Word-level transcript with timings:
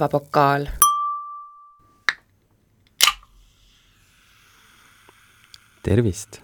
päevapokaal. 0.00 0.66
tervist, 5.82 6.40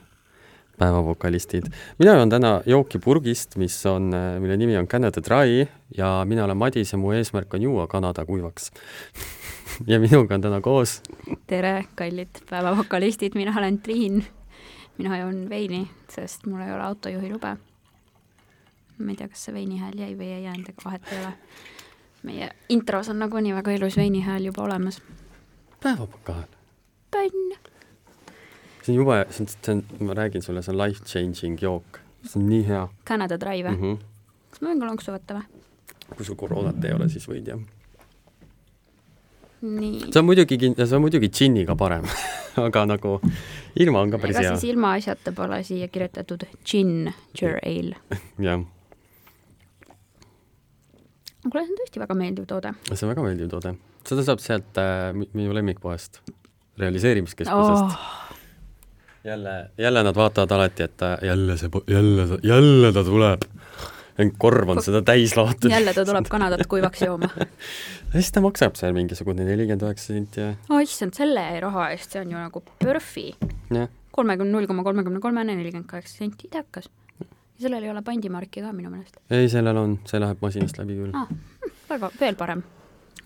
päevapokalistid. 0.79 1.63
mina 1.99 2.15
joon 2.15 2.31
täna 2.31 2.61
jooki 2.67 2.99
purgist, 2.99 3.57
mis 3.57 3.87
on, 3.87 4.13
mille 4.41 4.57
nimi 4.57 4.77
on 4.77 4.89
Canada 4.89 5.23
Dry 5.25 5.67
ja 5.97 6.25
mina 6.25 6.45
olen 6.45 6.57
Madis 6.57 6.93
ja 6.93 6.99
mu 6.99 7.13
eesmärk 7.13 7.55
on 7.55 7.63
juua 7.63 7.87
Kanada 7.87 8.25
kuivaks 8.25 8.71
ja 9.93 10.01
minuga 10.01 10.35
on 10.35 10.41
täna 10.41 10.61
koos. 10.61 11.03
tere, 11.47 11.85
kallid 11.95 12.43
päevapokalistid, 12.51 13.33
mina 13.35 13.55
olen 13.59 13.79
Triin. 13.79 14.25
mina 14.99 15.19
joon 15.19 15.49
veini, 15.49 15.89
sest 16.13 16.47
mul 16.47 16.61
ei 16.61 16.73
ole 16.73 16.83
autojuhi 16.83 17.33
lube. 17.33 17.57
ma 18.99 19.11
ei 19.11 19.17
tea, 19.17 19.29
kas 19.29 19.45
see 19.45 19.55
veini 19.55 19.81
hääl 19.81 19.97
jäi 19.97 20.13
või 20.13 20.33
ei 20.33 20.45
jäänud, 20.45 20.69
ega 20.69 20.85
vahet 20.85 21.13
ei 21.13 21.25
ole 21.25 21.33
meie 22.27 22.51
intros 22.69 23.09
on 23.13 23.21
nagunii 23.23 23.55
väga 23.55 23.77
ilus 23.77 23.97
veini 23.97 24.23
hääl 24.27 24.49
juba 24.51 24.65
olemas. 24.67 25.01
päevapokaal. 25.83 26.43
tonn. 27.11 27.55
see 28.83 28.93
on 28.93 28.99
jube, 29.01 29.21
see 29.31 29.45
on, 29.45 29.49
see 29.49 29.75
on, 29.75 29.85
ma 30.09 30.15
räägin 30.19 30.43
sulle, 30.43 30.63
see 30.63 30.75
on 30.75 30.79
life 30.83 31.05
changing 31.05 31.63
jook. 31.63 32.01
see 32.25 32.43
on 32.43 32.49
nii 32.51 32.67
hea. 32.69 32.89
Canada 33.09 33.41
Dry 33.41 33.63
või 33.63 33.77
mm? 33.77 33.83
-hmm. 33.83 34.05
kas 34.51 34.61
ma 34.61 34.73
võin 34.73 34.83
ka 34.83 34.91
lonksu 34.91 35.17
võtta 35.17 35.41
või? 35.41 35.63
kui 36.17 36.25
sul 36.25 36.39
koroonat 36.39 36.85
ei 36.85 36.93
ole, 36.93 37.09
siis 37.09 37.29
võid 37.29 37.49
jah. 37.53 37.61
nii. 39.63 40.07
see 40.11 40.21
on 40.21 40.29
muidugi, 40.29 40.59
see 40.77 40.97
on 40.97 41.05
muidugi 41.07 41.31
džinniga 41.31 41.77
parem 41.77 42.09
aga 42.67 42.87
nagu 42.87 43.19
ilma 43.77 44.01
on 44.01 44.11
ka 44.11 44.19
päris 44.19 44.37
ega 44.37 44.49
hea. 44.49 44.57
siis 44.57 44.73
ilma 44.73 44.97
asjata 44.99 45.33
pole 45.33 45.63
siia 45.63 45.89
kirjutatud 45.89 46.49
ale. 46.73 47.97
jah 48.49 48.65
kuule, 51.53 51.65
see 51.67 51.75
on 51.75 51.81
tõesti 51.81 52.03
väga 52.03 52.17
meeldiv 52.19 52.49
toode. 52.51 52.73
see 52.93 53.07
on 53.07 53.13
väga 53.13 53.25
meeldiv 53.27 53.51
toode. 53.53 53.75
seda 54.09 54.25
saab 54.27 54.43
sealt 54.45 54.81
äh, 54.83 55.11
minu 55.17 55.55
lemmikpoest, 55.57 56.21
realiseerimiskeskusest 56.81 57.85
oh.. 57.85 58.09
jälle, 59.27 59.57
jälle 59.79 60.03
nad 60.07 60.17
vaatavad 60.17 60.57
alati, 60.59 60.89
et 60.89 61.07
äh, 61.07 61.19
jälle 61.31 61.57
see, 61.61 61.71
jälle, 61.93 62.27
jälle 62.43 62.93
ta 62.93 63.05
tuleb. 63.05 63.47
korv 64.39 64.75
on 64.77 64.83
seda 64.83 65.03
täis 65.03 65.37
laotud. 65.37 65.71
jälle 65.71 65.95
ta 65.95 66.05
tuleb 66.05 66.29
Kanadat 66.33 66.67
kuivaks 66.67 67.03
jooma 67.03 67.31
ja 67.39 68.21
siis 68.21 68.33
ta 68.33 68.41
maksab 68.45 68.79
seal 68.81 68.97
mingisugune 68.97 69.45
nelikümmend 69.45 69.89
üheksa 69.89 70.13
senti 70.15 70.45
ja. 70.45 70.53
oh 70.71 70.83
issand, 70.83 71.17
selle 71.19 71.49
raha 71.61 71.91
eest, 71.95 72.13
see 72.13 72.23
on 72.25 72.37
ju 72.37 72.45
nagu 72.45 72.63
PERFi. 72.83 73.33
kolmekümne, 74.17 74.53
null 74.53 74.71
koma 74.71 74.87
kolmekümne 74.87 75.21
kolmene, 75.21 75.59
nelikümmend 75.59 75.91
kaheksa 75.91 76.25
senti, 76.25 76.49
idekas 76.49 76.89
ja 76.89 77.06
sellel 77.61 77.83
ei 77.83 77.91
ole 77.91 78.03
pandimarki 78.03 78.63
ka 78.65 78.73
minu 78.77 78.91
meelest. 78.93 79.19
ei, 79.31 79.49
sellel 79.53 79.77
on, 79.81 79.99
see 80.09 80.21
läheb 80.21 80.43
masinast 80.45 80.79
läbi 80.81 80.97
küll 80.99 81.17
ah,. 81.17 81.29
väga, 81.91 82.11
veel 82.21 82.39
parem, 82.39 82.63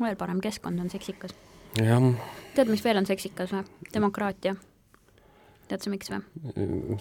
veel 0.00 0.18
parem, 0.20 0.40
keskkond 0.44 0.80
on 0.80 0.90
seksikas. 0.92 1.34
tead, 1.76 2.68
mis 2.70 2.84
veel 2.84 3.00
on 3.02 3.08
seksikas 3.08 3.54
või? 3.54 3.64
demokraatia. 3.94 4.54
tead 5.70 5.86
sa, 5.86 5.92
miks 5.92 6.12
või? 6.12 6.20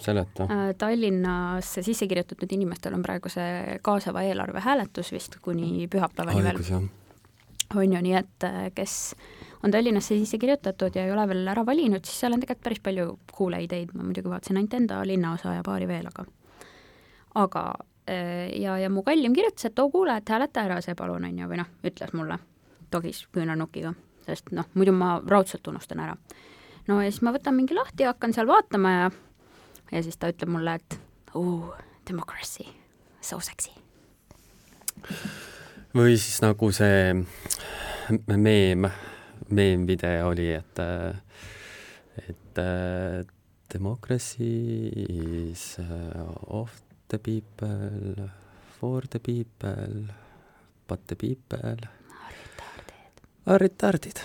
seleta 0.02 0.48
äh,. 0.48 0.64
Tallinnasse 0.78 1.84
sisse 1.86 2.08
kirjutatud 2.10 2.56
inimestel 2.58 2.96
on 2.98 3.04
praegu 3.06 3.32
see 3.32 3.78
kaasava 3.82 4.24
eelarve 4.26 4.64
hääletus 4.64 5.12
vist 5.14 5.38
kuni 5.42 5.86
pühapäevani 5.90 6.42
veel. 6.46 6.90
on 7.76 7.92
ju, 7.94 8.02
nii 8.02 8.18
et 8.18 8.48
äh, 8.48 8.66
kes 8.74 8.98
on 9.62 9.70
Tallinnasse 9.70 10.18
sisse 10.18 10.38
kirjutatud 10.38 10.98
ja 10.98 11.06
ei 11.06 11.14
ole 11.14 11.28
veel 11.30 11.54
ära 11.54 11.62
valinud, 11.66 12.02
siis 12.04 12.24
seal 12.24 12.34
on 12.34 12.42
tegelikult 12.42 12.66
päris 12.66 12.82
palju 12.82 13.18
ideid, 13.60 13.94
ma 13.94 14.02
muidugi 14.02 14.32
vaatasin 14.32 14.58
ainult 14.58 14.74
enda 14.74 15.02
linnaosa 15.06 15.54
ja 15.54 15.62
paari 15.62 15.88
veel, 15.88 16.06
aga 16.10 16.26
aga 17.34 17.64
äh, 18.08 18.60
ja, 18.60 18.78
ja 18.78 18.90
mu 18.90 19.02
kallim 19.06 19.34
kirjutas, 19.34 19.70
et 19.70 19.78
oo 19.78 19.90
kuule, 19.90 20.16
et 20.16 20.28
hääleta 20.28 20.64
ära 20.66 20.80
see 20.84 20.96
palun, 20.98 21.24
on 21.24 21.38
ju, 21.38 21.48
või 21.50 21.60
noh, 21.62 21.70
ütles 21.86 22.14
mulle 22.16 22.38
togis 22.90 23.24
küünarnukiga, 23.32 23.94
sest 24.26 24.50
noh, 24.56 24.66
muidu 24.74 24.94
ma 24.96 25.16
raudselt 25.26 25.66
unustan 25.70 26.02
ära. 26.02 26.16
no 26.88 27.00
ja 27.02 27.10
siis 27.10 27.22
ma 27.22 27.34
võtan 27.34 27.56
mingi 27.56 27.74
lahti 27.76 28.04
ja 28.04 28.14
hakkan 28.14 28.34
seal 28.34 28.50
vaatama 28.50 28.92
ja 28.96 29.10
ja 29.92 30.02
siis 30.02 30.18
ta 30.18 30.30
ütleb 30.30 30.50
mulle, 30.50 30.74
et 30.74 30.98
oo, 31.34 31.74
democracy, 32.08 32.66
so 33.20 33.40
sexy. 33.40 33.72
või 35.94 36.16
siis 36.18 36.40
nagu 36.42 36.72
see 36.74 37.14
meem, 38.26 38.90
meemvideo 39.48 40.28
oli, 40.30 40.50
et 40.54 40.84
et 42.20 42.60
democracy 43.70 44.52
is 45.50 45.76
oft 46.46 46.89
the 47.10 47.18
people, 47.18 48.30
for 48.78 49.02
the 49.10 49.18
people, 49.18 50.06
but 50.88 51.06
the 51.06 51.16
people 51.16 51.76
are 53.46 53.58
retarded. 53.58 54.22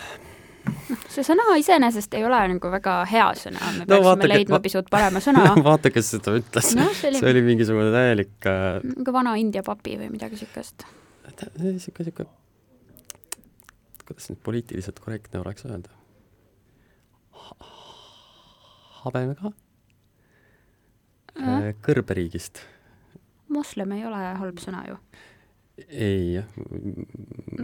see 1.13 1.21
sõna 1.21 1.43
iseenesest 1.61 2.15
ei 2.17 2.23
ole 2.25 2.37
nagu 2.55 2.69
väga 2.73 2.93
hea 3.09 3.25
sõna, 3.37 3.59
me 3.75 3.83
no, 3.83 3.85
peaksime 3.85 4.05
vaata, 4.07 4.29
leidma 4.31 4.59
pisut 4.63 4.87
parema 4.91 5.21
sõna 5.21 5.43
vaata, 5.67 5.91
kes 5.93 6.09
seda 6.15 6.33
ütles 6.39 6.71
no,. 6.77 6.87
See, 6.97 7.11
oli... 7.11 7.21
see 7.21 7.33
oli 7.33 7.43
mingisugune 7.45 7.91
täielik 7.93 8.49
äh... 8.49 8.79
nagu 8.95 9.13
vana 9.13 9.35
India 9.41 9.61
papi 9.65 9.97
või 10.01 10.09
midagi 10.15 10.39
niisugust. 10.39 10.87
niisugune, 11.27 11.75
niisugune, 11.77 12.29
kuidas 14.05 14.31
nüüd 14.31 14.41
poliitiliselt 14.45 15.01
korrektne 15.05 15.41
oleks 15.43 15.69
öelda? 15.69 15.93
habemega 19.05 19.53
äh. 21.37 21.73
kõrberiigist 21.85 22.63
moslem 23.55 23.95
ei 23.97 24.05
ole 24.07 24.21
halb 24.41 24.59
sõna 24.63 24.83
ju. 24.89 24.97
ei, 25.89 26.35
jah. 26.37 26.49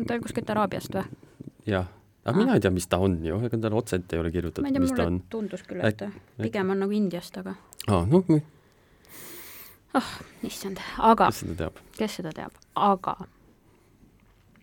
ta 0.07 0.17
on 0.17 0.23
kuskilt 0.23 0.49
Araabiast 0.53 0.95
või? 0.95 1.03
jah, 1.69 1.91
aga 2.25 2.37
mina 2.37 2.55
ei 2.57 2.63
tea, 2.63 2.73
mis 2.73 2.87
ta 2.91 3.01
on 3.03 3.19
ju, 3.25 3.41
ega 3.47 3.59
tal 3.61 3.77
otseselt 3.79 4.13
ei 4.13 4.23
ole 4.23 4.31
kirjutatud, 4.33 4.81
mis 4.83 4.95
ta 4.97 5.09
on. 5.09 5.21
tundus 5.31 5.63
küll, 5.67 5.83
et 5.85 6.01
Äk, 6.07 6.17
pigem 6.41 6.73
on 6.73 6.83
nagu 6.85 6.97
Indiast, 6.97 7.37
aga. 7.41 7.55
aa, 7.87 8.01
noh. 8.09 8.33
ah 9.99 10.11
issand, 10.47 10.81
aga. 10.97 11.29
kes 11.31 11.45
seda 11.45 11.61
teab? 11.65 11.85
kes 11.99 12.19
seda 12.21 12.35
teab, 12.35 12.59
aga 12.75 13.15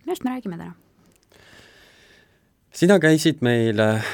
millest 0.03 0.23
me 0.25 0.35
räägime 0.35 0.57
täna? 0.57 0.75
sina 2.71 2.99
käisid 3.01 3.41
meil 3.45 3.79
äh,, 3.79 4.05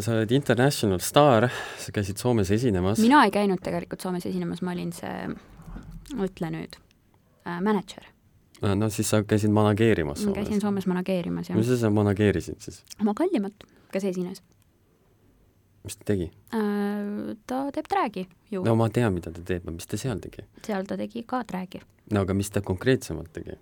sa 0.00 0.14
oled 0.14 0.32
international 0.32 1.02
staar, 1.02 1.48
sa 1.78 1.92
käisid 1.92 2.22
Soomes 2.22 2.50
esinemas. 2.50 3.02
mina 3.02 3.24
ei 3.24 3.34
käinud 3.34 3.62
tegelikult 3.62 4.00
Soomes 4.00 4.26
esinemas, 4.26 4.62
ma 4.62 4.72
olin 4.76 4.92
see 4.94 5.28
ütle 6.14 6.50
nüüd 6.54 6.76
äh,, 7.46 7.60
mänedžer. 7.60 8.06
no 8.62 8.90
siis 8.90 9.10
sa 9.10 9.22
käisid 9.22 9.52
manageerimas 9.54 10.22
Soomes? 10.22 10.36
käisin 10.38 10.60
Soomes 10.60 10.86
manageerimas, 10.86 11.50
jah. 11.50 11.58
mis 11.58 11.66
sa 11.70 11.78
seal 11.80 11.94
manageerisid 11.96 12.60
siis? 12.60 12.82
oma 13.00 13.14
kallimat, 13.14 13.66
kes 13.92 14.04
esines. 14.12 14.42
mis 15.84 15.96
ta 15.96 16.12
tegi 16.12 16.30
äh,? 16.54 17.36
ta 17.46 17.66
teeb 17.74 17.90
träägi 17.90 18.26
ju. 18.50 18.64
no 18.64 18.76
ma 18.78 18.88
tean, 18.90 19.14
mida 19.14 19.32
ta 19.32 19.42
teeb, 19.42 19.68
mis 19.70 19.86
ta 19.86 20.00
seal 20.00 20.22
tegi? 20.22 20.46
seal 20.66 20.86
ta 20.88 20.98
tegi 21.00 21.24
ka 21.26 21.42
träägi. 21.44 21.82
no 22.12 22.26
aga 22.26 22.34
mis 22.34 22.50
ta 22.54 22.62
konkreetsemalt 22.62 23.32
tegi? 23.32 23.58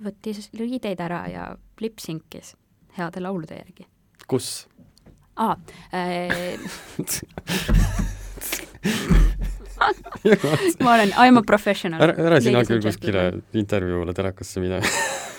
võttis 0.00 0.48
riideid 0.56 1.00
ära 1.02 1.24
ja 1.28 1.56
lipsinkis 1.80 2.54
heade 2.96 3.20
laulude 3.22 3.54
järgi. 3.60 3.86
kus? 4.26 4.68
aa 5.36 5.56
äh, 5.94 6.58
ma 10.84 10.94
olen, 10.94 11.08
I 11.08 11.28
am 11.28 11.40
a 11.40 11.42
professional. 11.46 12.02
ära, 12.02 12.14
ära 12.28 12.40
sina 12.40 12.62
küll 12.68 12.82
kuskile 12.84 13.26
intervjuule 13.56 14.14
telekasse 14.16 14.62
mine 14.62 14.80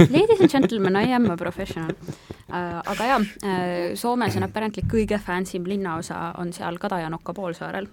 Ladies 0.10 0.42
and 0.42 0.50
gentlemen, 0.56 0.96
I 0.96 1.14
am 1.14 1.30
a 1.32 1.38
professional 1.38 1.92
uh,. 1.92 2.82
aga 2.86 3.10
jaa 3.10 3.20
uh,, 3.20 3.96
Soomes 3.96 4.38
on 4.38 4.48
apparently 4.48 4.84
kõige 4.90 5.20
fancy 5.22 5.62
linnaosa 5.66 6.32
on 6.42 6.54
seal 6.54 6.80
Kadajanokka 6.82 7.34
poolsaarel. 7.38 7.90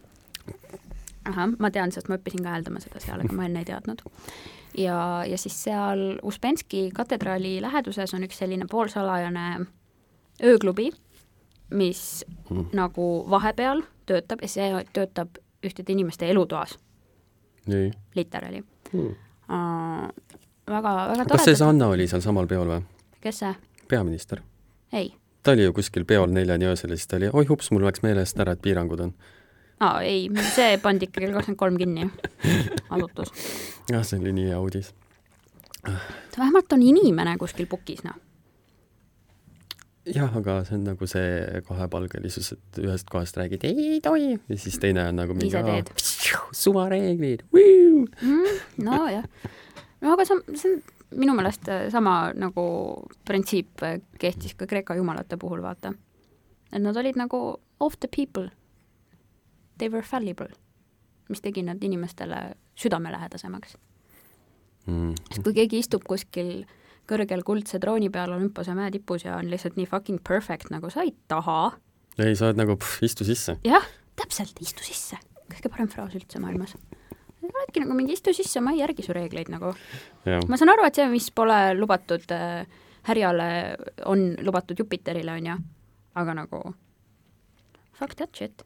ahah, 1.29 1.51
ma 1.59 1.71
tean, 1.71 1.93
sest 1.93 2.09
ma 2.09 2.17
õppisin 2.17 2.45
ka 2.45 2.55
hääldama 2.57 2.81
seda 2.81 3.03
seal, 3.05 3.21
aga 3.21 3.37
ma 3.37 3.49
enne 3.49 3.65
ei 3.65 3.69
teadnud. 3.69 4.01
ja, 4.79 5.25
ja 5.29 5.39
siis 5.39 5.59
seal 5.65 6.07
Uspenski 6.23 6.89
katedraali 6.95 7.59
läheduses 7.65 8.15
on 8.15 8.25
üks 8.25 8.41
selline 8.41 8.67
poolsalajane 8.71 9.67
ööklubi, 10.45 10.91
mis 11.75 12.25
mm. 12.51 12.71
nagu 12.73 13.09
vahepeal 13.31 13.83
töötab 14.09 14.43
ja 14.43 14.49
see 14.49 14.71
töötab 14.97 15.37
ühtede 15.65 15.93
inimeste 15.93 16.31
elutoas. 16.31 16.79
literaali 18.15 18.63
hmm. 18.93 19.15
väga, 20.71 20.93
väga 21.09 21.25
tore. 21.25 21.33
kas 21.33 21.45
see 21.45 21.57
Sanna 21.57 21.89
oli 21.93 22.07
seal 22.09 22.23
samal 22.25 22.47
peol 22.49 22.69
või? 22.71 22.85
kes 23.21 23.43
see? 23.43 23.55
peaminister. 23.89 24.41
ei. 24.93 25.13
ta 25.43 25.53
oli 25.53 25.67
ju 25.67 25.73
kuskil 25.73 26.05
peol 26.05 26.31
neljani 26.33 26.71
öösel 26.71 26.95
ja 26.95 26.97
siis 26.97 27.11
ta 27.11 27.19
oli, 27.21 27.29
oi 27.33 27.45
hups, 27.51 27.71
mul 27.71 27.85
läks 27.85 28.03
meelest 28.03 28.41
ära, 28.41 28.55
et 28.57 28.63
piirangud 28.63 29.03
on. 29.09 29.13
aa, 29.81 30.01
ei, 30.01 30.31
see 30.55 30.79
pandi 30.83 31.11
ikka 31.11 31.21
kell 31.21 31.37
kakskümmend 31.37 31.61
kolm 31.61 31.77
kinni, 31.83 32.09
asutus. 32.91 33.35
jah, 33.93 34.07
see 34.07 34.23
oli 34.23 34.33
nii 34.39 34.49
hea 34.53 34.63
uudis. 34.63 34.95
vähemalt 36.39 36.73
on 36.73 36.83
inimene 36.83 37.37
kuskil 37.43 37.69
pukis, 37.69 38.05
noh 38.07 38.28
jah, 40.15 40.35
aga 40.41 40.59
see 40.67 40.77
on 40.79 40.85
nagu 40.89 41.09
see 41.11 41.63
kahepalgelisus, 41.69 42.53
et 42.57 42.81
ühest 42.83 43.09
kohast 43.13 43.39
räägid 43.41 43.65
ei, 43.69 43.89
ei 43.95 44.03
tohi 44.05 44.35
ja 44.37 44.59
siis 44.59 44.79
teine 44.83 45.09
on 45.09 45.19
nagu 45.21 45.37
mingi 45.39 45.83
suvareeglid 46.57 47.45
nojah, 48.89 49.27
no 50.03 50.15
aga 50.15 50.29
see 50.29 50.39
on, 50.39 50.45
see 50.55 50.77
on 50.77 50.83
minu 51.19 51.35
meelest 51.39 51.71
sama 51.93 52.33
nagu 52.37 52.65
printsiip 53.29 53.85
kehtis 54.21 54.55
ka 54.59 54.69
Kreeka 54.69 54.97
jumalate 54.99 55.39
puhul, 55.41 55.63
vaata. 55.65 55.95
et 56.73 56.83
nad 56.83 56.97
olid 56.97 57.17
nagu 57.17 57.61
of 57.81 57.95
the 58.01 58.09
people. 58.09 58.51
They 59.79 59.89
were 59.89 60.03
fallible, 60.03 60.51
mis 61.29 61.41
tegi 61.41 61.63
nad 61.63 61.83
inimestele 61.83 62.57
südamelähedasemaks 62.75 63.77
mm.. 64.89 65.15
sest 65.31 65.45
kui 65.45 65.55
keegi 65.55 65.83
istub 65.85 66.05
kuskil 66.09 66.65
kõrgel 67.09 67.45
kuldse 67.47 67.81
trooni 67.83 68.11
peal 68.13 68.35
Olümpose 68.37 68.75
mäe 68.77 68.93
tipus 68.95 69.25
ja 69.25 69.39
on 69.39 69.49
lihtsalt 69.51 69.79
nii 69.79 69.89
fucking 69.89 70.23
perfect, 70.27 70.73
nagu 70.75 70.91
sa 70.93 71.07
ei 71.07 71.15
taha. 71.29 71.73
ei, 72.19 72.37
sa 72.37 72.51
oled 72.51 72.61
nagu 72.61 72.79
istu 73.03 73.27
sisse. 73.29 73.59
jah, 73.65 73.89
täpselt, 74.19 74.61
istu 74.61 74.85
sisse. 74.87 75.21
kõige 75.49 75.73
parem 75.73 75.89
fraas 75.93 76.17
üldse 76.19 76.41
maailmas 76.43 76.77
oledki 77.49 77.83
nagu 77.83 77.97
mingi 77.97 78.17
istu 78.17 78.33
sisse, 78.37 78.61
ma 78.61 78.73
ei 78.75 78.83
järgi 78.83 79.05
su 79.07 79.15
reegleid 79.17 79.51
nagu. 79.53 79.73
ma 80.49 80.59
saan 80.59 80.73
aru, 80.73 80.87
et 80.87 80.99
see, 80.99 81.09
mis 81.13 81.31
pole 81.35 81.59
lubatud 81.79 82.25
äh, 82.35 82.67
härjale, 83.09 83.49
on 84.07 84.35
lubatud 84.45 84.79
Jupiterile, 84.79 85.33
on 85.33 85.47
ju, 85.53 85.57
aga 86.15 86.35
nagu 86.43 86.63
fuck 87.99 88.15
that 88.17 88.35
shit. 88.37 88.63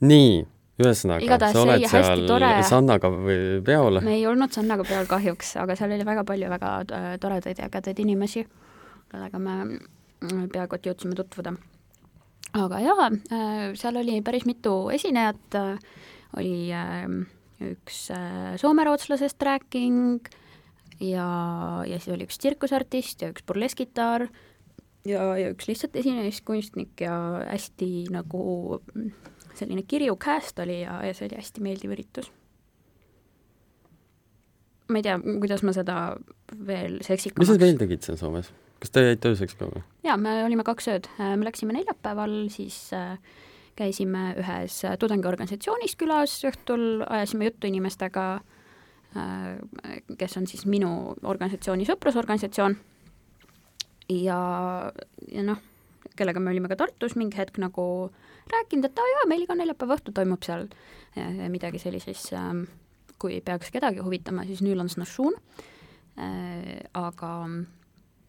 nii, 0.00 0.42
ühesõnaga, 0.82 1.38
sa 1.52 1.64
oled 1.64 1.86
seal. 1.90 2.24
Sannaga 2.68 3.10
või 3.14 3.60
peol? 3.66 4.00
me 4.04 4.16
ei 4.18 4.26
olnud 4.30 4.54
Sannaga 4.54 4.86
peol 4.88 5.08
kahjuks, 5.10 5.56
aga 5.62 5.76
seal 5.78 5.94
oli 5.96 6.06
väga 6.08 6.26
palju 6.28 6.52
väga 6.52 6.72
äh, 6.84 7.10
toredaid 7.22 7.62
ja 7.62 7.68
ägedaid 7.70 8.02
inimesi, 8.04 8.46
kellega 9.12 9.42
me 9.42 9.58
mm, 9.64 10.48
peaaegu 10.54 10.78
et 10.78 10.90
jõudsime 10.90 11.18
tutvuda. 11.18 11.54
aga 12.58 12.82
jaa, 12.84 13.10
äh, 13.32 13.66
seal 13.78 14.00
oli 14.02 14.20
päris 14.26 14.48
mitu 14.48 14.76
esinejat 14.94 15.60
oli 16.38 16.72
ähm, 16.76 17.24
üks 17.62 18.06
äh, 18.14 18.54
soomerootlasest 18.60 19.42
rääking 19.42 20.28
ja, 21.00 21.26
ja 21.86 21.98
siis 21.98 22.14
oli 22.14 22.26
üks 22.28 22.40
tsirkusartist 22.40 23.22
ja 23.24 23.32
üks 23.32 23.44
burleskitarr 23.46 24.28
ja, 25.08 25.24
ja 25.38 25.52
üks 25.52 25.68
lihtsalt 25.68 25.96
esinemiskunstnik 25.98 27.04
ja 27.04 27.14
hästi 27.48 28.08
nagu 28.14 28.80
selline 29.58 29.84
kirju 29.88 30.16
cast 30.20 30.58
oli 30.62 30.80
ja, 30.82 30.98
ja 31.06 31.14
see 31.16 31.28
oli 31.28 31.38
hästi 31.40 31.64
meeldiv 31.64 31.94
üritus. 31.96 32.30
ma 34.92 35.00
ei 35.00 35.06
tea, 35.06 35.18
kuidas 35.22 35.62
ma 35.64 35.72
seda 35.76 35.96
veel 36.52 36.98
seksikamaks 37.04 37.46
mis 37.46 37.52
sa 37.54 37.62
veel 37.62 37.80
tegid 37.80 38.04
seal 38.04 38.18
Soomes? 38.20 38.52
kas 38.82 38.92
te 38.92 39.06
jäite 39.06 39.32
ööseks 39.32 39.56
ka 39.58 39.70
või? 39.70 39.84
jaa, 40.06 40.18
me 40.20 40.42
olime 40.46 40.66
kaks 40.66 40.90
ööd, 40.92 41.08
me 41.18 41.46
läksime 41.46 41.76
neljapäeval 41.76 42.36
siis 42.52 42.78
äh, 42.96 43.16
käisime 43.78 44.32
ühes 44.40 44.82
tudengiorganisatsioonis 45.00 45.96
külas 46.00 46.34
õhtul, 46.48 47.04
ajasime 47.08 47.48
juttu 47.48 47.70
inimestega, 47.70 48.26
äh, 49.16 49.98
kes 50.18 50.36
on 50.40 50.48
siis 50.50 50.66
minu 50.68 50.90
organisatsiooni 51.22 51.88
sõprusorganisatsioon 51.88 52.76
ja, 54.20 54.40
ja 55.32 55.44
noh, 55.46 55.62
kellega 56.18 56.40
me 56.40 56.52
olime 56.52 56.70
ka 56.70 56.78
Tartus 56.80 57.16
mingi 57.18 57.38
hetk 57.38 57.58
nagu 57.62 57.84
rääkinud, 58.52 58.86
et 58.88 58.98
aa 58.98 59.10
jaa, 59.14 59.26
meil 59.30 59.44
iga 59.44 59.56
neljapäeva 59.58 59.98
õhtul 59.98 60.16
toimub 60.16 60.44
seal 60.46 60.68
äh, 61.16 61.44
midagi 61.52 61.80
sellises, 61.82 62.24
ähm, 62.36 62.64
kui 63.22 63.40
peaks 63.44 63.70
kedagi 63.74 64.02
huvitama, 64.02 64.46
siis 64.48 64.62
Nülans 64.64 64.98
Nashun, 65.00 65.36
äh, 66.18 66.80
aga 66.98 67.32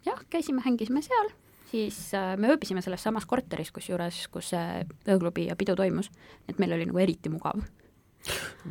jah, 0.06 0.22
käisime, 0.30 0.64
hängisime 0.66 1.04
seal 1.06 1.34
siis 1.74 1.98
äh, 2.14 2.36
me 2.38 2.52
ööbisime 2.54 2.84
selles 2.86 3.04
samas 3.04 3.26
korteris, 3.26 3.72
kusjuures, 3.74 4.28
kus 4.34 4.52
see 4.54 4.84
ööklubi 5.10 5.48
ja 5.50 5.58
pidu 5.58 5.76
toimus, 5.80 6.12
et 6.50 6.62
meil 6.62 6.76
oli 6.76 6.86
nagu 6.90 7.02
eriti 7.02 7.32
mugav. 7.34 7.64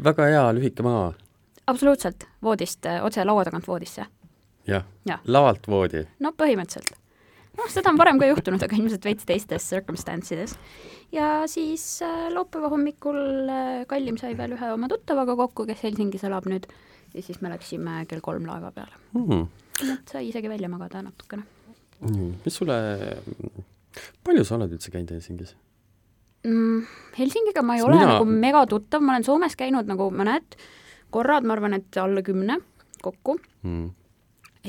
väga 0.04 0.30
hea 0.30 0.48
lühike 0.56 0.86
maa. 0.86 1.12
absoluutselt, 1.66 2.28
voodist 2.42 2.86
otse 3.02 3.24
laua 3.24 3.44
tagant 3.44 3.68
voodisse. 3.68 4.06
jah 4.06 4.10
ja. 4.66 4.82
ja., 5.06 5.18
lavalt 5.26 5.68
voodi? 5.68 6.06
no 6.20 6.32
põhimõtteliselt. 6.38 7.01
Noh, 7.58 7.68
seda 7.72 7.92
on 7.92 8.00
varem 8.00 8.20
ka 8.20 8.28
juhtunud, 8.30 8.62
aga 8.64 8.78
ilmselt 8.78 9.06
veits 9.08 9.28
teistes 9.28 9.68
circumstance 9.68 10.34
ides. 10.34 10.56
ja 11.12 11.44
siis 11.50 11.84
äh, 12.06 12.28
laupäeva 12.34 12.70
hommikul 12.72 13.18
äh, 13.48 13.82
Kallim 13.90 14.18
sai 14.20 14.34
veel 14.38 14.56
ühe 14.56 14.72
oma 14.74 14.90
tuttavaga 14.92 15.36
kokku, 15.38 15.66
kes 15.68 15.82
Helsingis 15.86 16.24
elab 16.28 16.48
nüüd, 16.50 16.68
ja 17.14 17.24
siis 17.24 17.42
me 17.42 17.52
läksime 17.52 18.02
kell 18.10 18.24
kolm 18.24 18.46
laeva 18.48 18.72
peale. 18.74 18.96
Mm.. 19.18 19.48
et 19.96 20.14
sai 20.14 20.28
isegi 20.30 20.50
välja 20.52 20.70
magada 20.72 21.02
natukene. 21.04 21.44
Nii, 22.02 22.32
mis 22.44 22.56
sulle, 22.58 22.76
palju 24.26 24.44
sa 24.46 24.56
oled 24.58 24.72
üldse 24.74 24.90
käinud 24.90 25.12
Helsingis? 25.14 25.54
Mm,? 26.48 26.86
Helsingiga 27.14 27.62
ma 27.62 27.76
ei 27.78 27.84
ole 27.86 28.00
Mina... 28.00 28.14
nagu 28.16 28.26
mega 28.26 28.64
tuttav, 28.66 29.02
ma 29.04 29.14
olen 29.14 29.26
Soomes 29.26 29.54
käinud 29.58 29.86
nagu 29.90 30.08
mõned 30.10 30.56
korrad, 31.12 31.46
ma 31.46 31.54
arvan, 31.54 31.76
et 31.76 31.98
alla 32.00 32.24
kümne 32.24 32.56
kokku. 33.02 33.36
Mm.. 33.66 33.90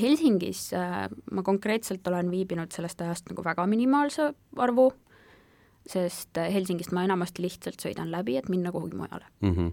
Helsingis 0.00 0.72
äh, 0.74 1.06
ma 1.32 1.42
konkreetselt 1.46 2.06
olen 2.10 2.30
viibinud 2.32 2.74
sellest 2.74 3.00
ajast 3.00 3.30
nagu 3.30 3.44
väga 3.46 3.66
minimaalse 3.70 4.32
arvu, 4.56 4.88
sest 5.86 6.38
äh, 6.40 6.50
Helsingist 6.54 6.94
ma 6.96 7.04
enamasti 7.06 7.44
lihtsalt 7.44 7.82
sõidan 7.84 8.10
läbi, 8.10 8.38
et 8.40 8.50
minna 8.52 8.72
kuhugi 8.74 8.98
mujale 8.98 9.26
mm. 9.40 9.56
-hmm 9.56 9.72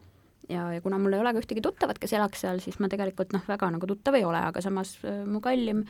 ja, 0.49 0.73
ja 0.73 0.81
kuna 0.81 0.97
mul 0.99 1.13
ei 1.13 1.19
ole 1.19 1.33
ka 1.33 1.39
ühtegi 1.39 1.61
tuttavat, 1.63 1.99
kes 2.01 2.13
elaks 2.13 2.41
seal, 2.43 2.59
siis 2.59 2.79
ma 2.79 2.89
tegelikult 2.91 3.31
noh, 3.33 3.43
väga 3.47 3.69
nagu 3.71 3.87
tuttav 3.87 4.17
ei 4.17 4.25
ole, 4.27 4.41
aga 4.51 4.61
samas 4.61 4.97
äh, 5.05 5.23
mu 5.25 5.39
kallim 5.41 5.85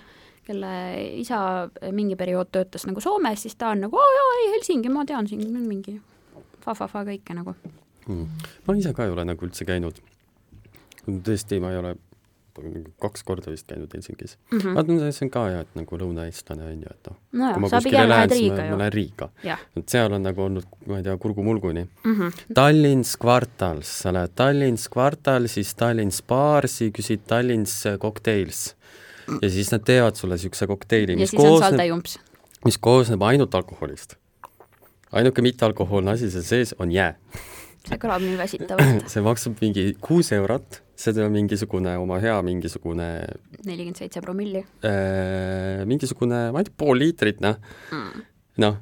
kelle 0.46 0.72
isa 1.22 1.70
mingi 1.94 2.16
periood 2.18 2.50
töötas 2.52 2.86
nagu 2.90 3.02
Soomes, 3.02 3.42
siis 3.42 3.56
ta 3.56 3.72
on 3.74 3.84
nagu, 3.86 3.98
aa 3.98 4.14
jaa, 4.18 4.32
ei 4.40 4.52
Helsingi, 4.56 4.90
ma 4.90 5.06
tean 5.06 5.28
siin 5.30 5.44
mingi 5.68 6.00
fa-fa-fa 6.62 7.04
kõike 7.08 7.36
nagu 7.38 7.56
hmm.. 8.08 8.48
ma 8.68 8.78
ise 8.78 8.94
ka 8.94 9.06
ei 9.06 9.14
ole 9.14 9.26
nagu 9.26 9.46
üldse 9.46 9.66
käinud. 9.66 10.02
tõesti, 11.08 11.62
ma 11.62 11.74
ei 11.74 11.82
ole 11.82 11.96
kaks 13.02 13.24
korda 13.24 13.52
vist 13.52 13.68
käinud 13.68 13.94
Helsingis 13.94 14.38
mm. 14.52 14.58
-hmm. 14.60 14.76
vaata, 14.76 15.12
see 15.12 15.26
on 15.26 15.32
ka 15.34 15.46
hea, 15.48 15.62
et 15.66 15.76
nagu 15.80 16.00
lõunaeestlane 16.04 16.66
on 16.68 16.82
ju, 16.82 16.92
et 16.92 17.10
noh 17.10 17.18
no. 17.32 17.54
kui 17.54 17.62
ma 17.62 17.70
kuskile 17.70 18.08
lähen, 18.10 18.34
siis 18.36 18.52
ma, 18.52 18.78
lähen 18.82 18.94
Riiga. 18.94 19.30
et 19.78 19.96
seal 19.96 20.14
on 20.18 20.24
nagu 20.24 20.44
olnud, 20.48 20.68
ma 20.88 21.00
ei 21.00 21.04
tea, 21.08 21.18
kurgumulguni 21.18 21.84
mm. 21.84 22.16
-hmm. 22.16 22.44
Tallinns 22.54 23.16
kvartals, 23.18 23.94
sa 24.04 24.14
lähed 24.14 24.36
Tallinns 24.36 24.90
kvartal, 24.90 25.48
siis 25.48 25.76
Tallinns 25.76 26.22
baarsi, 26.28 26.92
küsid 26.92 27.28
Tallinns 27.28 27.84
kokteils 28.00 28.76
ja 29.42 29.50
siis 29.50 29.72
nad 29.72 29.84
teevad 29.86 30.16
sulle 30.16 30.36
niisuguse 30.36 30.68
kokteili, 30.68 31.16
mis 31.16 31.32
koosneb, 31.32 32.04
mis 32.66 32.78
koosneb 32.78 33.22
ainult 33.22 33.56
alkoholist. 33.56 34.16
ainuke 35.12 35.42
mittealkohoolne 35.42 36.12
asi 36.12 36.32
seal 36.32 36.44
sees 36.44 36.76
on 36.80 36.92
jää. 36.92 37.16
See 37.88 38.00
kõlab 38.02 38.24
nii 38.24 38.38
väsitavalt 38.40 39.08
see 39.14 39.26
maksab 39.26 39.58
mingi 39.64 39.86
kuus 40.04 40.32
eurot, 40.36 40.82
see 41.00 41.16
on 41.24 41.34
mingisugune 41.34 41.96
oma 42.02 42.20
hea 42.24 42.38
mingisugune 42.46 43.10
nelikümmend 43.66 44.02
seitse 44.04 44.24
promilli 44.24 44.64
äh,. 44.86 45.84
mingisugune, 45.90 46.48
ma 46.54 46.64
ei 46.64 46.70
tea, 46.70 46.78
pool 46.84 47.02
liitrit, 47.02 47.42
noh 47.44 47.58
mm., 47.92 48.26
noh, 48.64 48.80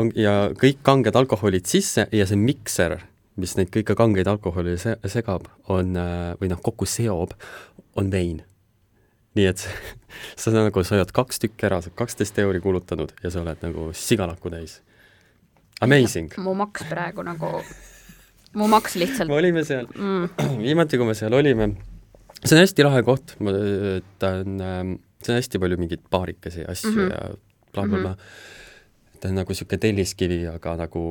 on 0.00 0.12
ja 0.16 0.50
kõik 0.58 0.84
kanged 0.86 1.16
alkoholid 1.18 1.66
sisse 1.68 2.06
ja 2.14 2.28
see 2.28 2.38
mikser, 2.38 3.00
mis 3.40 3.56
neid 3.58 3.72
kõiki 3.74 3.96
kangeid 3.98 4.28
alkoholi 4.30 4.76
se 4.80 4.96
segab, 5.10 5.48
on, 5.72 5.96
äh, 5.98 6.30
või 6.40 6.52
noh, 6.52 6.62
kokku 6.62 6.88
seob, 6.88 7.34
on 7.98 8.12
vein 8.12 8.40
nii 9.38 9.46
et 9.46 9.62
sa 10.36 10.50
nagu, 10.54 10.84
sa 10.84 10.96
oled 10.98 11.12
kaks 11.14 11.42
tükki 11.42 11.68
ära, 11.68 11.80
sa 11.82 11.90
oled 11.90 11.98
kaksteist 11.98 12.38
euri 12.42 12.62
kulutanud 12.62 13.14
ja 13.22 13.30
sa 13.30 13.44
oled 13.44 13.62
nagu 13.64 13.90
sigalakku 13.96 14.52
täis. 14.52 14.80
Amazing! 15.80 16.34
mu 16.42 16.54
maks 16.58 16.84
praegu 16.90 17.24
nagu, 17.24 17.60
mu 18.58 18.68
maks 18.70 18.96
lihtsalt 19.00 19.30
me 19.30 19.38
olime 19.38 19.64
seal 19.66 19.86
mm., 19.94 20.30
viimati, 20.64 20.98
kui 21.00 21.08
me 21.08 21.14
seal 21.18 21.36
olime, 21.36 21.70
see 22.40 22.56
on 22.56 22.62
hästi 22.64 22.86
lahe 22.86 23.04
koht, 23.06 23.36
ma, 23.44 23.54
ta 24.22 24.34
on, 24.40 24.58
ähm, 24.64 24.96
see 25.22 25.34
on 25.34 25.40
hästi 25.40 25.62
palju 25.62 25.78
mingeid 25.80 26.02
baarikesi 26.12 26.64
ja 26.64 26.74
asju 26.74 26.90
mm 26.90 26.98
-hmm. 26.98 27.14
ja 27.14 27.70
blablabla 27.74 28.02
bla, 28.02 28.16
bla. 28.16 29.20
ta 29.20 29.28
on 29.28 29.40
nagu 29.42 29.54
niisugune 29.54 29.82
telliskivi, 29.86 30.42
aga 30.50 30.76
nagu, 30.84 31.04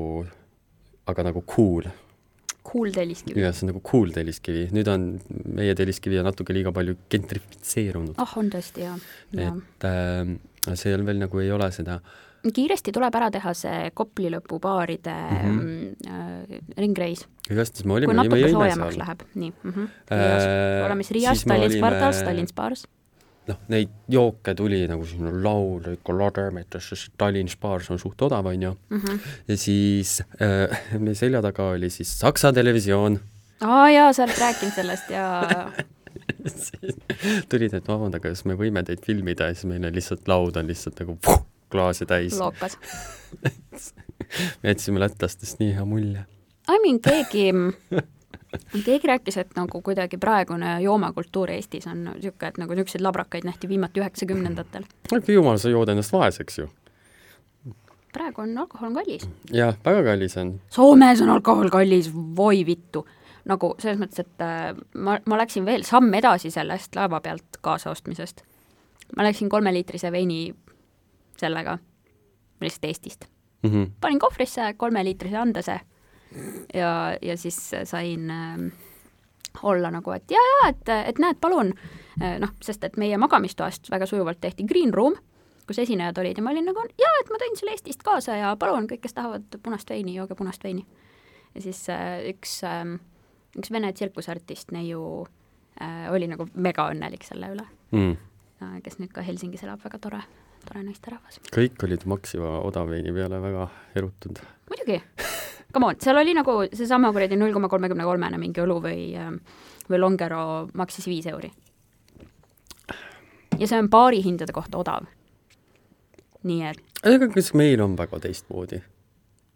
aga 1.07 1.27
nagu 1.29 1.43
cool 1.55 1.89
cool 2.69 2.91
telliskivi. 2.93 3.41
jah, 3.41 3.53
see 3.55 3.65
on 3.65 3.73
nagu 3.73 3.81
cool 3.85 4.13
telliskivi, 4.15 4.67
nüüd 4.75 4.89
on, 4.91 5.05
meie 5.57 5.75
telliskivi 5.77 6.19
on 6.21 6.27
natuke 6.29 6.55
liiga 6.55 6.73
palju 6.75 6.97
gentrifitseerunud. 7.11 8.15
ah, 8.21 8.33
on 8.41 8.49
tõesti, 8.53 8.85
jaa 8.85 8.97
ja.. 9.37 9.53
et 9.53 9.87
äh, 9.89 10.75
seal 10.79 11.05
veel 11.07 11.21
nagu 11.23 11.41
ei 11.43 11.51
ole 11.55 11.71
seda 11.75 11.99
kiiresti 12.43 12.93
tuleb 12.95 13.15
ära 13.19 13.29
teha 13.33 13.53
see 13.57 13.89
Kopli 13.95 14.31
lõpu 14.33 14.59
baaride 14.63 15.15
mm 15.15 15.57
-hmm. 15.59 16.07
äh, 16.07 16.61
ringreis. 16.77 17.25
igastahes 17.49 17.85
me 17.85 17.93
olime, 17.93 18.13
kui 18.13 18.21
natuke 18.21 18.51
soojemaks 18.51 18.97
läheb, 18.97 19.25
nii 19.35 19.51
mm. 19.51 19.71
-hmm. 19.71 19.89
Äh, 20.11 20.85
oleme 20.85 21.03
siis 21.03 21.11
Riias, 21.11 21.43
Tallinns 21.43 21.75
olime... 21.75 21.87
kvartalis, 21.87 22.23
Tallinns 22.23 22.53
baars 22.53 22.85
noh, 23.49 23.59
neid 23.67 23.89
jooke 24.11 24.53
tuli 24.57 24.83
nagu 24.89 25.05
selline 25.05 25.33
laul 25.43 25.91
ikka 25.93 26.15
lademetes, 26.15 26.89
sest 26.91 27.13
Tallinna 27.17 27.51
Spars 27.51 27.89
on 27.93 27.99
suht 28.01 28.21
odav, 28.21 28.45
on 28.45 28.61
ju 28.61 28.71
mm. 28.89 28.97
-hmm. 28.97 29.19
ja 29.47 29.57
siis 29.57 30.21
äh, 30.41 30.99
meie 30.99 31.15
selja 31.15 31.41
taga 31.41 31.69
oli 31.75 31.89
siis 31.89 32.19
Saksa 32.19 32.53
televisioon. 32.53 33.19
aa 33.61 33.89
jaa, 33.89 34.13
sa 34.13 34.23
oled 34.23 34.39
rääkinud 34.39 34.75
sellest 34.75 35.09
ja 35.09 35.71
tulid, 37.49 37.73
et 37.73 37.87
vabandage, 37.87 38.29
kas 38.29 38.45
me 38.45 38.55
võime 38.55 38.83
teid 38.85 39.03
filmida 39.05 39.49
ja 39.49 39.53
siis 39.53 39.69
meil 39.69 39.85
on 39.85 39.95
lihtsalt 39.95 40.27
laud 40.27 40.57
on 40.57 40.67
lihtsalt 40.67 40.99
nagu 40.99 41.17
puh, 41.25 41.41
klaase 41.71 42.05
täis. 42.05 42.39
lookas 42.39 42.77
me 44.63 44.69
jätsime 44.69 44.99
lätlastest 44.99 45.59
nii 45.59 45.73
hea 45.75 45.85
mulje. 45.85 46.25
I 46.69 46.79
mean, 46.83 46.99
keegi 47.01 47.51
keegi 48.85 49.07
rääkis, 49.07 49.37
et 49.37 49.55
nagu 49.55 49.81
kuidagi 49.81 50.17
praegune 50.17 50.81
joomakultuur 50.81 51.51
Eestis 51.51 51.87
on 51.87 52.03
niisugune, 52.03 52.49
et 52.49 52.57
nagu 52.61 52.73
niisuguseid 52.73 53.03
labrakaid 53.05 53.45
nähti 53.45 53.69
viimati 53.69 54.01
üheksakümnendatel. 54.01 54.85
aga 55.11 55.33
jumal, 55.33 55.57
sa 55.57 55.69
jood 55.69 55.89
ennast 55.89 56.13
vaeseks 56.13 56.59
ju. 56.59 56.67
praegu 58.13 58.41
on 58.41 58.57
alkohol 58.57 58.93
kallis. 58.93 59.29
jah, 59.53 59.77
väga 59.85 60.03
kallis 60.11 60.37
on. 60.37 60.59
Soomes 60.69 61.21
on 61.21 61.29
alkohol 61.29 61.69
kallis, 61.69 62.11
voi 62.13 62.65
vittu. 62.65 63.05
nagu 63.49 63.73
selles 63.79 63.97
mõttes, 63.97 64.19
et 64.19 64.41
äh, 64.45 64.75
ma, 64.93 65.17
ma 65.25 65.37
läksin 65.37 65.65
veel 65.65 65.83
samm 65.83 66.13
edasi 66.13 66.51
sellest 66.51 66.95
laeva 66.95 67.21
pealt 67.21 67.61
kaasaostmisest. 67.61 68.43
ma 69.17 69.23
läksin 69.23 69.49
kolmeliitrise 69.49 70.11
veini 70.11 70.55
sellega, 71.39 71.77
lihtsalt 72.61 72.89
Eestist 72.89 73.25
mm. 73.63 73.69
-hmm. 73.69 73.91
panin 74.01 74.19
kohvrisse 74.19 74.73
kolmeliitrise 74.77 75.37
andese 75.37 75.79
ja, 76.73 77.17
ja 77.21 77.37
siis 77.37 77.71
sain 77.83 78.29
äh, 78.31 78.71
olla 79.63 79.91
nagu, 79.91 80.11
et 80.11 80.31
jaa, 80.31 80.43
jaa, 80.51 80.69
et, 80.69 80.89
et 81.09 81.19
näed, 81.19 81.39
palun, 81.41 81.73
äh, 82.21 82.37
noh, 82.39 82.53
sest 82.61 82.83
et 82.83 82.97
meie 82.97 83.17
magamistoast 83.17 83.91
väga 83.91 84.05
sujuvalt 84.05 84.41
tehti 84.41 84.63
green 84.63 84.93
room, 84.93 85.15
kus 85.67 85.79
esinejad 85.79 86.17
olid 86.17 86.37
ja 86.37 86.43
ma 86.43 86.53
olin 86.53 86.65
nagu, 86.69 86.85
jaa, 86.97 87.15
et 87.21 87.29
ma 87.29 87.41
tõin 87.41 87.57
selle 87.59 87.75
Eestist 87.75 88.03
kaasa 88.05 88.37
ja 88.39 88.55
palun, 88.59 88.87
kõik, 88.89 89.03
kes 89.05 89.17
tahavad 89.17 89.59
punast 89.63 89.89
veini, 89.89 90.15
jooge 90.15 90.35
punast 90.35 90.63
veini. 90.63 90.85
ja 91.55 91.61
siis 91.61 91.89
äh, 91.89 92.21
üks 92.29 92.63
äh,, 92.63 92.97
üks 93.57 93.71
vene 93.73 93.91
tsirkusartist 93.93 94.73
neiu 94.75 95.03
äh, 95.81 96.11
oli 96.13 96.27
nagu 96.29 96.47
mega 96.53 96.89
õnnelik 96.93 97.25
selle 97.25 97.53
üle 97.55 97.65
mm., 97.91 98.17
äh, 98.61 98.77
kes 98.85 98.99
nüüd 99.01 99.13
ka 99.13 99.25
Helsingis 99.25 99.63
elab, 99.65 99.81
väga 99.83 100.01
tore, 100.01 100.21
tore 100.69 100.85
naisterahvas. 100.85 101.41
kõik 101.53 101.85
olid 101.87 102.05
Maxima 102.09 102.59
odavveini 102.65 103.13
peale 103.15 103.41
väga 103.41 103.67
erutunud. 103.97 104.41
muidugi 104.69 105.01
come 105.73 105.91
on, 105.91 105.97
seal 106.01 106.17
oli 106.17 106.33
nagu 106.37 106.61
seesama 106.73 107.11
kuradi 107.13 107.37
null 107.37 107.53
koma 107.53 107.69
kolmekümne 107.69 108.05
kolmene 108.07 108.39
mingi 108.41 108.61
õlu 108.63 108.79
või, 108.83 109.01
ähm, 109.17 109.39
või 109.89 110.01
Longero 110.01 110.43
maksis 110.73 111.07
viis 111.09 111.27
euri. 111.29 111.51
ja 113.59 113.67
see 113.67 113.79
on 113.79 113.89
baarihindade 113.89 114.53
kohta 114.55 114.81
odav. 114.81 115.07
nii 116.43 116.65
et. 116.71 116.83
aga 117.03 117.31
kas 117.33 117.53
meil 117.53 117.81
on 117.81 117.97
väga 117.97 118.21
teistmoodi? 118.27 118.83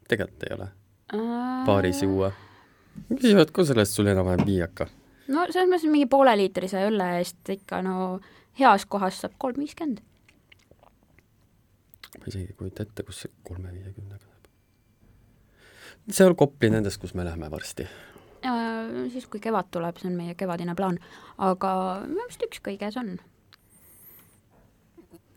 tegelikult 0.07 0.49
ei 0.49 0.55
ole 0.57 0.69
äh.... 1.13 1.65
baaris 1.65 2.03
juua. 2.03 2.31
küsivad 3.13 3.51
ka 3.51 3.65
sellest 3.65 3.97
sul 3.97 4.09
enam-vähem 4.11 4.45
nii 4.47 4.61
hakka. 4.65 4.89
no 5.33 5.45
selles 5.49 5.69
mõttes 5.69 5.89
mingi 5.89 6.09
pooleliitrise 6.09 6.87
õlle 6.89 7.13
eest 7.19 7.53
ikka 7.57 7.81
no 7.85 8.19
heas 8.59 8.85
kohas 8.85 9.21
saab 9.23 9.37
kolm 9.41 9.57
viiskümmend. 9.63 10.03
Ma 12.19 12.29
isegi 12.29 12.51
ei 12.51 12.57
kujuta 12.57 12.85
ette, 12.87 13.03
kus 13.07 13.25
see 13.25 13.33
kolme 13.43 13.73
viiekümnega 13.73 14.33
seal 16.11 16.35
Kopli 16.35 16.69
nendes, 16.69 16.97
kus 16.97 17.13
me 17.13 17.25
läheme 17.25 17.51
varsti. 17.51 17.87
siis, 19.11 19.27
kui 19.27 19.39
kevad 19.39 19.69
tuleb, 19.71 19.97
see 19.97 20.09
on 20.09 20.17
meie 20.19 20.35
kevadine 20.35 20.75
plaan, 20.75 20.97
aga 21.37 21.69
minu 22.07 22.25
arust 22.25 22.43
üks 22.43 22.59
kõige 22.65 22.89
see 22.91 22.99
on. 22.99 23.13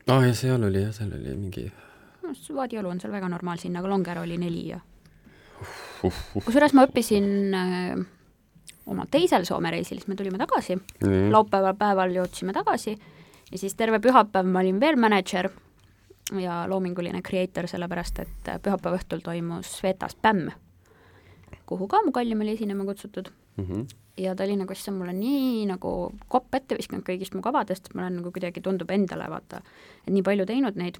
aa 0.09 0.18
ah, 0.18 0.26
ja 0.26 0.35
seal 0.35 0.64
oli 0.66 0.83
jah, 0.83 0.92
seal 0.95 1.12
oli 1.14 1.37
mingi 1.38 1.68
no 2.23 2.35
Vaadiõlu 2.35 2.90
on 2.90 3.00
seal 3.00 3.14
väga 3.14 3.30
normaalsinna, 3.30 3.80
aga 3.80 3.90
Longer 3.90 4.23
oli 4.25 4.38
neli 4.42 4.68
ja 4.73 4.80
uh, 4.80 6.06
uh, 6.09 6.21
uh. 6.35 6.42
kusjuures 6.42 6.75
ma 6.75 6.87
õppisin 6.88 7.54
äh, 7.54 8.02
oma 8.90 9.06
teisel 9.11 9.47
Soome 9.47 9.71
reisil, 9.71 10.00
siis 10.00 10.11
me 10.11 10.18
tulime 10.18 10.38
tagasi 10.42 10.75
mm., 10.78 11.30
laupäeva 11.35 11.75
päeval 11.78 12.14
jõudsime 12.14 12.54
tagasi 12.56 12.97
ja 12.97 13.59
siis 13.59 13.78
terve 13.78 14.02
pühapäev 14.02 14.50
ma 14.50 14.64
olin 14.64 14.83
veel 14.83 14.99
mänedžer 14.99 15.50
ja 16.35 16.64
loominguline 16.68 17.23
creator, 17.23 17.68
sellepärast 17.71 18.18
et 18.25 18.49
pühapäeva 18.62 18.99
õhtul 18.99 19.23
toimus 19.23 19.71
Svetas 19.78 20.16
Pämm, 20.23 20.50
kuhu 21.66 21.87
ka 21.90 22.02
mu 22.06 22.12
kallim 22.14 22.40
oli 22.42 22.56
esinema 22.56 22.85
kutsutud 22.85 23.30
mm. 23.56 23.64
-hmm. 23.64 23.87
ja 24.16 24.35
ta 24.35 24.45
oli 24.45 24.56
nagu, 24.56 24.75
mul 24.90 25.09
on 25.09 25.21
nii 25.21 25.66
nagu 25.66 26.12
kopp 26.28 26.54
ette 26.54 26.76
viskanud 26.78 27.06
kõigist 27.06 27.35
mu 27.35 27.42
kavadest, 27.42 27.95
ma 27.95 28.02
olen 28.02 28.16
nagu 28.16 28.33
kuidagi, 28.33 28.61
tundub 28.61 28.90
endale, 28.90 29.30
vaata, 29.30 29.62
et 30.06 30.12
nii 30.12 30.23
palju 30.23 30.47
teinud 30.47 30.76
neid, 30.76 30.99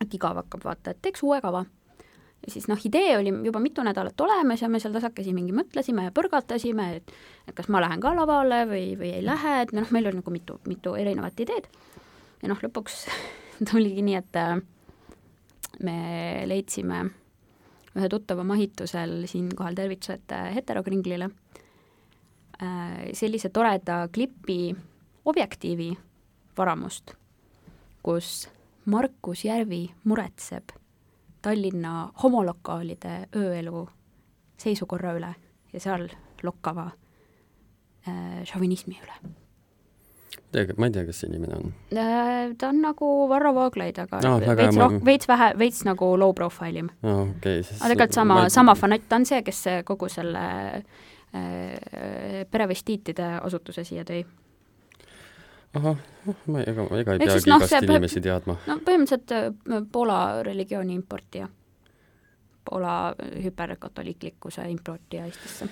et 0.00 0.14
igav 0.14 0.36
hakkab, 0.36 0.64
vaata, 0.64 0.90
et 0.90 1.02
teeks 1.02 1.22
uue 1.22 1.40
kava. 1.40 1.64
ja 2.46 2.52
siis 2.52 2.68
noh, 2.68 2.78
idee 2.84 3.18
oli 3.18 3.32
juba 3.44 3.60
mitu 3.60 3.82
nädalat 3.82 4.20
olemas 4.20 4.62
ja 4.62 4.68
me 4.68 4.80
seal 4.80 4.92
tasakesi 4.92 5.32
mingi 5.32 5.52
mõtlesime 5.52 6.04
ja 6.04 6.10
põrgatasime, 6.10 6.96
et 6.96 7.12
et 7.48 7.54
kas 7.54 7.68
ma 7.68 7.80
lähen 7.80 8.00
ka 8.00 8.14
lavale 8.14 8.64
või, 8.66 8.98
või 8.98 9.12
ei 9.14 9.24
lähe, 9.24 9.62
et 9.62 9.72
noh, 9.72 9.90
meil 9.90 10.06
oli 10.06 10.20
nagu 10.20 10.30
mitu, 10.30 10.60
mitu 10.66 10.94
erinevat 10.94 11.40
ideed. 11.40 11.68
ja 12.42 12.48
noh, 12.48 12.58
lõpuks 12.62 13.06
tuligi 13.70 14.02
nii, 14.02 14.18
et 14.18 14.36
äh, 14.38 14.58
me 15.82 15.96
leidsime 16.46 17.02
ühe 17.98 18.08
tuttava 18.10 18.44
mahitusel 18.46 19.24
siinkohal 19.30 19.78
tervitused 19.78 20.34
äh, 20.34 20.50
heterokringlile 20.54 21.30
äh, 22.62 23.08
sellise 23.18 23.50
toreda 23.54 24.04
klipi 24.14 24.74
objektiivi 25.28 25.90
varamust, 26.58 27.14
kus 28.02 28.48
Markus 28.88 29.44
Järvi 29.44 29.84
muretseb 30.04 30.72
Tallinna 31.42 32.08
homolokaalide 32.22 33.28
ööelu 33.36 33.84
seisukorra 34.58 35.12
üle 35.14 35.34
ja 35.72 35.82
seal 35.82 36.08
lokkava 36.42 36.88
šovinismi 38.48 38.96
üle 39.04 39.18
ma 40.76 40.86
ei 40.88 40.92
tea, 40.92 41.04
kes 41.04 41.20
see 41.22 41.28
inimene 41.28 41.58
on. 41.58 41.72
Äh, 41.92 42.54
ta 42.58 42.70
on 42.72 42.80
nagu 42.82 43.10
Varro 43.28 43.52
Vooglaid, 43.54 43.98
aga 44.00 44.20
no, 44.24 44.38
veits 44.40 44.76
ma... 44.76 44.86
roh-, 44.86 44.98
veits 45.04 45.28
vähe, 45.28 45.50
veits 45.60 45.84
nagu 45.88 46.10
low 46.20 46.32
profile 46.36 46.84
im 46.84 46.90
no,. 47.02 47.20
Okay, 47.36 47.62
siis... 47.62 47.78
aga 47.82 47.92
tegelikult 47.94 48.18
sama 48.18 48.40
sama 48.52 48.74
fanatt, 48.78 49.06
ta 49.08 49.20
on 49.20 49.28
see, 49.28 49.42
kes 49.46 49.62
kogu 49.88 50.08
selle 50.12 50.44
äh, 50.78 52.44
perevestiitide 52.50 53.34
asutuse 53.42 53.84
siia 53.84 54.06
tõi. 54.08 54.22
ahah, 55.76 56.00
noh, 56.26 56.40
ma 56.48 56.64
ei, 56.64 56.72
ega, 56.72 56.88
ega 56.96 57.18
ei 57.18 57.22
peagi 57.26 57.52
no, 57.52 57.60
igast 57.60 57.90
inimesi 57.90 58.24
teadma. 58.24 58.58
no 58.70 58.80
põhimõtteliselt 58.88 59.36
äh, 59.36 59.84
Poola 59.92 60.18
religiooni 60.46 60.96
importija. 60.96 61.50
Poola 62.68 63.14
hüperkatoliiklikkuse 63.44 64.66
importija 64.68 65.24
Eestisse. 65.28 65.68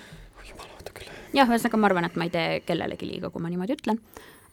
jumal, 0.47 0.69
oota 0.77 0.93
küll. 0.93 1.09
jah, 1.33 1.49
ühesõnaga 1.49 1.81
ma 1.81 1.89
arvan, 1.91 2.07
et 2.07 2.15
ma 2.17 2.29
ei 2.29 2.33
tee 2.33 2.57
kellelegi 2.65 3.09
liiga, 3.09 3.33
kui 3.33 3.41
ma 3.41 3.49
niimoodi 3.53 3.77
ütlen 3.77 4.01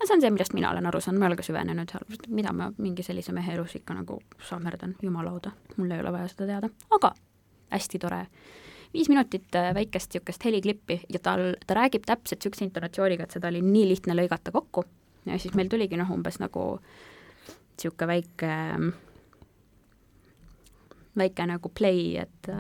see 0.06 0.16
on 0.16 0.22
see, 0.22 0.30
millest 0.34 0.54
mina 0.56 0.70
olen 0.70 0.86
aru 0.86 1.00
saanud, 1.00 1.20
ma 1.20 1.26
ei 1.28 1.32
ole 1.32 1.38
ka 1.40 1.46
süvenenud 1.46 1.92
seal, 1.92 2.18
mida 2.34 2.52
ma 2.56 2.70
mingi 2.78 3.04
sellise 3.06 3.32
mehe 3.36 3.54
elus 3.54 3.76
ikka 3.78 3.96
nagu 3.96 4.18
sahmerdan, 4.48 4.96
jumalauda, 5.02 5.54
mul 5.76 5.94
ei 5.94 6.02
ole 6.02 6.12
vaja 6.14 6.28
seda 6.32 6.48
teada, 6.52 6.70
aga 6.96 7.14
hästi 7.74 7.98
tore. 7.98 8.26
viis 8.94 9.08
minutit 9.10 9.56
äh, 9.58 9.72
väikest 9.74 10.14
niisugust 10.14 10.44
heliklippi 10.44 11.00
ja 11.08 11.18
tal, 11.18 11.54
ta 11.66 11.74
räägib 11.74 12.04
täpselt 12.06 12.38
niisuguse 12.38 12.64
intonatsiooniga, 12.68 13.24
et 13.24 13.34
seda 13.34 13.48
oli 13.50 13.62
nii 13.62 13.88
lihtne 13.88 14.14
lõigata 14.14 14.52
kokku. 14.54 14.84
Ja 15.26 15.38
siis 15.38 15.54
meil 15.58 15.68
tuligi 15.72 15.96
noh, 15.96 16.10
umbes 16.14 16.38
nagu 16.38 16.78
niisugune 16.78 18.06
väike, 18.12 18.52
väike 21.18 21.46
nagu 21.50 21.72
play, 21.74 22.16
et 22.22 22.50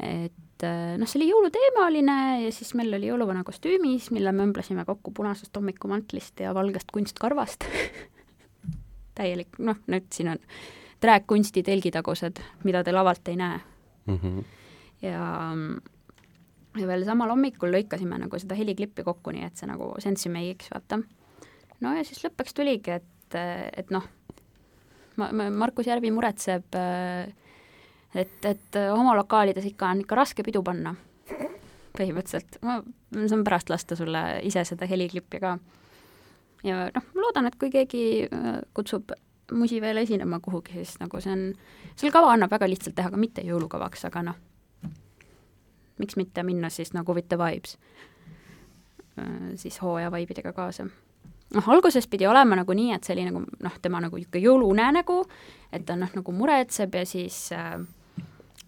et 0.00 0.49
et 0.60 0.66
äh, 0.68 0.98
noh, 1.00 1.08
see 1.08 1.20
oli 1.20 1.30
jõuluteemaline 1.30 2.16
ja 2.44 2.52
siis 2.52 2.74
meil 2.78 2.92
oli 2.96 3.08
jõuluvana 3.08 3.42
kostüümis, 3.46 4.10
mille 4.14 4.32
me 4.36 4.44
õmblesime 4.48 4.84
kokku 4.88 5.12
punasest 5.16 5.56
hommikumantlist 5.56 6.40
ja 6.44 6.52
valgest 6.56 6.92
kunstkarvast 6.92 7.64
täielik, 9.18 9.56
noh, 9.58 9.80
nüüd 9.90 10.10
siin 10.12 10.34
on 10.34 10.42
trääkkunsti 11.00 11.64
telgitagused, 11.64 12.42
mida 12.68 12.84
te 12.84 12.92
lavalt 12.92 13.28
ei 13.32 13.38
näe 13.40 13.60
mm. 14.06 14.18
-hmm. 14.18 14.44
ja, 15.06 15.24
ja 16.80 16.86
veel 16.92 17.04
samal 17.08 17.32
hommikul 17.32 17.72
lõikasime 17.72 18.20
nagu 18.20 18.38
seda 18.38 18.58
heliklippi 18.58 19.04
kokku, 19.06 19.32
nii 19.32 19.48
et 19.48 19.56
see 19.56 19.70
nagu 19.70 19.94
sensi 19.98 20.28
meigiks, 20.28 20.68
vaata. 20.74 21.00
no 21.80 21.96
ja 21.96 22.04
siis 22.04 22.24
lõpuks 22.24 22.54
tuligi, 22.54 23.00
et, 23.00 23.38
et 23.76 23.90
noh, 23.90 24.04
ma, 25.16 25.32
ma, 25.32 25.50
Markus 25.50 25.88
Järvi 25.88 26.12
muretseb 26.12 26.76
äh, 26.76 27.32
et, 28.14 28.44
et 28.44 28.76
äh, 28.76 28.90
homolokaalides 28.90 29.66
ikka 29.70 29.90
on 29.90 30.02
ikka 30.04 30.18
raske 30.18 30.44
pidu 30.46 30.62
panna, 30.66 30.94
põhimõtteliselt. 31.96 32.60
ma 32.62 32.80
saan 33.28 33.44
pärast 33.46 33.70
lasta 33.70 33.98
sulle 33.98 34.24
ise 34.46 34.64
seda 34.64 34.88
heliklippi 34.90 35.40
ka. 35.42 35.56
ja 36.66 36.86
noh, 36.94 37.10
loodan, 37.14 37.50
et 37.50 37.58
kui 37.60 37.70
keegi 37.70 38.04
äh, 38.26 38.60
kutsub 38.74 39.14
musi 39.52 39.80
veel 39.82 40.02
esinema 40.04 40.40
kuhugi, 40.40 40.78
siis 40.78 40.98
nagu 41.00 41.20
see 41.20 41.32
on, 41.34 41.44
selle 41.96 42.14
kava 42.14 42.32
annab 42.34 42.52
väga 42.52 42.68
lihtsalt 42.70 42.94
teha 42.98 43.10
ka 43.10 43.18
mitte 43.18 43.42
jõulukavaks, 43.46 44.06
aga 44.06 44.22
noh, 44.30 44.40
miks 45.98 46.16
mitte 46.16 46.42
minna 46.46 46.70
siis 46.70 46.94
nagu 46.96 47.14
with 47.14 47.28
the 47.28 47.38
vibes, 47.38 47.78
äh, 49.18 49.54
siis 49.60 49.80
hooaja 49.82 50.12
vibeidega 50.14 50.52
kaasa 50.56 50.88
noh, 51.54 51.68
alguses 51.74 52.06
pidi 52.06 52.26
olema 52.30 52.60
nagu 52.60 52.74
nii, 52.76 52.92
et 52.94 53.06
see 53.06 53.16
oli 53.16 53.26
nagu 53.26 53.42
noh, 53.42 53.78
tema 53.82 54.00
nagu 54.02 54.18
niisugune 54.18 54.44
jõuluunenägu, 54.44 55.16
et 55.74 55.86
ta 55.86 55.96
noh, 55.98 56.10
nagu 56.14 56.34
muretseb 56.34 56.94
ja 56.94 57.06
siis 57.08 57.48
äh, 57.56 57.80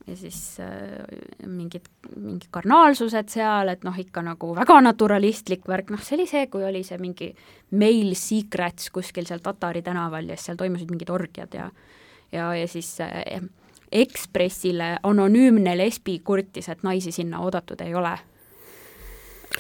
ja 0.07 0.17
siis 0.17 0.57
äh, 0.61 1.47
mingid, 1.47 1.87
mingid 2.17 2.49
karnaalsused 2.51 3.31
seal, 3.31 3.71
et 3.71 3.85
noh, 3.87 3.97
ikka 3.99 4.25
nagu 4.27 4.53
väga 4.57 4.81
naturalistlik 4.83 5.67
värk, 5.69 5.93
noh, 5.95 6.03
see 6.03 6.17
oli 6.19 6.27
see, 6.31 6.47
kui 6.51 6.65
oli 6.67 6.83
see 6.87 6.99
mingi 7.03 7.31
Mail 7.79 8.15
Secrets 8.19 8.91
kuskil 8.95 9.29
seal 9.29 9.43
Tatari 9.45 9.83
tänaval 9.87 10.29
ja 10.31 10.37
siis 10.37 10.51
seal 10.51 10.61
toimusid 10.61 10.91
mingid 10.91 11.13
orgiad 11.13 11.55
ja 11.55 11.71
ja, 12.33 12.55
ja 12.57 12.69
siis 12.69 12.97
äh, 13.01 13.43
Ekspressile 13.93 14.97
anonüümne 15.03 15.75
lesbi 15.77 16.19
kurtis, 16.25 16.71
et 16.73 16.83
naisi 16.83 17.13
sinna 17.13 17.43
oodatud 17.45 17.81
ei 17.85 17.95
ole. 17.95 18.15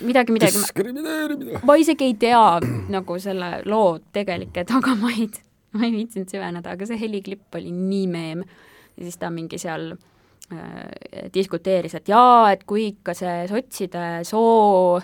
midagi, 0.00 0.32
midagi. 0.32 0.58
diskrimineerimine. 0.58 1.60
ma 1.62 1.74
isegi 1.76 2.04
ei 2.04 2.14
tea 2.14 2.60
nagu 2.88 3.18
selle 3.20 3.58
loo 3.64 3.98
tegelikke 4.12 4.64
tagamaid, 4.64 5.36
ma 5.76 5.84
ei 5.84 5.92
viitsinud 5.92 6.32
süveneda, 6.32 6.72
aga 6.72 6.88
see 6.88 6.98
heliklipp 7.00 7.54
oli 7.54 7.70
nii 7.70 8.06
meem. 8.06 8.46
ja 8.96 9.04
siis 9.04 9.20
ta 9.20 9.30
mingi 9.30 9.60
seal 9.60 9.92
äh, 9.92 10.11
diskuteeris, 11.34 11.94
et 11.98 12.08
jaa, 12.08 12.50
et 12.52 12.64
kui 12.68 12.86
ikka 12.92 13.14
see 13.16 13.46
sotside 13.50 14.06
soo 14.26 15.00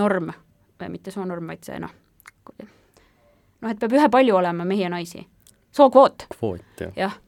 norm, 0.00 0.30
mitte 0.88 1.12
soonorm, 1.14 1.50
vaid 1.52 1.64
see 1.66 1.80
noh, 1.82 1.96
noh, 2.64 3.70
et 3.70 3.80
peab 3.80 3.98
ühepalju 3.98 4.38
olema 4.40 4.64
mehi 4.64 4.86
ja 4.86 4.92
naisi. 4.92 5.26
sookvoot. 5.72 6.26
kvoot, 6.36 6.86
jah. 6.86 6.94
jah 6.96 7.18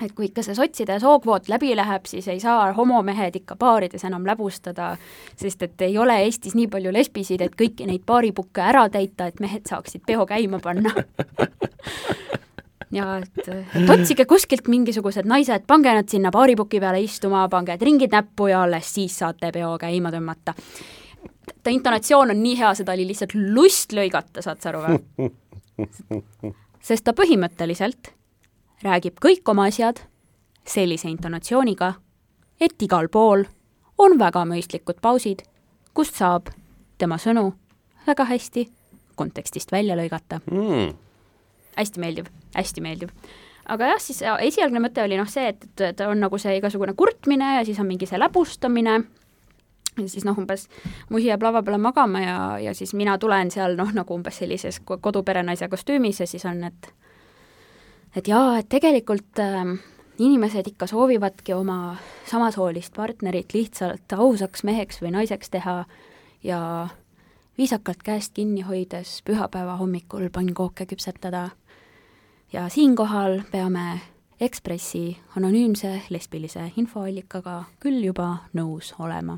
et 0.00 0.12
kui 0.16 0.30
ikka 0.30 0.42
see 0.44 0.56
sotside 0.56 0.96
sookvoot 1.00 1.48
läbi 1.52 1.74
läheb, 1.76 2.06
siis 2.08 2.28
ei 2.32 2.40
saa 2.40 2.72
homomehed 2.72 3.36
ikka 3.36 3.56
baarides 3.60 4.04
enam 4.08 4.24
läbustada, 4.26 4.94
sest 5.36 5.62
et 5.66 5.84
ei 5.84 5.98
ole 5.98 6.16
Eestis 6.24 6.56
nii 6.56 6.70
palju 6.72 6.92
lesbisid, 6.94 7.44
et 7.44 7.56
kõiki 7.58 7.88
neid 7.88 8.06
baaripukke 8.08 8.64
ära 8.64 8.86
täita, 8.92 9.28
et 9.28 9.40
mehed 9.44 9.68
saaksid 9.68 10.06
peo 10.06 10.26
käima 10.28 10.60
panna 10.64 10.94
ja 12.92 13.18
et, 13.18 13.48
et 13.48 13.90
otsige 13.90 14.26
kuskilt 14.28 14.68
mingisugused 14.68 15.28
naised, 15.28 15.66
pange 15.66 15.92
nad 15.94 16.08
sinna 16.10 16.32
baaripuki 16.34 16.80
peale 16.82 17.00
istuma, 17.04 17.46
pange 17.52 17.76
ringid 17.80 18.14
näppu 18.14 18.50
ja 18.50 18.64
alles 18.66 18.94
siis 18.94 19.18
saate 19.22 19.52
peo 19.54 19.76
käima 19.78 20.12
tõmmata. 20.14 20.54
ta 21.62 21.70
intonatsioon 21.70 22.34
on 22.34 22.42
nii 22.42 22.56
hea, 22.58 22.74
seda 22.74 22.96
oli 22.96 23.06
lihtsalt 23.10 23.34
lust 23.34 23.92
lõigata, 23.96 24.42
saad 24.42 24.62
sa 24.62 24.72
aru 24.72 24.84
või? 24.86 25.30
sest 26.88 27.04
ta 27.04 27.14
põhimõtteliselt 27.16 28.12
räägib 28.82 29.20
kõik 29.20 29.48
oma 29.48 29.68
asjad 29.70 30.00
sellise 30.66 31.08
intonatsiooniga, 31.10 31.94
et 32.60 32.82
igal 32.82 33.08
pool 33.08 33.44
on 33.98 34.18
väga 34.18 34.44
mõistlikud 34.48 35.00
pausid, 35.02 35.44
kust 35.94 36.16
saab 36.16 36.50
tema 36.98 37.18
sõnu 37.18 37.52
väga 38.06 38.24
hästi 38.24 38.66
kontekstist 39.16 39.72
välja 39.72 39.96
lõigata 39.98 40.40
mm.. 40.50 41.09
Hästi 41.76 42.02
meeldib, 42.02 42.28
hästi 42.56 42.84
meeldib. 42.84 43.14
aga 43.70 43.92
jah, 43.92 44.02
siis 44.02 44.22
esialgne 44.26 44.82
mõte 44.82 45.04
oli 45.04 45.18
noh, 45.20 45.28
see, 45.30 45.52
et, 45.54 45.66
et 45.80 46.00
on 46.06 46.20
nagu 46.20 46.38
see 46.38 46.56
igasugune 46.58 46.94
kurtmine 46.98 47.56
ja 47.58 47.64
siis 47.64 47.78
on 47.80 47.88
mingi 47.90 48.08
see 48.10 48.18
läbustamine 48.18 48.98
ja 49.98 50.08
siis 50.08 50.24
noh, 50.24 50.38
umbes 50.38 50.68
muhi 51.10 51.28
jääb 51.28 51.42
lava 51.42 51.62
peale 51.62 51.78
magama 51.82 52.22
ja, 52.22 52.38
ja 52.62 52.74
siis 52.74 52.94
mina 52.94 53.18
tulen 53.18 53.50
seal 53.50 53.76
noh, 53.78 53.92
nagu 53.94 54.14
umbes 54.14 54.40
sellises 54.42 54.80
koduperenaise 54.86 55.68
kostüümis 55.68 56.20
ja 56.22 56.26
siis 56.30 56.46
on, 56.48 56.64
et 56.64 56.92
et 58.16 58.28
jaa, 58.28 58.58
et 58.58 58.68
tegelikult 58.70 59.38
äh, 59.42 59.74
inimesed 60.20 60.66
ikka 60.72 60.86
soovivadki 60.90 61.54
oma 61.54 61.96
samasoolist 62.28 62.94
partnerit 62.96 63.54
lihtsalt 63.54 64.12
ausaks 64.16 64.64
meheks 64.66 65.00
või 65.02 65.14
naiseks 65.14 65.50
teha 65.50 65.76
ja 66.44 66.60
viisakalt 67.60 68.00
käest 68.04 68.32
kinni 68.34 68.62
hoides 68.64 69.18
pühapäeva 69.24 69.76
hommikul 69.76 70.30
pannkooke 70.32 70.86
küpsetada. 70.86 71.50
ja 72.52 72.68
siinkohal 72.68 73.42
peame 73.52 74.00
Ekspressi 74.40 75.18
anonüümse 75.36 76.02
lesbilise 76.08 76.70
infoallikaga 76.76 77.64
küll 77.80 78.04
juba 78.04 78.46
nõus 78.56 78.94
olema. 78.98 79.36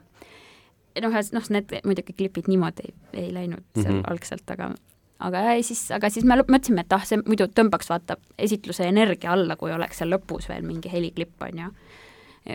noh, 1.02 1.18
noh, 1.32 1.50
need 1.50 1.74
muidugi 1.84 2.12
klipid 2.12 2.46
niimoodi 2.46 2.86
ei, 2.86 2.94
ei 3.12 3.34
läinud 3.34 3.64
seal 3.74 3.92
mm 3.92 4.00
-hmm. 4.00 4.10
algselt, 4.10 4.50
aga 4.50 4.70
aga 5.18 5.62
siis, 5.62 5.90
aga 5.90 6.10
siis 6.10 6.24
me 6.24 6.36
mõtlesime, 6.36 6.80
et 6.80 6.92
ah, 6.92 7.04
see 7.06 7.18
muidu 7.26 7.48
tõmbaks 7.50 7.90
vaata 7.90 8.16
esitluse 8.38 8.86
energia 8.86 9.32
alla, 9.32 9.56
kui 9.56 9.72
oleks 9.72 9.98
seal 9.98 10.14
lõpus 10.14 10.48
veel 10.48 10.62
mingi 10.62 10.92
heliklipp, 10.92 11.42
on 11.42 11.58
ju. 11.58 11.72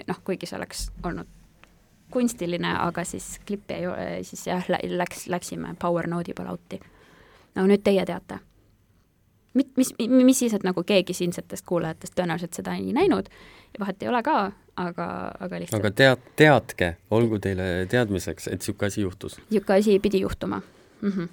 noh, 0.07 0.23
kuigi 0.23 0.45
see 0.45 0.57
oleks 0.57 0.91
olnud 1.03 1.27
kunstiline, 2.11 2.73
aga 2.79 3.03
siis 3.03 3.39
klippi 3.47 3.73
ei 3.73 3.87
ole, 3.87 4.05
siis 4.23 4.47
jah, 4.47 4.65
läks, 4.69 5.27
läksime 5.27 5.75
Power 5.81 6.07
Node'i 6.07 6.35
peale 6.37 6.53
out'i. 6.53 6.79
no 7.55 7.65
nüüd 7.67 7.83
teie 7.83 8.05
teate. 8.05 8.39
mit-, 9.53 9.73
mis, 9.75 9.93
mis 10.07 10.39
siis, 10.39 10.53
et 10.53 10.63
nagu 10.63 10.83
keegi 10.83 11.13
siinsetest 11.13 11.65
kuulajatest 11.65 12.15
tõenäoliselt 12.15 12.53
seda 12.53 12.75
ei 12.75 12.93
näinud, 12.93 13.29
vahet 13.79 14.03
ei 14.03 14.09
ole 14.09 14.23
ka, 14.23 14.51
aga, 14.75 15.07
aga 15.39 15.59
lihtsalt 15.59 15.81
aga 15.81 15.91
tead, 15.91 16.29
teadke, 16.35 16.93
olgu 17.11 17.39
teile 17.39 17.87
teadmiseks, 17.89 18.47
et 18.47 18.61
niisugune 18.61 18.93
asi 18.93 19.01
juhtus. 19.01 19.39
niisugune 19.49 19.79
asi 19.79 19.99
pidi 19.99 20.23
juhtuma 20.23 20.61
mm. 21.01 21.11
-hmm 21.11 21.27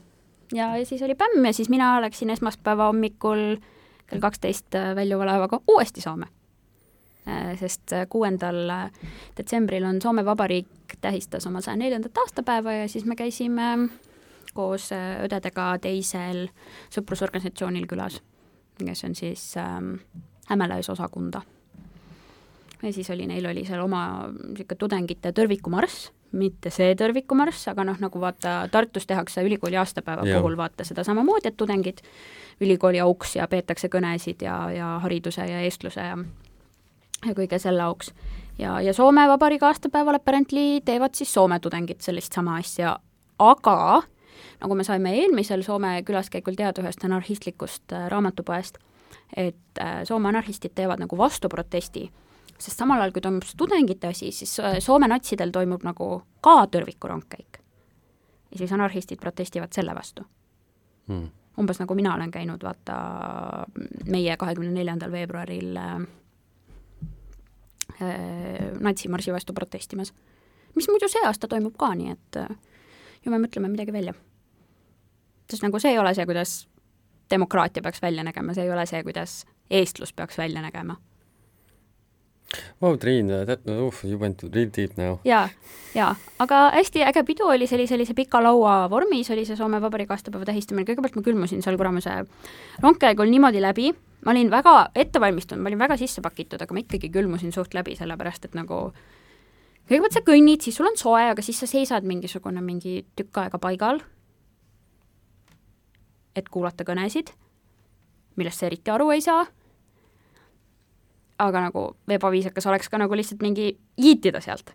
ja, 0.53 0.77
ja 0.77 0.87
siis 0.87 1.03
oli 1.03 1.15
pämm 1.15 1.45
ja 1.45 1.53
siis 1.53 1.69
mina 1.69 2.01
läksin 2.01 2.31
esmaspäeva 2.31 2.87
hommikul 2.87 3.57
kell 4.07 4.21
kaksteist 4.21 4.75
äh, 4.75 4.95
väljuva 4.97 5.27
laevaga 5.27 5.61
uuesti 5.69 6.01
Soome. 6.01 6.27
Äh, 7.25 7.55
sest 7.57 7.93
äh, 7.93 8.07
kuuendal 8.09 8.69
detsembril 9.37 9.85
on 9.89 10.03
Soome 10.03 10.25
Vabariik 10.25 10.99
tähistas 11.01 11.47
oma 11.47 11.63
saja 11.65 11.79
neljandat 11.81 12.19
aastapäeva 12.21 12.73
ja 12.73 12.89
siis 12.89 13.07
me 13.09 13.17
käisime 13.17 13.89
koos 14.53 14.91
õdedega 14.93 15.71
teisel 15.81 16.43
sõprusorganisatsioonil 16.93 17.87
külas, 17.89 18.21
kes 18.77 19.05
on 19.09 19.17
siis 19.17 19.47
ähm, 19.57 19.95
Hämeleis 20.51 20.91
osakunda. 20.93 21.41
ja 22.83 22.93
siis 22.93 23.11
oli, 23.11 23.27
neil 23.27 23.47
oli 23.47 23.65
seal 23.65 23.81
oma 23.81 24.29
niisugune 24.29 24.79
tudengite 24.79 25.33
tõrvikumarss 25.33 26.13
mitte 26.35 26.71
see 26.75 26.93
tõrvikumarss, 26.99 27.71
aga 27.73 27.85
noh, 27.89 27.99
nagu 28.03 28.21
vaata, 28.21 28.69
Tartus 28.71 29.07
tehakse 29.07 29.43
ülikooli 29.47 29.79
aastapäeva 29.81 30.27
ja. 30.29 30.39
puhul 30.39 30.57
vaata 30.61 30.85
seda 30.85 31.05
samamoodi, 31.07 31.49
et 31.49 31.57
tudengid 31.57 32.03
ülikooli 32.61 33.01
auks 33.01 33.37
ja 33.37 33.49
peetakse 33.49 33.89
kõnesid 33.89 34.43
ja, 34.45 34.59
ja 34.75 34.97
hariduse 35.03 35.47
ja 35.47 35.63
eestluse 35.65 36.11
ja 36.11 36.19
kõige 37.33 37.59
selle 37.59 37.83
auks. 37.83 38.13
ja, 38.59 38.81
ja 38.81 38.95
Soome 38.95 39.29
Vabariigi 39.29 39.65
aastapäeval 39.65 40.21
apparently 40.21 40.81
teevad 40.85 41.15
siis 41.15 41.35
Soome 41.35 41.61
tudengid 41.61 42.01
sellist 42.01 42.33
sama 42.33 42.59
asja, 42.59 42.99
aga 43.39 44.03
nagu 44.61 44.75
me 44.75 44.85
saime 44.85 45.15
eelmisel 45.21 45.63
Soome 45.63 46.03
külaskäigul 46.03 46.55
teada 46.57 46.83
ühest 46.83 47.05
anarhistlikust 47.05 47.93
äh, 47.93 48.09
raamatupoest, 48.13 48.79
et 49.37 49.81
äh, 49.81 50.03
Soome 50.05 50.29
anarhistid 50.29 50.75
teevad 50.75 51.01
nagu 51.01 51.19
vastuprotesti 51.19 52.11
sest 52.59 52.79
samal 52.79 53.03
ajal, 53.03 53.15
kui 53.15 53.23
toimub 53.25 53.47
tudengite 53.59 54.11
asi, 54.13 54.31
siis 54.33 54.57
äh, 54.63 54.79
Soome 54.83 55.09
natsidel 55.11 55.53
toimub 55.55 55.85
nagu 55.87 56.09
ka 56.45 56.57
tõrvikurongkäik. 56.73 57.61
ja 58.51 58.59
siis 58.59 58.73
anarhistid 58.73 59.21
protestivad 59.21 59.73
selle 59.75 59.95
vastu 59.95 60.23
hmm.. 61.09 61.31
umbes 61.59 61.81
nagu 61.81 61.95
mina 61.95 62.15
olen 62.15 62.31
käinud, 62.31 62.63
vaata, 62.63 63.67
meie 64.07 64.37
kahekümne 64.37 64.71
neljandal 64.71 65.13
veebruaril 65.13 65.77
äh, 65.77 65.97
natsimarsi 68.81 69.33
vastu 69.33 69.53
protestimas. 69.53 70.13
mis 70.75 70.89
muidu 70.89 71.09
see 71.09 71.25
aasta 71.27 71.49
toimub 71.49 71.77
ka, 71.79 71.93
nii 71.95 72.11
et 72.11 72.37
äh, 72.37 72.57
ju 73.25 73.31
me 73.31 73.39
mõtleme 73.39 73.71
midagi 73.71 73.93
välja. 73.93 74.15
sest 75.51 75.63
nagu 75.63 75.79
see 75.81 75.93
ei 75.93 75.99
ole 75.99 76.15
see, 76.15 76.27
kuidas 76.27 76.67
demokraatia 77.31 77.83
peaks 77.83 78.03
välja 78.03 78.25
nägema, 78.25 78.55
see 78.55 78.65
ei 78.65 78.71
ole 78.71 78.87
see, 78.87 79.03
kuidas 79.03 79.45
eestlus 79.71 80.13
peaks 80.13 80.39
välja 80.39 80.63
nägema 80.63 80.97
Vau, 82.83 82.97
Triin, 82.97 83.31
uh, 83.31 83.91
you 84.05 84.19
went 84.19 84.43
real 84.43 84.71
deep 84.77 84.97
now. 84.97 85.19
jaa, 85.25 85.49
jaa, 85.95 86.15
aga 86.39 86.61
hästi 86.75 87.03
äge 87.07 87.25
pidu 87.27 87.49
oli, 87.51 87.67
see 87.67 87.79
oli 87.79 87.87
sellise 87.91 88.15
pika 88.15 88.43
laua 88.43 88.85
vormis, 88.91 89.31
oli 89.35 89.47
see 89.49 89.57
Soome 89.59 89.81
Vabariigi 89.83 90.15
aastapäeva 90.15 90.47
tähistamine, 90.49 90.87
kõigepealt 90.89 91.19
ma 91.19 91.25
külmusin 91.27 91.65
seal 91.65 91.79
kuramuse 91.81 92.21
rongkäigul 92.85 93.31
niimoodi 93.33 93.63
läbi, 93.65 93.91
ma 94.25 94.33
olin 94.33 94.51
väga 94.53 94.75
ette 94.95 95.21
valmistunud, 95.21 95.63
ma 95.63 95.71
olin 95.73 95.83
väga 95.83 95.99
sisse 96.01 96.23
pakitud, 96.25 96.63
aga 96.63 96.75
ma 96.75 96.83
ikkagi 96.85 97.11
külmusin 97.13 97.53
suht 97.53 97.75
läbi, 97.77 97.97
sellepärast 97.99 98.49
et 98.49 98.55
nagu 98.59 98.81
kõigepealt 99.89 100.17
sa 100.17 100.25
kõnnid, 100.25 100.65
siis 100.65 100.79
sul 100.79 100.89
on 100.89 100.97
soe, 101.01 101.27
aga 101.33 101.45
siis 101.45 101.61
sa 101.61 101.69
seisad 101.69 102.07
mingisugune 102.09 102.63
mingi 102.65 103.03
tükk 103.17 103.45
aega 103.45 103.61
paigal, 103.61 104.01
et 106.35 106.49
kuulata 106.49 106.87
kõnesid, 106.89 107.35
millest 108.41 108.59
sa 108.59 108.71
eriti 108.71 108.91
aru 108.91 109.13
ei 109.15 109.23
saa 109.23 109.45
aga 111.39 111.67
nagu 111.69 111.85
ebaviisakas 112.09 112.67
oleks 112.71 112.91
ka 112.91 112.99
nagu 113.01 113.17
lihtsalt 113.17 113.43
mingi 113.43 113.75
jiitida 114.01 114.41
sealt. 114.41 114.75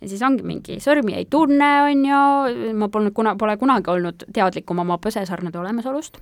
ja 0.00 0.08
siis 0.08 0.22
ongi 0.22 0.42
mingi 0.42 0.78
sõrmi 0.82 1.14
ei 1.14 1.26
tunne, 1.30 1.70
on 1.86 2.04
ju, 2.06 2.74
ma 2.74 2.88
polnud 2.88 3.14
kuna, 3.14 3.36
pole 3.38 3.56
kunagi 3.56 3.90
olnud 3.90 4.24
teadlikum 4.34 4.78
oma 4.82 4.98
põsesarnade 4.98 5.58
olemasolust, 5.58 6.18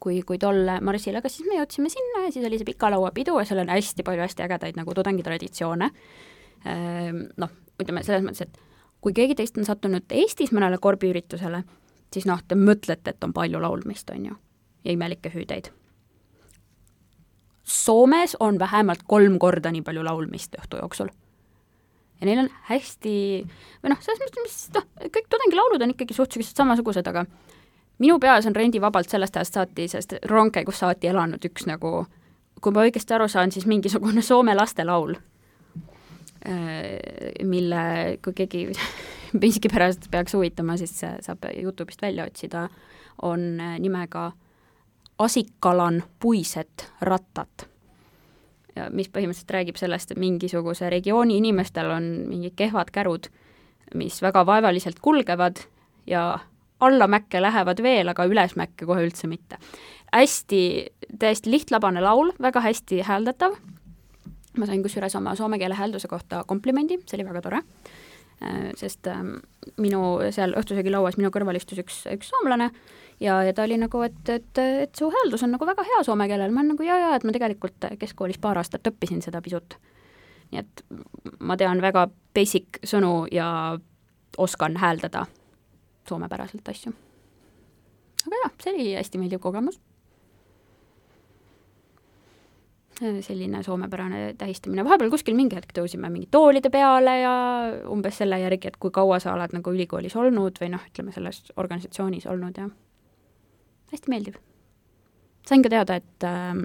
kui, 0.00 0.20
kui 0.26 0.38
tol 0.40 0.64
marsil, 0.84 1.16
aga 1.18 1.30
siis 1.32 1.48
me 1.48 1.58
jõudsime 1.58 1.90
sinna 1.92 2.26
ja 2.26 2.34
siis 2.34 2.46
oli 2.48 2.60
see 2.60 2.68
pika 2.72 2.90
laua 2.92 3.12
pidu 3.16 3.36
ja 3.38 3.46
seal 3.48 3.62
on 3.64 3.72
hästi 3.72 4.06
palju 4.06 4.24
hästi 4.24 4.46
ägedaid 4.46 4.78
nagu 4.80 4.94
tudengitraditsioone, 4.96 5.90
ehm, 6.64 7.26
noh, 7.40 7.56
ütleme 7.80 8.04
selles 8.06 8.24
mõttes, 8.24 8.48
et 8.48 8.60
kui 9.00 9.16
keegi 9.16 9.36
teist 9.38 9.60
on 9.60 9.68
sattunud 9.68 10.16
Eestis 10.16 10.54
mõnele 10.56 10.80
korbiüritusele, 10.82 11.64
siis 12.12 12.26
noh, 12.28 12.40
te 12.46 12.58
mõtlete, 12.58 13.14
et 13.14 13.28
on 13.28 13.36
palju 13.36 13.60
laulmist, 13.60 14.10
on 14.16 14.32
ju, 14.32 14.40
ja 14.84 14.96
imelikke 14.96 15.32
hüüdeid 15.34 15.70
Soomes 17.70 18.36
on 18.40 18.58
vähemalt 18.58 19.04
kolm 19.06 19.38
korda 19.38 19.70
nii 19.70 19.82
palju 19.86 20.02
laulmist 20.04 20.56
õhtu 20.58 20.80
jooksul. 20.80 21.10
ja 22.20 22.26
neil 22.28 22.42
on 22.42 22.48
hästi, 22.68 23.12
või 23.80 23.92
noh, 23.92 24.00
selles 24.04 24.18
mõttes, 24.20 24.42
mis 24.44 24.56
noh, 24.74 24.88
kõik 25.06 25.28
tudengilaulud 25.32 25.84
on 25.86 25.94
ikkagi 25.94 26.16
suhteliselt 26.16 26.58
samasugused, 26.58 27.06
aga 27.08 27.24
minu 28.00 28.18
peas 28.18 28.46
on 28.48 28.56
rendivabalt 28.56 29.08
sellest 29.08 29.36
ajast 29.36 29.58
saati, 29.58 29.88
sest 29.88 30.14
rongkäigus 30.28 30.80
saati 30.82 31.10
elanud 31.12 31.44
üks 31.44 31.66
nagu, 31.68 32.06
kui 32.60 32.74
ma 32.74 32.84
õigesti 32.88 33.16
aru 33.16 33.28
saan, 33.28 33.52
siis 33.52 33.66
mingisugune 33.68 34.22
Soome 34.22 34.54
lastelaul. 34.56 35.14
mille, 37.44 37.80
kui 38.24 38.32
keegi 38.32 38.68
miskipärast 39.44 40.08
peaks 40.10 40.34
huvitama, 40.34 40.76
siis 40.80 40.94
saab 41.00 41.44
Youtube'ist 41.52 42.02
välja 42.02 42.24
otsida, 42.24 42.68
on 43.22 43.58
nimega 43.78 44.30
Asikalan 45.20 46.02
puised 46.20 46.86
rattat. 47.00 47.68
ja 48.76 48.86
mis 48.90 49.10
põhimõtteliselt 49.12 49.50
räägib 49.52 49.76
sellest, 49.76 50.12
et 50.14 50.18
mingisuguse 50.18 50.88
regiooni 50.90 51.36
inimestel 51.36 51.90
on 51.90 52.04
mingid 52.30 52.54
kehvad 52.56 52.88
kärud, 52.94 53.26
mis 53.94 54.22
väga 54.22 54.46
vaevaliselt 54.46 55.00
kulgevad 55.02 55.58
ja 56.06 56.38
alla 56.80 57.08
mäkke 57.10 57.42
lähevad 57.42 57.82
veel, 57.82 58.08
aga 58.12 58.26
üles 58.28 58.56
mäkke 58.56 58.88
kohe 58.88 59.04
üldse 59.06 59.28
mitte. 59.30 59.58
hästi, 60.10 60.86
täiesti 61.18 61.50
lihtlabane 61.52 62.00
laul, 62.02 62.32
väga 62.42 62.60
hästi 62.64 63.02
hääldatav, 63.06 63.54
ma 64.58 64.66
sain 64.66 64.82
kusjuures 64.82 65.14
oma 65.14 65.36
soome 65.38 65.58
keele 65.58 65.76
häälduse 65.78 66.08
kohta 66.10 66.42
komplimendi, 66.46 66.98
see 67.06 67.20
oli 67.20 67.28
väga 67.28 67.42
tore, 67.44 67.60
äh, 68.42 68.72
sest 68.80 69.06
ähm, 69.06 69.36
minu 69.78 70.18
seal 70.34 70.56
õhtusöögilauas 70.58 71.20
minu 71.20 71.30
kõrval 71.30 71.60
istus 71.60 71.78
üks, 71.84 72.02
üks 72.10 72.32
soomlane 72.32 72.72
ja, 73.20 73.38
ja 73.46 73.54
ta 73.54 73.68
oli 73.68 73.78
nagu, 73.78 74.02
et, 74.02 74.20
et, 74.28 74.62
et 74.86 74.98
su 74.98 75.12
hääldus 75.14 75.46
on 75.46 75.54
nagu 75.54 75.68
väga 75.68 75.86
hea 75.86 76.02
soome 76.06 76.26
keelel, 76.30 76.50
ma 76.50 76.64
olen 76.64 76.74
nagu 76.74 76.88
jaa-jaa, 76.88 77.14
et 77.16 77.26
ma 77.28 77.36
tegelikult 77.36 77.90
keskkoolis 78.00 78.40
paar 78.42 78.58
aastat 78.58 78.90
õppisin 78.90 79.22
seda 79.22 79.42
pisut. 79.44 79.78
nii 80.50 80.64
et 80.64 80.84
ma 81.38 81.54
tean 81.56 81.82
väga 81.82 82.08
basic 82.34 82.82
sõnu 82.82 83.28
ja 83.30 83.78
oskan 84.38 84.76
hääldada 84.80 85.28
soomepäraselt 86.10 86.68
asju. 86.72 86.92
aga 88.26 88.42
jah, 88.44 88.52
see 88.62 88.74
oli 88.74 88.90
hästi 88.96 89.22
meeldiv 89.22 89.42
kogemus. 89.46 89.80
selline 93.00 93.62
soomepärane 93.64 94.34
tähistamine, 94.36 94.84
vahepeal 94.84 95.08
kuskil 95.08 95.32
mingi 95.32 95.56
hetk 95.56 95.70
tõusime 95.72 96.10
mingi 96.12 96.26
toolide 96.30 96.68
peale 96.68 97.14
ja 97.22 97.32
umbes 97.88 98.18
selle 98.20 98.36
järgi, 98.42 98.68
et 98.68 98.76
kui 98.76 98.92
kaua 98.92 99.16
sa 99.24 99.32
oled 99.32 99.54
nagu 99.56 99.72
ülikoolis 99.72 100.16
olnud 100.20 100.60
või 100.60 100.68
noh, 100.74 100.84
ütleme 100.90 101.14
selles 101.14 101.40
organisatsioonis 101.56 102.28
olnud 102.28 102.60
ja 102.60 102.68
hästi 103.92 104.12
meeldiv. 104.12 104.36
sain 105.48 105.62
ka 105.62 105.72
teada, 105.72 105.96
et 105.96 106.28
äh, 106.28 106.60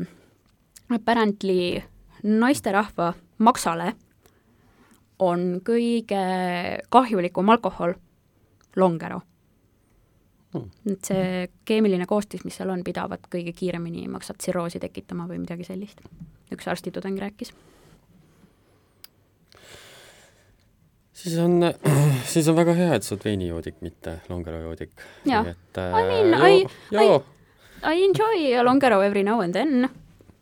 apparently 0.89 1.81
naisterahva 2.23 3.13
maksale 3.37 3.93
on 5.19 5.61
kõige 5.63 6.21
kahjulikum 6.89 7.49
alkohol 7.49 7.95
longero. 8.75 9.21
Et 10.91 11.07
see 11.07 11.45
keemiline 11.67 12.07
koostis, 12.09 12.43
mis 12.47 12.57
seal 12.57 12.71
on, 12.73 12.83
pidavat 12.85 13.27
kõige 13.31 13.53
kiiremini 13.55 14.07
maksad 14.11 14.39
tsirroosi 14.41 14.81
tekitama 14.83 15.27
või 15.29 15.41
midagi 15.43 15.67
sellist. 15.67 16.01
üks 16.53 16.67
arstitudeng 16.67 17.19
rääkis. 17.19 17.53
siis 21.13 21.37
on, 21.39 21.59
siis 22.33 22.47
on 22.47 22.55
väga 22.55 22.73
hea, 22.73 22.95
et 22.95 23.03
sa 23.03 23.15
oled 23.15 23.25
veinijoodik, 23.25 23.81
mitte 23.81 24.19
longerojoodik. 24.29 24.91
jah, 25.25 25.53
I 25.77 26.07
mean 26.09 26.33
I, 26.35 26.65
I, 26.91 27.05
I 27.83 28.03
enjoy 28.03 28.59
a 28.59 28.63
longero 28.63 29.01
every 29.01 29.23
now 29.23 29.41
and 29.41 29.53
then 29.53 29.89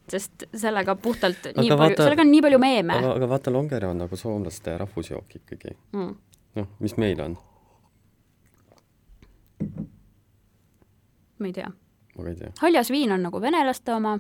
sest 0.10 0.44
sellega 0.56 0.96
puhtalt 1.00 1.48
aga 1.50 1.62
nii 1.62 1.72
vaata, 1.72 1.84
palju, 1.84 2.04
sellega 2.04 2.26
on 2.26 2.32
nii 2.32 2.44
palju 2.44 2.60
meeme. 2.60 3.00
aga, 3.00 3.16
aga 3.18 3.30
vaata, 3.32 3.54
longero 3.56 3.90
on 3.94 4.04
nagu 4.04 4.20
soomlaste 4.20 4.78
rahvusjook 4.82 5.36
ikkagi 5.40 5.76
mm.. 5.96 6.14
noh, 6.60 6.70
mis 6.84 6.98
meil 7.02 7.24
on 7.24 7.38
ma 11.44 11.52
ei 11.52 11.56
tea. 11.56 11.72
ma 12.16 12.24
ka 12.24 12.30
ei 12.32 12.40
tea. 12.40 12.52
haljas 12.62 12.92
viin 12.94 13.12
on 13.12 13.26
nagu 13.28 13.42
venelaste 13.42 13.94
oma. 13.94 14.18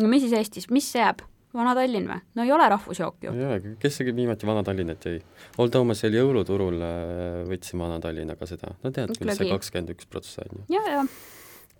no 0.00 0.08
mis 0.10 0.26
siis 0.26 0.38
Eestis, 0.40 0.70
mis 0.74 0.88
jääb? 0.94 1.22
Vana-Tallinn 1.54 2.06
või? 2.06 2.20
no 2.38 2.46
ei 2.46 2.52
ole 2.54 2.66
rahvusjook 2.70 3.26
ju. 3.26 3.34
ei 3.34 3.46
olegi, 3.46 3.74
kes 3.82 3.98
see 3.98 4.14
viimati 4.14 4.46
Vana-Tallinnat 4.46 5.06
jõi? 5.06 5.20
Old 5.58 5.74
Thomasel 5.74 6.14
jõuluturul 6.14 6.78
äh, 6.86 7.40
võtsin 7.48 7.82
Vana-Tallinnaga 7.82 8.46
seda, 8.46 8.74
no 8.84 8.92
tead 8.94 9.16
küll, 9.18 9.34
see 9.34 9.50
kakskümmend 9.50 9.94
üks 9.96 10.10
prossa 10.10 10.46
on 10.46 10.60
ju. 10.60 10.66
ja, 10.76 10.82
ja. 10.94 11.06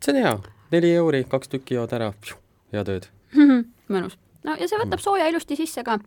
see 0.03 0.15
on 0.15 0.23
hea, 0.23 0.35
neli 0.75 0.95
euri, 0.99 1.23
kaks 1.31 1.55
tükki 1.55 1.79
jood 1.79 1.95
ära, 1.99 2.11
hea 2.75 2.87
tööd 2.89 3.07
mõnus. 3.95 4.19
no 4.47 4.59
ja 4.59 4.71
see 4.71 4.83
võtab 4.83 5.03
sooja 5.05 5.31
ilusti 5.31 5.59
sisse 5.61 5.87
ka. 5.87 6.01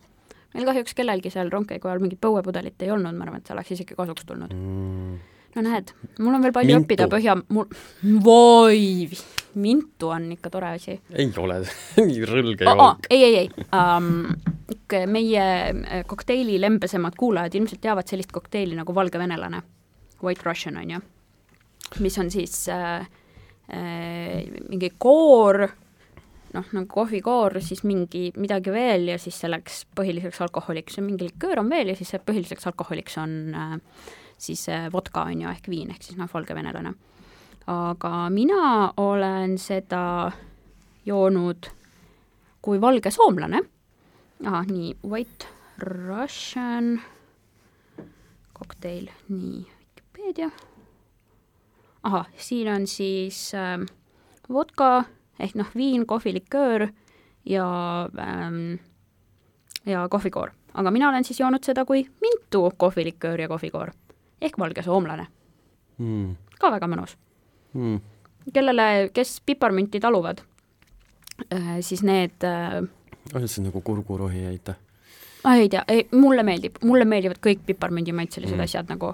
meil 0.55 0.67
kahjuks 0.67 0.99
kellelgi 0.99 1.31
seal 1.31 1.51
rongkäigu 1.53 1.88
ajal 1.88 2.03
mingit 2.03 2.19
põuepudelit 2.23 2.83
ei 2.83 2.91
olnud, 2.91 3.15
ma 3.15 3.29
arvan, 3.29 3.39
et 3.39 3.47
see 3.47 3.55
oleks 3.55 3.77
isegi 3.77 3.99
kasuks 3.99 4.27
tulnud 4.27 4.51
mm 4.51 5.21
no 5.55 5.63
näed, 5.65 5.93
mul 6.19 6.35
on 6.37 6.43
veel 6.43 6.55
palju 6.55 6.73
Mintu. 6.73 6.85
õppida 6.85 7.07
Põhja, 7.11 7.35
mul, 7.53 7.67
voi, 8.25 9.07
Mintu 9.61 10.09
on 10.13 10.31
ikka 10.33 10.51
tore 10.53 10.73
asi. 10.79 10.97
ei 11.13 11.29
ole 11.41 11.59
nii 12.07 12.29
rõlge 12.29 12.67
jook 12.67 12.79
oh,. 12.79 12.93
Oh, 12.93 13.09
ei, 13.09 13.23
ei, 13.27 13.35
ei 13.43 13.67
um,. 13.69 14.33
meie 15.09 15.43
äh, 15.43 16.01
kokteili 16.09 16.59
lembesemad 16.61 17.17
kuulajad 17.17 17.55
ilmselt 17.57 17.81
teavad 17.81 18.09
sellist 18.09 18.33
kokteili 18.33 18.77
nagu 18.77 18.95
valgevenelane, 18.95 19.61
White 20.23 20.45
Russian 20.45 20.77
on 20.81 20.97
ju, 20.97 20.99
mis 22.03 22.17
on 22.21 22.29
siis 22.33 22.67
äh, 22.73 23.05
äh, 23.73 24.43
mingi 24.69 24.91
koor, 24.97 25.65
noh, 26.53 26.73
nagu 26.77 26.89
kohvikoor, 26.89 27.59
siis 27.65 27.83
mingi 27.87 28.31
midagi 28.37 28.73
veel 28.73 29.13
ja 29.13 29.21
siis 29.21 29.37
selleks 29.45 29.83
põhiliseks 29.97 30.41
alkoholiks 30.45 30.99
on 31.01 31.09
mingi 31.09 31.29
liköör 31.29 31.61
on 31.63 31.71
veel 31.73 31.93
ja 31.93 31.97
siis 31.97 32.13
põhiliseks 32.25 32.69
alkoholiks 32.69 33.17
on 33.21 33.39
äh, 33.57 33.79
siis 34.37 34.65
vodka 34.91 35.23
on 35.29 35.41
ju, 35.41 35.49
ehk 35.49 35.69
viin, 35.69 35.91
ehk 35.91 36.03
siis 36.03 36.17
noh, 36.17 36.29
valgevenelane. 36.33 36.93
aga 37.67 38.29
mina 38.29 38.93
olen 38.97 39.57
seda 39.57 40.31
joonud 41.05 41.69
kui 42.61 42.81
valge 42.81 43.11
soomlane, 43.11 43.61
ahah, 44.45 44.65
nii, 44.67 44.95
White 45.07 45.47
Russian 45.79 47.01
kokteil, 48.53 49.09
nii, 49.29 49.65
Vikipeedia, 49.95 50.49
ahah, 52.03 52.27
siin 52.37 52.71
on 52.71 52.87
siis 52.87 53.51
äh, 53.55 53.79
vodka 54.49 55.03
ehk 55.39 55.55
noh, 55.59 55.71
viin, 55.75 56.05
kohviliköör 56.07 56.87
ja 57.45 57.67
ähm, 58.19 58.79
ja 59.85 60.07
kohvikoor. 60.09 60.51
aga 60.73 60.91
mina 60.91 61.09
olen 61.09 61.23
siis 61.23 61.39
joonud 61.39 61.63
seda 61.63 61.85
kui 61.85 62.05
mintu 62.21 62.71
kohviliköör 62.77 63.41
ja 63.41 63.47
kohvikoor 63.47 63.91
ehk 64.43 64.60
valge 64.60 64.84
soomlane 64.86 65.27
mm.. 65.97 66.34
ka 66.60 66.71
väga 66.73 66.89
mõnus 66.91 67.15
mm.. 67.73 67.99
kellele, 68.53 68.88
kes 69.15 69.38
piparmünti 69.45 70.01
taluvad, 70.03 70.43
äh, 71.49 71.77
siis 71.82 72.03
need 72.06 72.47
äh, 72.47 72.82
oh, 73.34 73.45
see 73.45 73.62
on 73.62 73.69
nagu 73.69 73.84
kurgurohi, 73.86 74.45
aitäh! 74.51 74.79
ei 75.56 75.69
tea, 75.69 75.84
ei, 75.88 76.08
mulle 76.12 76.43
meeldib, 76.47 76.79
mulle 76.84 77.06
meeldivad 77.10 77.41
kõik 77.43 77.65
piparmündimaitselised 77.67 78.58
mm. 78.58 78.67
asjad 78.67 78.91
nagu. 78.91 79.13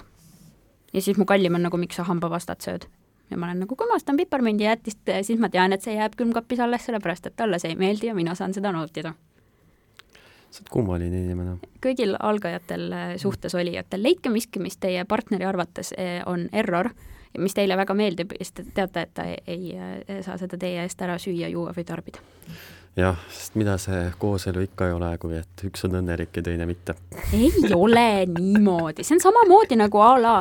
ja 0.94 1.02
siis 1.02 1.18
mu 1.18 1.28
kallim 1.30 1.58
on 1.58 1.68
nagu, 1.68 1.82
miks 1.82 2.00
sa 2.00 2.08
hambapastat 2.10 2.66
sööd? 2.66 2.90
ja 3.30 3.38
ma 3.38 3.50
olen 3.50 3.64
nagu, 3.66 3.78
kui 3.78 3.90
ma 3.90 3.98
ostan 4.00 4.18
piparmündijäätist, 4.18 5.04
siis 5.28 5.42
ma 5.42 5.52
tean, 5.54 5.74
et 5.74 5.86
see 5.86 5.98
jääb 5.98 6.18
külmkapis 6.18 6.62
alles, 6.66 6.86
sellepärast 6.88 7.30
et 7.30 7.38
talle 7.38 7.60
see 7.62 7.76
ei 7.76 7.80
meeldi 7.80 8.10
ja 8.10 8.18
mina 8.18 8.36
saan 8.38 8.56
seda 8.58 8.74
nautida 8.74 9.14
sa 10.50 10.64
oled 10.64 10.72
kummaline 10.74 11.24
inimene. 11.26 11.58
kõigil 11.84 12.16
algajatel 12.20 12.90
äh, 12.94 13.14
suhtes 13.22 13.56
olijatel, 13.56 14.04
leidke 14.04 14.34
miski, 14.34 14.60
mis 14.60 14.78
teie 14.78 15.06
partneri 15.06 15.46
arvates 15.46 15.94
äh, 15.98 16.20
on 16.26 16.50
error 16.54 16.92
mis 17.38 17.54
teile 17.54 17.78
väga 17.78 17.94
meeldib 17.94 18.34
ja 18.34 18.42
siis 18.42 18.56
te 18.58 18.66
teate, 18.74 19.06
et 19.06 19.14
ta 19.14 19.26
ei, 19.30 19.38
ei 19.48 19.78
äh, 19.78 20.22
saa 20.26 20.38
seda 20.42 20.58
teie 20.58 20.82
eest 20.84 21.02
ära 21.06 21.20
süüa, 21.22 21.50
juua 21.52 21.74
või 21.78 21.86
tarbida 21.86 22.24
jah, 23.00 23.18
sest 23.32 23.56
mida 23.60 23.76
see 23.82 24.00
kooselu 24.20 24.62
ikka 24.66 24.90
ei 24.90 24.94
ole, 24.96 25.10
kui 25.22 25.36
et 25.38 25.64
üks 25.68 25.86
on 25.88 25.96
õnnelik 26.00 26.36
ja 26.36 26.44
teine 26.46 26.66
mitte. 26.70 26.96
ei 27.36 27.72
ole 27.76 28.26
niimoodi, 28.30 29.06
see 29.08 29.16
on 29.18 29.24
samamoodi 29.24 29.78
nagu 29.80 30.02
a 30.04 30.12
la 30.20 30.34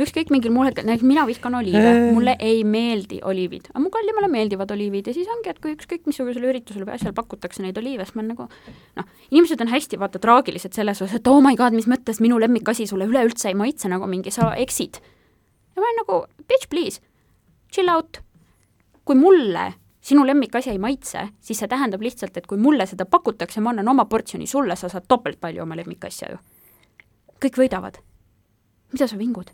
ükskõik 0.00 0.32
mingil 0.34 0.54
muul 0.54 0.70
hetkel, 0.70 0.86
näiteks 0.88 1.06
mina 1.06 1.26
vihkan 1.28 1.58
oliive, 1.58 1.92
mulle 2.16 2.36
ei 2.42 2.62
meeldi 2.64 3.20
oliivid, 3.26 3.70
aga 3.72 3.84
mu 3.84 3.92
kallimale 3.94 4.30
meeldivad 4.32 4.74
oliivid 4.76 5.10
ja 5.10 5.16
siis 5.16 5.30
ongi, 5.32 5.52
et 5.52 5.60
kui 5.62 5.76
ükskõik 5.76 6.06
missugusel 6.08 6.48
üritusel 6.50 6.86
või 6.86 6.96
asjal 6.96 7.14
pakutakse 7.16 7.64
neid 7.64 7.78
oliive, 7.80 8.06
siis 8.06 8.16
ma 8.16 8.24
olen 8.24 8.32
nagu 8.34 8.48
noh, 9.00 9.10
inimesed 9.30 9.64
on 9.64 9.72
hästi 9.72 10.00
vaata 10.02 10.22
traagilised 10.22 10.76
selles 10.76 11.02
osas, 11.02 11.18
et 11.20 11.32
oh 11.32 11.42
my 11.44 11.56
god, 11.58 11.76
mis 11.76 11.88
mõttes 11.90 12.22
minu 12.24 12.40
lemmikasi 12.42 12.88
sulle 12.88 13.08
üleüldse 13.08 13.52
ei 13.52 13.58
maitse 13.58 13.90
nagu 13.92 14.08
mingi 14.10 14.34
sa 14.34 14.52
eksid. 14.56 15.02
ja 15.74 15.82
ma 15.82 15.88
olen 15.88 16.00
nagu 16.04 16.22
bitch 16.46 16.70
please, 16.70 17.02
chill 17.72 17.90
out. 17.92 18.22
kui 19.06 19.14
mulle 19.14 19.72
sinu 20.06 20.26
lemmikasi 20.26 20.70
ei 20.70 20.78
maitse, 20.78 21.28
siis 21.42 21.58
see 21.62 21.70
tähendab 21.70 22.02
lihtsalt, 22.04 22.36
et 22.38 22.46
kui 22.46 22.60
mulle 22.62 22.86
seda 22.86 23.08
pakutakse, 23.10 23.60
ma 23.60 23.72
annan 23.74 23.90
oma 23.94 24.06
portsjoni 24.10 24.46
sulle, 24.46 24.76
sa 24.78 24.90
saad 24.92 25.08
topelt 25.08 25.40
palju 25.42 25.64
oma 25.66 25.78
lemmikasja 25.78 26.32
ju. 26.34 26.42
kõik 27.42 27.62
võidavad. 27.64 28.02
mida 28.92 29.08
sa 29.08 29.18
vingud? 29.18 29.50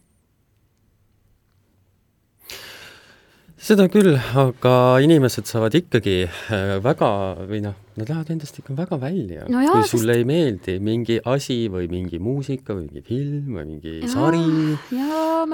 seda 3.62 3.86
küll, 3.86 4.16
aga 4.18 4.74
inimesed 5.04 5.46
saavad 5.46 5.74
ikkagi 5.78 6.16
äh, 6.26 6.76
väga 6.82 7.10
või 7.46 7.62
noh, 7.62 7.76
nad 7.94 8.08
lähevad 8.10 8.32
endast 8.34 8.58
ikka 8.58 8.74
väga 8.74 8.98
välja 8.98 9.46
no. 9.46 9.62
kui 9.62 9.86
sulle 9.86 10.16
sest... 10.16 10.18
ei 10.18 10.26
meeldi 10.26 10.78
mingi 10.82 11.20
asi 11.22 11.68
või 11.70 11.86
mingi 11.92 12.18
muusika 12.18 12.74
või 12.74 12.88
mingi 12.88 13.04
film 13.06 13.54
või 13.54 13.68
mingi 13.68 14.00
ja, 14.02 14.10
sari, 14.10 14.42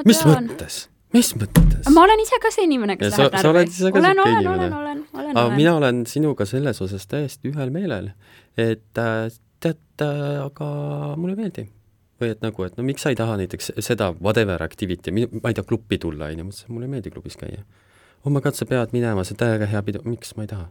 mis 0.08 0.24
mõttes? 0.24 0.86
Mis 1.16 1.32
mõttes? 1.40 1.88
ma 1.94 2.04
olen 2.04 2.22
ise 2.22 2.38
ka 2.42 2.52
see 2.54 2.66
inimene, 2.68 2.98
kes 3.00 3.16
ja 3.16 3.28
läheb 3.28 3.36
närvi. 3.38 3.90
olen, 3.90 4.22
olen, 4.24 4.48
olen, 4.52 4.76
olen, 4.80 5.02
olen, 5.14 5.32
aga 5.34 5.48
mina 5.56 5.74
olen 5.78 6.04
sinuga 6.10 6.46
selles 6.48 6.80
osas 6.84 7.06
täiesti 7.10 7.52
ühel 7.52 7.72
meelel, 7.74 8.12
et 8.58 9.02
äh, 9.02 9.28
tead, 9.62 10.06
aga 10.44 10.70
mulle 11.16 11.36
ei 11.36 11.42
meeldi. 11.42 11.68
või 12.18 12.32
et 12.34 12.40
nagu, 12.42 12.64
et 12.66 12.74
no 12.74 12.82
miks 12.82 13.04
sa 13.06 13.12
ei 13.12 13.18
taha 13.18 13.36
näiteks 13.38 13.76
seda 13.84 14.10
whatever 14.18 14.62
activity, 14.64 15.14
ma 15.14 15.52
ei 15.52 15.54
tea, 15.54 15.62
klubi 15.62 16.00
tulla, 16.02 16.32
on 16.32 16.42
ju, 16.42 16.48
ma 16.48 16.54
ütlesin, 16.54 16.72
mulle 16.74 16.88
ei 16.88 16.94
meeldi 16.96 17.14
klubis 17.14 17.38
käia. 17.38 17.62
oh 18.24 18.32
my 18.34 18.42
god, 18.44 18.58
sa 18.58 18.66
pead 18.66 18.92
minema, 18.96 19.24
see 19.24 19.36
on 19.36 19.42
täiega 19.44 19.70
hea 19.70 19.82
pidu, 19.86 20.02
miks 20.08 20.34
ma 20.36 20.44
ei 20.46 20.52
taha? 20.52 20.68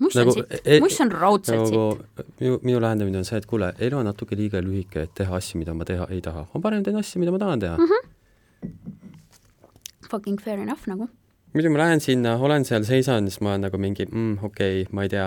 mis 0.00 0.16
nagu, 0.16 0.32
on 0.32 0.44
siit, 0.44 0.84
mis 0.84 1.00
on 1.04 1.12
raudselt 1.12 1.64
nagu, 1.64 1.82
siit? 1.96 2.30
minu, 2.40 2.60
minu 2.62 2.84
lähenemine 2.84 3.20
on 3.20 3.28
see, 3.28 3.40
et 3.40 3.48
kuule, 3.48 3.72
elu 3.88 4.00
on 4.00 4.08
natuke 4.08 4.38
liiga 4.38 4.62
lühike, 4.64 5.08
et 5.08 5.16
teha 5.16 5.36
asju, 5.40 5.60
mida 5.60 5.74
ma 5.76 5.88
teha 5.88 6.08
ei 6.12 6.22
taha. 6.24 6.46
on 6.54 6.64
parem 6.64 6.84
teen 6.86 7.00
asju, 7.00 7.20
mida 7.24 7.34
ma 7.34 7.40
tahan 7.42 7.64
teha 7.64 7.76
mm. 7.76 7.92
-hmm. 7.92 8.99
Fucking 10.10 10.40
fair 10.42 10.58
enough 10.58 10.88
nagu. 10.90 11.08
muidu 11.54 11.70
ma 11.70 11.82
lähen 11.82 12.00
sinna, 12.00 12.36
olen 12.38 12.64
seal, 12.64 12.84
seisan, 12.86 13.26
siis 13.30 13.40
ma 13.42 13.54
olen 13.54 13.66
nagu 13.66 13.78
mingi 13.78 14.06
mm, 14.06 14.38
okei 14.46 14.82
okay,, 14.82 14.94
ma 14.94 15.02
ei 15.02 15.10
tea, 15.10 15.26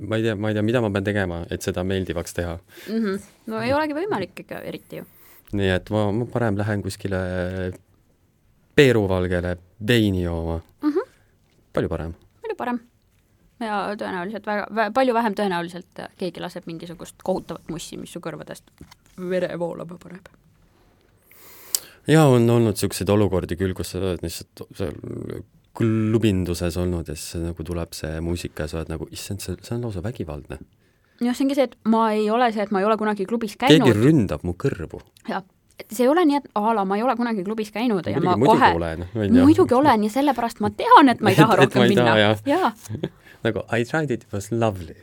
ma, 0.00 0.16
ei 0.16 0.24
tea, 0.24 0.36
ma 0.36 0.48
ei 0.48 0.56
tea, 0.56 0.64
mida 0.64 0.80
ma 0.80 0.90
pean 0.94 1.04
tegema, 1.04 1.42
et 1.52 1.66
seda 1.66 1.84
meeldivaks 1.84 2.36
teha 2.38 2.56
mm. 2.56 3.02
-hmm. 3.02 3.26
no 3.52 3.60
ei 3.60 3.74
olegi 3.76 3.98
võimalik 3.98 4.44
ikka 4.46 4.62
eriti 4.64 5.02
ju. 5.02 5.08
nii 5.52 5.70
et 5.76 5.92
ma, 5.92 6.06
ma 6.12 6.28
parem 6.32 6.58
lähen 6.58 6.82
kuskile 6.82 7.20
Peeruvalgele 8.76 9.56
veini 9.88 10.22
jooma 10.22 10.60
mm. 10.82 10.90
-hmm. 10.90 11.08
palju 11.72 11.88
parem. 11.88 12.14
palju 12.40 12.56
parem 12.56 12.80
ja 13.60 13.76
tõenäoliselt 13.98 14.46
väga, 14.46 14.66
väga, 14.74 14.92
palju 14.96 15.14
vähem 15.14 15.36
tõenäoliselt 15.36 16.02
keegi 16.18 16.40
laseb 16.40 16.66
mingisugust 16.66 17.22
kohutavat 17.24 17.68
mussi, 17.72 17.96
mis 18.00 18.12
su 18.12 18.20
kõrvadest 18.20 18.72
vere 19.30 19.58
voolama 19.58 19.98
paneb. 20.02 20.28
Jaa, 22.08 22.26
on 22.28 22.50
olnud 22.50 22.76
niisuguseid 22.76 23.10
olukordi 23.12 23.58
küll, 23.58 23.74
kus 23.76 23.94
sa 23.94 24.00
oled 24.02 24.24
lihtsalt 24.24 24.64
seal 24.78 24.94
klubinduses 25.76 26.76
olnud 26.80 27.08
ja 27.10 27.16
siis 27.18 27.42
nagu 27.42 27.64
tuleb 27.66 27.92
see 27.96 28.20
muusika 28.24 28.64
ja 28.64 28.72
sa 28.72 28.80
oled 28.80 28.92
nagu, 28.94 29.08
issand, 29.12 29.42
see, 29.44 29.58
see 29.62 29.74
on 29.76 29.84
lausa 29.84 30.02
vägivaldne. 30.04 30.58
jah, 31.20 31.36
see 31.36 31.44
ongi 31.46 31.58
see, 31.58 31.68
et 31.68 31.76
ma 31.92 32.06
ei 32.14 32.30
ole 32.32 32.48
see, 32.54 32.64
et 32.64 32.72
ma 32.72 32.80
ei 32.82 32.88
ole 32.88 32.96
kunagi 33.00 33.26
klubis 33.28 33.58
käinud. 33.60 33.84
keegi 33.84 33.98
ründab 33.98 34.46
mu 34.46 34.56
kõrvu. 34.56 35.02
jah, 35.28 35.44
et 35.80 35.92
see 35.92 36.06
ei 36.06 36.12
ole 36.12 36.24
nii, 36.28 36.40
et 36.40 36.48
a 36.56 36.72
la 36.76 36.86
ma 36.88 36.96
ei 36.96 37.04
ole 37.04 37.16
kunagi 37.18 37.44
klubis 37.44 37.72
käinud 37.74 38.08
ja 38.08 38.20
muidugi, 38.20 38.40
ma 38.44 38.52
kohe 38.52 38.72
olen, 38.78 39.04
muidugi 39.36 39.76
olen 39.76 40.06
ja 40.08 40.14
sellepärast 40.16 40.62
ma 40.64 40.72
tean, 40.72 41.12
et 41.12 41.20
ma 41.20 41.32
ei 41.34 41.38
taha 41.42 41.60
rohkem 41.62 41.90
minna. 41.92 42.16
jaa 42.46 42.72
nagu 43.46 43.66
I 43.72 43.84
tried 43.84 44.10
it, 44.10 44.24
it 44.24 44.32
was 44.32 44.50
lovely. 44.52 44.96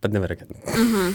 But 0.00 0.12
never 0.12 0.32
again 0.32 0.48
mm. 0.48 0.92
-hmm. 0.92 1.14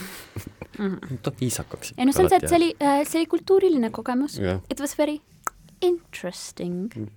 Mm 0.78 0.96
-hmm. 0.96 1.18
tuleb 1.22 1.40
viisakaks. 1.42 1.94
ei 1.98 2.06
no 2.06 2.12
see 2.12 2.24
on 2.24 2.30
see, 2.30 2.38
et 2.38 2.50
see 2.50 2.58
oli 2.58 2.76
äh,, 2.82 3.08
see 3.08 3.20
oli 3.20 3.26
kultuuriline 3.26 3.90
kogemus 3.90 4.40
yeah.. 4.40 4.62
It 4.72 4.80
was 4.80 4.98
very 4.98 5.20
interesting 5.82 6.92
mm.. 6.96 7.10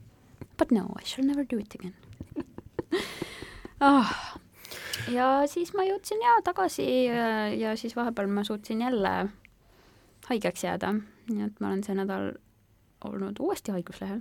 But 0.59 0.71
no, 0.71 0.81
I 1.03 1.07
shall 1.07 1.27
never 1.27 1.47
do 1.51 1.59
it 1.59 1.75
again 1.75 1.95
oh. 3.81 4.07
ja 5.19 5.47
siis 5.47 5.75
ma 5.75 5.85
jõudsin 5.87 6.23
ja 6.23 6.39
tagasi 6.45 6.87
ja, 7.05 7.49
ja 7.55 7.77
siis 7.77 7.97
vahepeal 7.97 8.27
ma 8.27 8.45
suutsin 8.45 8.81
jälle 8.81 9.29
haigeks 10.29 10.65
jääda, 10.65 10.93
nii 11.31 11.47
et 11.47 11.61
ma 11.61 11.71
olen 11.71 11.85
see 11.85 11.97
nädal 11.97 12.33
olnud 13.05 13.39
uuesti 13.41 13.73
haiguslehel. 13.73 14.21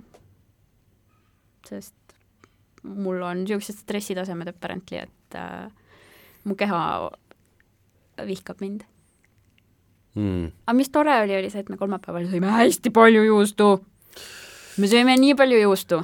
sest 1.68 1.94
mul 2.82 3.22
on 3.22 3.42
niisugused 3.42 3.82
stressitasemed 3.82 4.48
apparently, 4.48 5.02
et 5.02 5.36
äh, 5.36 5.70
mu 6.44 6.54
keha 6.56 7.10
vihkab 8.26 8.62
mind 8.64 8.84
mm.. 10.18 10.52
aga 10.66 10.76
mis 10.76 10.92
tore 10.94 11.14
oli, 11.22 11.36
oli 11.38 11.50
see, 11.52 11.64
et 11.64 11.72
me 11.72 11.78
kolmapäeval 11.80 12.28
sõime 12.30 12.52
hästi 12.54 12.92
palju 12.94 13.24
juustu. 13.26 13.72
me 14.78 14.90
sõime 14.90 15.16
nii 15.20 15.36
palju 15.38 15.60
juustu. 15.62 16.00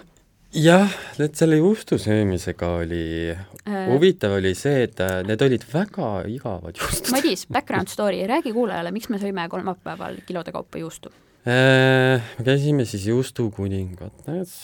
jah, 0.54 0.94
et 1.18 1.34
selle 1.38 1.58
juustu 1.60 1.98
söömisega 2.00 2.70
oli 2.82 3.06
äh, 3.32 3.80
huvitav 3.90 4.36
oli 4.38 4.54
see, 4.58 4.84
et 4.88 5.02
äh, 5.04 5.20
need 5.26 5.42
olid 5.42 5.66
väga 5.72 6.12
igavad 6.30 6.78
juustud. 6.80 7.12
Madis, 7.14 7.46
background 7.56 7.92
story, 7.92 8.22
räägi 8.30 8.54
kuulajale, 8.56 8.94
miks 8.94 9.10
me 9.12 9.20
sõime 9.22 9.48
kolmapäeval 9.52 10.22
kilode 10.28 10.54
kaupa 10.54 10.82
juustu 10.82 11.12
äh,? 11.48 12.22
me 12.38 12.46
käisime 12.46 12.86
siis 12.88 13.08
juustukuningates 13.10 14.54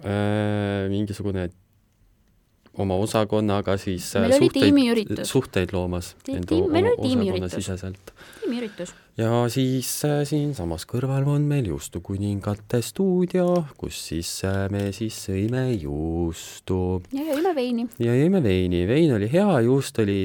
äh, 0.00 0.88
mingisugune 0.92 1.50
oma 2.78 2.96
osakonnaga 2.98 3.76
siis 3.80 4.10
äh, 4.16 4.26
meil 4.26 4.36
suhteid, 4.38 5.24
suhteid 5.28 5.72
loomas. 5.74 6.14
meil 6.28 6.88
oli 6.90 6.96
tiimiüritus. 7.02 7.70
tiimiüritus. 8.40 8.94
ja 9.20 9.44
siis 9.52 9.90
äh, 10.08 10.22
siinsamas 10.28 10.86
kõrval 10.90 11.28
on 11.36 11.46
meil 11.50 11.70
juustukuningate 11.70 12.82
stuudio, 12.82 13.64
kus 13.78 14.00
siis 14.10 14.32
äh, 14.48 14.64
me 14.74 14.88
siis 14.96 15.18
sõime 15.28 15.68
juustu. 15.72 17.02
ja 17.14 17.28
jõime 17.30 17.54
veini. 17.56 17.88
ja 18.02 18.18
jõime 18.18 18.42
veini, 18.42 18.84
vein 18.90 19.14
oli 19.16 19.30
hea, 19.32 19.48
juust 19.68 20.02
oli 20.02 20.24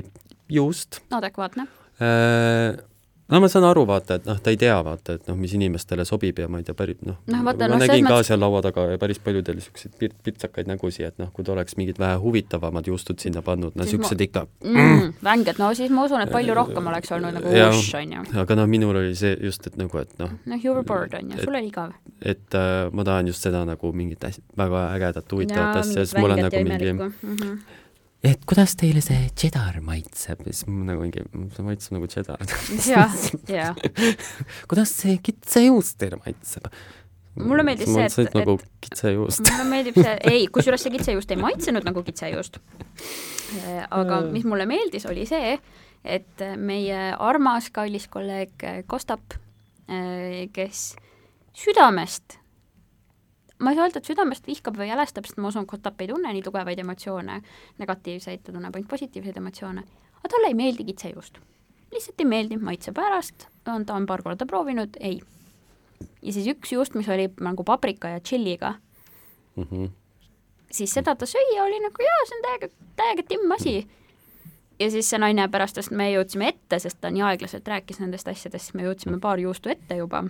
juust. 0.50 1.02
adekvaatne 1.12 1.68
äh, 2.02 2.89
no 3.30 3.40
ma 3.42 3.48
saan 3.52 3.66
aru, 3.68 3.84
vaata, 3.90 4.18
et 4.20 4.28
noh, 4.28 4.40
ta 4.44 4.52
ei 4.54 4.58
tea, 4.60 4.76
vaata, 4.86 5.16
et 5.20 5.28
noh, 5.30 5.38
mis 5.40 5.54
inimestele 5.58 6.06
sobib 6.08 6.40
ja 6.42 6.48
ma 6.52 6.62
ei 6.62 6.66
tea, 6.68 6.76
päris 6.78 7.00
noh 7.06 7.20
no, 7.30 7.42
vaata, 7.46 7.68
ma 7.68 7.78
no, 7.78 7.80
nägin 7.84 8.08
ka 8.08 8.16
mõttes... 8.16 8.30
seal 8.32 8.42
laua 8.42 8.62
taga 8.66 8.86
päris 9.02 9.22
paljudel 9.24 9.60
niisuguseid 9.60 9.96
pirt-, 10.02 10.18
pirtsakaid 10.26 10.70
nägusid, 10.72 11.08
et 11.12 11.22
noh, 11.22 11.32
kui 11.36 11.46
ta 11.48 11.54
oleks 11.54 11.78
mingid 11.80 12.00
vähe 12.02 12.18
huvitavamad 12.24 12.90
juustud 12.90 13.22
sinna 13.22 13.44
pannud, 13.46 13.76
no 13.78 13.86
niisugused 13.86 14.18
ma... 14.18 14.28
ikka. 14.28 14.46
Mm, 14.66 15.12
vänged, 15.30 15.62
no 15.62 15.72
siis 15.78 15.94
ma 15.94 16.06
usun, 16.10 16.24
et 16.26 16.34
palju 16.34 16.56
rohkem 16.58 16.90
oleks 16.94 17.14
olnud 17.18 17.38
nagu 17.38 17.54
uš, 17.70 17.92
on 18.02 18.16
ju. 18.18 18.24
aga 18.44 18.60
noh, 18.62 18.70
minul 18.72 19.02
oli 19.04 19.18
see 19.20 19.36
just, 19.46 19.68
et 19.70 19.78
nagu, 19.80 20.02
et 20.02 20.16
noh. 20.22 20.34
Noh, 20.50 20.64
you 20.64 20.74
were 20.74 20.86
bored, 20.86 21.14
on 21.18 21.36
ju, 21.36 21.44
sul 21.44 21.54
oli 21.54 21.70
igav. 21.70 21.94
et 22.20 22.58
äh, 22.58 22.88
ma 22.94 23.06
tahan 23.08 23.30
just 23.30 23.46
seda 23.46 23.62
nagu 23.68 23.94
mingit 23.96 24.26
hästi, 24.26 24.46
väga 24.58 24.88
ägedat, 24.96 25.38
huvitavat 25.38 25.84
asja, 25.84 26.06
siis 26.06 26.18
mul 26.18 26.34
on 26.36 26.44
nagu 26.48 26.66
mingi 26.66 26.94
mm 26.98 27.14
-hmm 27.22 27.86
et 28.26 28.46
kuidas 28.48 28.76
teile 28.80 29.02
see 29.04 29.28
cheddar 29.38 29.80
maitseb, 29.84 30.42
siis 30.50 30.66
nagu 30.68 31.04
mingi, 31.06 31.24
see 31.56 31.66
maitseb 31.66 31.96
nagu 31.96 32.08
cheddar. 32.12 32.42
jah, 32.84 33.14
jah. 33.60 33.84
kuidas 34.70 34.94
see 35.02 35.20
kitsejuust 35.24 36.00
teile 36.02 36.20
maitseb? 36.24 36.68
mulle 37.40 37.64
meeldis 37.64 37.94
see, 37.94 38.08
et, 38.10 38.18
et 38.26 38.40
nagu 38.42 38.58
kitsejuust. 38.84 39.46
mulle 39.48 39.68
meeldib 39.72 40.00
see, 40.02 40.16
ei, 40.34 40.48
kusjuures 40.52 40.84
see 40.84 40.96
kitsejuust 40.98 41.32
ei 41.32 41.40
maitsenud 41.40 41.88
nagu 41.88 42.04
kitsejuust. 42.04 42.60
aga 43.88 44.24
mis 44.28 44.48
mulle 44.48 44.68
meeldis, 44.70 45.08
oli 45.10 45.24
see, 45.30 45.56
et 46.04 46.44
meie 46.60 47.06
armas 47.16 47.72
kallis 47.76 48.10
kolleeg 48.12 48.68
Kostap, 48.90 49.40
kes 50.56 50.84
südamest 51.56 52.39
ma 53.60 53.72
ei 53.72 53.76
saa 53.76 53.88
öelda, 53.88 54.00
et 54.00 54.08
südamest 54.08 54.48
vihkab 54.48 54.78
või 54.80 54.90
jälestab, 54.90 55.28
sest 55.28 55.40
ma 55.42 55.52
usun, 55.52 55.68
Kotap 55.68 56.00
ei 56.02 56.10
tunne 56.10 56.32
nii 56.34 56.44
tugevaid 56.46 56.80
emotsioone, 56.80 57.40
negatiivseid, 57.82 58.44
ta 58.44 58.56
tunneb 58.56 58.76
ainult 58.76 58.92
positiivseid 58.92 59.38
emotsioone, 59.42 59.84
aga 60.20 60.32
talle 60.32 60.52
ei 60.52 60.58
meeldi 60.58 60.88
kitsejuust. 60.88 61.40
lihtsalt 61.92 62.22
ei 62.22 62.30
meeldi, 62.30 62.58
maitse 62.58 62.92
pärast, 62.96 63.48
on, 63.68 63.86
ta 63.86 63.96
on 63.98 64.06
paar 64.06 64.24
korda 64.24 64.46
proovinud, 64.46 64.98
ei. 65.00 65.22
ja 66.22 66.34
siis 66.34 66.48
üks 66.48 66.74
juust, 66.74 66.96
mis 66.96 67.10
oli 67.10 67.30
nagu 67.42 67.64
paprika 67.64 68.16
ja 68.16 68.20
tšilliga 68.20 68.74
mm, 69.56 69.64
-hmm. 69.64 69.90
siis 70.72 70.94
seda 70.94 71.16
ta 71.16 71.26
sõi 71.26 71.56
ja 71.56 71.64
oli 71.64 71.80
nagu 71.84 72.04
jaa, 72.04 72.26
see 72.26 72.38
on 72.38 72.44
täiega, 72.48 72.74
täiega 72.96 73.24
timm 73.28 73.52
asi. 73.52 73.88
ja 74.80 74.92
siis 74.92 75.10
see 75.10 75.20
naine 75.20 75.48
pärast, 75.48 75.76
sest 75.76 75.92
me 75.92 76.12
jõudsime 76.12 76.48
ette, 76.48 76.80
sest 76.80 77.02
ta 77.02 77.12
nii 77.12 77.22
aeglaselt 77.22 77.68
rääkis 77.68 78.00
nendest 78.00 78.28
asjadest, 78.28 78.74
me 78.74 78.84
jõudsime 78.84 79.20
paar 79.20 79.40
juustu 79.40 79.70
ette 79.70 79.96
juba 79.96 80.24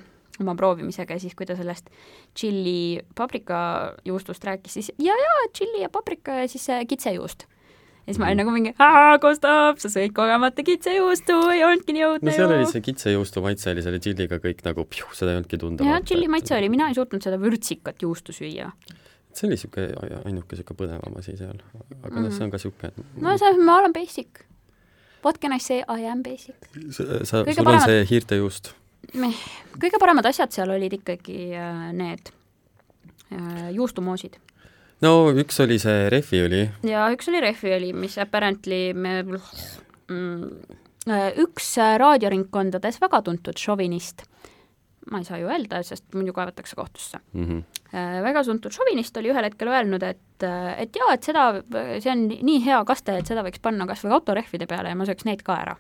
oma 0.44 0.56
proovimisega 0.60 1.18
ja 1.18 1.24
siis, 1.24 1.36
kui 1.38 1.48
ta 1.50 1.58
sellest 1.60 1.90
tšilli 2.34 3.06
paprikajuustust 3.18 4.44
rääkis, 4.50 4.80
siis 4.80 4.92
ja, 4.98 5.16
ja 5.16 5.38
tšilli 5.54 5.84
ja 5.86 5.90
paprika 5.94 6.42
ja 6.42 6.52
siis 6.52 6.68
see 6.70 6.86
kitsejuust. 6.90 7.46
ja 7.46 8.14
siis 8.14 8.22
ma 8.22 8.30
olin 8.30 8.38
mhm. 8.38 8.44
nagu 8.44 8.56
mingi, 8.56 8.74
Kostap, 9.24 9.82
sa 9.84 9.92
sõid 9.92 10.16
kogemata 10.18 10.66
kitsejuustu, 10.66 11.38
ei 11.56 11.66
olnudki 11.68 11.98
nii 11.98 12.08
õudne 12.08 12.32
no 12.32 12.38
seal 12.38 12.56
oli 12.56 12.72
see 12.72 12.86
kitsejuustu 12.86 13.44
maitse 13.46 13.74
oli 13.74 13.86
selle 13.86 14.02
tšilliga 14.04 14.42
kõik 14.44 14.64
nagu, 14.68 14.88
seda 15.12 15.34
ei 15.34 15.42
olnudki 15.42 15.62
tunda. 15.62 15.88
jah, 15.88 16.02
tšilli 16.04 16.32
maitse 16.32 16.58
oli, 16.58 16.72
mina 16.74 16.90
ei 16.90 16.98
suutnud 16.98 17.26
seda 17.26 17.42
vürtsikat 17.42 18.08
juustu 18.08 18.36
süüa 18.36 18.72
see 19.34 19.48
oli 19.48 19.56
niisugune 19.56 20.20
ainuke 20.26 20.56
niisugune 20.56 20.80
põnevam 20.80 21.18
asi 21.22 21.36
seal, 21.38 21.60
aga 22.02 22.16
noh 22.16 22.28
mm., 22.28 22.36
see 22.36 22.46
on 22.46 22.54
ka 22.54 22.60
niisugune 22.60 23.26
no 23.26 23.36
see, 23.40 23.58
ma 23.66 23.80
olen 23.82 23.96
basic. 23.96 24.46
What 25.24 25.42
can 25.44 25.52
I 25.52 25.60
say, 25.60 25.84
I 25.84 26.08
am 26.08 26.24
basic. 26.24 26.56
sa, 26.96 27.04
sa, 27.28 27.44
sul 27.44 27.64
paremad... 27.64 27.74
on 27.74 27.82
see 27.86 28.06
hiirtejuust 28.14 28.74
kõige 29.80 30.00
paremad 30.02 30.28
asjad 30.30 30.54
seal 30.54 30.72
olid 30.74 30.94
ikkagi 31.00 31.50
äh, 31.58 31.90
need 31.96 32.32
äh, 33.34 33.70
juustumoosid. 33.76 34.38
no 35.06 35.14
üks 35.32 35.60
oli 35.64 35.80
see 35.82 36.10
rehviõli. 36.14 36.66
ja 36.90 37.08
üks 37.14 37.32
oli 37.32 37.44
rehviõli, 37.44 37.94
mis 37.94 38.18
apparently 38.22 38.94
me 38.94 39.22
mm, 39.24 40.44
äh, 41.10 41.30
üks 41.46 41.76
raadioringkondades 42.02 43.02
väga 43.02 43.24
tuntud 43.26 43.58
šovinist, 43.58 44.26
ma 45.10 45.24
ei 45.24 45.28
saa 45.28 45.42
ju 45.42 45.50
öelda, 45.50 45.82
sest 45.84 46.06
muidu 46.14 46.36
kaevatakse 46.36 46.78
kohtusse 46.78 47.22
mm. 47.34 47.46
-hmm. 47.46 48.24
väga 48.24 48.44
tuntud 48.46 48.76
šovinist 48.76 49.18
oli 49.18 49.34
ühel 49.34 49.48
hetkel 49.48 49.74
öelnud, 49.74 50.04
et, 50.04 50.48
et 50.78 50.96
jaa, 50.96 51.14
et 51.14 51.24
seda, 51.24 51.52
see 52.00 52.12
on 52.14 52.28
nii 52.30 52.64
hea 52.66 52.84
kaste, 52.86 53.18
et 53.18 53.30
seda 53.30 53.46
võiks 53.48 53.62
panna 53.62 53.88
kas 53.90 54.06
või 54.06 54.20
autorehvide 54.20 54.68
peale 54.70 54.94
ja 54.94 55.00
ma 55.00 55.08
sööks 55.10 55.26
need 55.26 55.42
ka 55.44 55.58
ära 55.66 55.80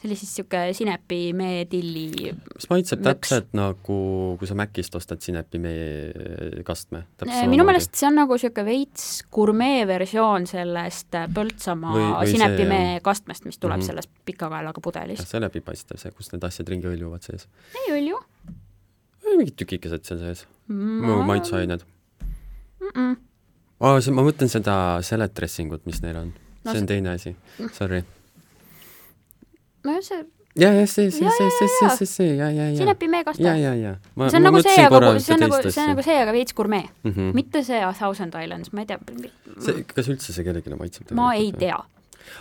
see 0.00 0.08
oli 0.08 0.16
siis 0.16 0.30
niisugune 0.32 0.72
sinepi 0.76 1.18
meetilli 1.36 2.32
mis 2.32 2.68
maitseb 2.70 3.02
täpselt 3.04 3.52
nagu, 3.56 3.98
kui 4.40 4.48
sa 4.48 4.56
Mäkist 4.58 4.94
ostad 4.96 5.20
sinepi 5.20 5.60
meekastme. 5.60 7.04
minu 7.50 7.66
meelest 7.68 7.94
see 8.00 8.08
on 8.08 8.16
nagu 8.22 8.38
niisugune 8.38 8.66
veits 8.66 9.06
gurmee 9.32 9.84
versioon 9.90 10.48
sellest 10.50 11.14
äh, 11.18 11.28
Põltsamaa 11.34 11.94
Või- 11.94 12.08
või 12.08 12.26
see, 12.26 12.38
sinepimee 12.38 13.00
kastmest, 13.04 13.44
mis 13.44 13.58
tuleb 13.58 13.78
mm. 13.78 13.82
-hmm. 13.82 13.86
sellest 13.92 14.10
pika 14.24 14.48
kaelaga 14.48 14.80
pudelist. 14.80 15.28
see 15.28 15.40
läbi 15.40 15.60
paistab, 15.64 16.00
see, 16.00 16.12
kus 16.16 16.32
need 16.32 16.44
asjad 16.48 16.68
ringi 16.72 16.88
hõljuvad 16.88 17.26
sees. 17.26 17.48
ei 17.84 17.96
õlju 18.00 18.20
mingid 19.30 19.56
tükikesed 19.56 20.04
seal 20.04 20.18
sees, 20.18 20.46
mm. 20.68 21.26
maitseained. 21.28 21.84
mm. 22.80 22.92
-mm. 22.94 23.16
aa, 23.80 24.00
see, 24.00 24.14
ma 24.16 24.24
mõtlen 24.26 24.48
seda 24.48 24.76
salad 25.06 25.36
dressingut, 25.36 25.84
mis 25.86 26.02
neil 26.02 26.24
on 26.24 26.32
No 26.64 26.72
see 26.72 26.80
on 26.80 26.86
teine 26.86 27.14
asi, 27.14 27.36
sorry. 27.72 28.02
No 29.84 30.02
see 30.04 30.24
ja, 30.58 30.72
ja 30.72 30.86
see, 30.86 31.10
see, 31.10 31.30
see, 31.30 31.50
see, 31.58 31.68
see, 31.68 31.90
see, 31.96 32.06
see, 32.06 32.36
ja, 32.36 32.50
ja, 32.50 32.70
ja. 32.70 32.76
sinepimee 32.76 33.24
kaste. 33.24 33.42
ja, 33.42 33.54
ja, 33.56 33.74
ja. 33.74 33.94
see 34.28 34.40
on 34.40 34.46
nagu 34.48 34.62
see, 34.62 34.76
aga 34.86 35.12
see 35.18 35.34
on 35.34 35.44
nagu, 35.44 35.60
see 35.62 35.82
on 35.82 35.92
nagu 35.92 36.04
see, 36.06 36.16
aga 36.24 36.34
veits 36.34 36.56
gurmee 36.56 36.82
mm. 36.88 37.12
-hmm. 37.12 37.30
mitte 37.34 37.62
see 37.66 37.80
Thousand 37.98 38.34
Islands, 38.42 38.72
ma 38.72 38.84
ei 38.84 38.86
tea. 38.86 38.98
see, 39.58 39.84
kas 39.94 40.10
üldse 40.10 40.34
see 40.34 40.44
kellelegi 40.44 40.74
maitseb? 40.74 41.14
ma 41.14 41.32
ei 41.34 41.52
tea. 41.52 41.78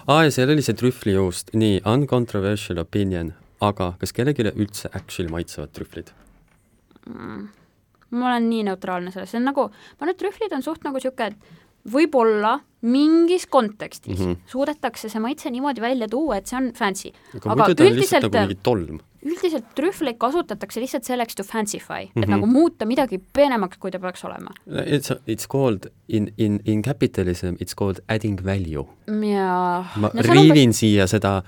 aa, 0.08 0.23
ja 0.23 0.32
seal 0.32 0.49
oli 0.56 0.65
see 0.65 0.78
trühvlijuust, 0.82 1.54
nii, 1.54 1.82
uncontroversial 1.86 2.82
opinion, 2.82 3.34
aga 3.62 3.93
kas 4.02 4.13
kellelegi 4.13 4.49
üldse 4.56 4.89
actually 4.93 5.32
maitsevad 5.32 5.73
trühvlid? 5.78 6.13
Mm. 7.10 7.47
ma 8.10 8.32
olen 8.34 8.49
nii 8.49 8.65
neutraalne 8.71 9.13
selles, 9.13 9.32
see 9.32 9.41
on 9.41 9.49
nagu, 9.52 9.69
ma 9.69 10.02
arvan, 10.02 10.15
et 10.15 10.21
trühvlid 10.21 10.54
on 10.58 10.65
suht 10.65 10.84
nagu 10.84 10.97
niisugune, 10.97 11.30
et 11.30 11.68
võib-olla 11.91 12.60
mingis 12.82 13.45
kontekstis 13.52 14.19
mm. 14.19 14.25
-hmm. 14.25 14.38
suudetakse 14.47 15.10
see 15.12 15.19
maitse 15.19 15.49
niimoodi 15.52 15.82
välja 15.84 16.08
tuua, 16.08 16.38
et 16.38 16.47
see 16.47 16.58
on 16.58 16.71
fancy. 16.73 17.12
aga 17.45 17.52
Aga 17.52 17.73
üldiselt- 17.73 18.21
nagu 18.23 18.38
mingi 18.39 18.56
tolm. 18.63 18.99
üldiselt 19.25 19.65
trühvleid 19.75 20.15
kasutatakse 20.17 20.80
lihtsalt 20.80 21.04
selleks 21.04 21.36
to 21.36 21.43
fancyfy 21.43 21.93
mm, 22.06 22.08
-hmm. 22.08 22.23
et 22.23 22.30
Mhm. 22.30 22.32
nagu 22.32 22.45
muuta 22.47 22.86
midagi 22.86 23.19
peenemaks, 23.34 23.78
kui 23.78 23.91
ta 23.91 23.99
peaks 23.99 24.23
olema. 24.25 24.52
It's, 24.67 25.12
it's 25.28 25.47
called 25.52 25.91
in, 26.08 26.32
in, 26.38 26.60
in 26.65 26.82
capitalism 26.82 27.54
it's 27.60 27.75
called 27.75 27.99
adding 28.08 28.39
value. 28.45 28.86
ja 29.08 29.84
ma 29.95 30.10
no 30.13 30.21
riivin 30.34 30.73
siia 30.73 31.08
seda 31.08 31.43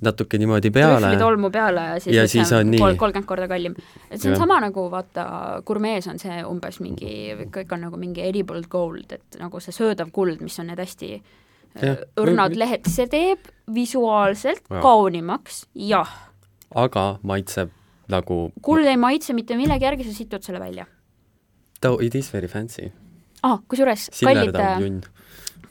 natuke 0.00 0.38
niimoodi 0.40 0.70
peale. 0.72 1.00
trühvlitolmu 1.00 1.50
peale 1.52 1.80
ja 1.80 1.98
siis, 2.00 2.14
Ja 2.16 2.28
siis 2.28 2.52
on 2.56 2.70
nii. 2.70 2.78
kol- 2.80 2.96
kolmkümmend 2.96 3.26
korda 3.28 3.48
kallim. 3.48 3.74
et 4.10 4.20
see 4.20 4.30
on 4.30 4.34
Jah. 4.36 4.40
sama 4.42 4.60
nagu 4.60 4.86
vaata, 4.90 5.62
gurmees 5.66 6.06
on 6.08 6.18
see 6.18 6.40
umbes 6.44 6.80
mingi, 6.80 7.36
kõik 7.52 7.72
on 7.76 7.80
nagu 7.80 7.96
mingi 8.00 8.22
edible 8.24 8.62
gold, 8.68 9.12
et 9.12 9.38
nagu 9.40 9.60
see 9.60 9.72
söödav 9.76 10.10
kuld, 10.12 10.40
mis 10.40 10.58
on 10.58 10.66
need 10.72 10.78
hästi 10.78 11.12
äh, 11.20 11.82
Jah. 11.82 11.96
õrnad 12.16 12.56
lehed, 12.56 12.88
see 12.88 13.06
teeb 13.06 13.38
visuaalselt 13.74 14.62
Jaa. 14.70 14.80
kaunimaks, 14.80 15.66
jah. 15.74 16.08
aga 16.74 17.18
maitseb 17.22 17.70
nagu 18.08 18.50
kuld 18.62 18.86
ei 18.86 18.96
maitse 18.96 19.34
mitte 19.36 19.56
millegi 19.56 19.84
järgi, 19.84 20.04
sa 20.08 20.12
situd 20.16 20.42
selle 20.42 20.60
välja. 20.60 20.86
it 22.00 22.14
is 22.14 22.32
very 22.32 22.48
fancy. 22.48 22.90
ah, 23.42 23.58
kusjuures 23.68 24.10
kallid, 24.20 25.06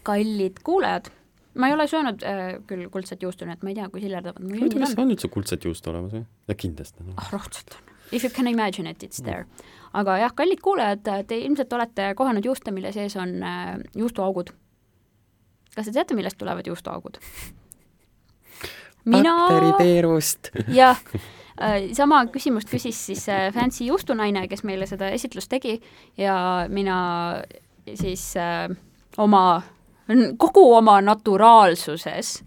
kallid 0.03 0.59
kuulajad, 0.63 1.09
ma 1.55 1.69
ei 1.69 1.73
ole 1.73 1.87
söönud 1.89 2.23
äh, 2.27 2.43
küll 2.69 2.89
kuldset 2.93 3.23
juustu, 3.25 3.47
nii 3.47 3.57
et 3.57 3.63
ma 3.65 3.71
ei 3.71 3.77
tea, 3.79 3.89
kui 3.89 4.03
sillerdavad 4.03 4.45
mu 4.45 4.69
kas 4.75 4.95
on. 4.95 5.03
on 5.05 5.13
üldse 5.15 5.29
kuldset 5.33 5.65
juustu 5.65 5.93
olemas 5.93 6.15
või? 6.17 6.25
ja 6.47 6.57
kindlasti 6.57 7.05
no.. 7.05 7.15
ah, 7.17 7.29
raudselt 7.33 7.77
on. 7.77 7.95
If 8.11 8.23
you 8.25 8.33
can 8.33 8.47
imagine 8.49 8.89
it, 8.89 9.03
it's 9.05 9.21
there. 9.21 9.45
aga 9.93 10.17
jah, 10.23 10.33
kallid 10.35 10.61
kuulajad, 10.65 11.05
te 11.29 11.37
ilmselt 11.37 11.73
olete 11.77 12.13
kohanud 12.17 12.45
juuste, 12.45 12.73
mille 12.73 12.91
sees 12.93 13.15
on 13.21 13.37
äh, 13.45 13.77
juustuaugud. 13.97 14.53
kas 15.75 15.89
te 15.89 15.95
teate, 15.95 16.17
millest 16.17 16.37
tulevad 16.41 16.67
juustuaugud? 16.67 17.21
mina 19.09 19.35
bakteripeerust. 19.37 20.51
jah 20.73 21.01
äh, 21.61 21.89
sama 21.97 22.23
küsimust 22.33 22.69
küsis 22.69 22.99
siis 23.09 23.25
äh, 23.29 23.49
Fancy 23.53 23.89
juustunaine, 23.89 24.47
kes 24.47 24.63
meile 24.67 24.87
seda 24.89 25.09
esitlust 25.15 25.49
tegi 25.51 25.79
ja 26.17 26.67
mina 26.69 26.99
siis 27.95 28.31
äh, 28.37 28.69
oma, 29.17 29.61
kogu 30.37 30.63
oma 30.73 30.99
naturaalsuses 31.01 32.39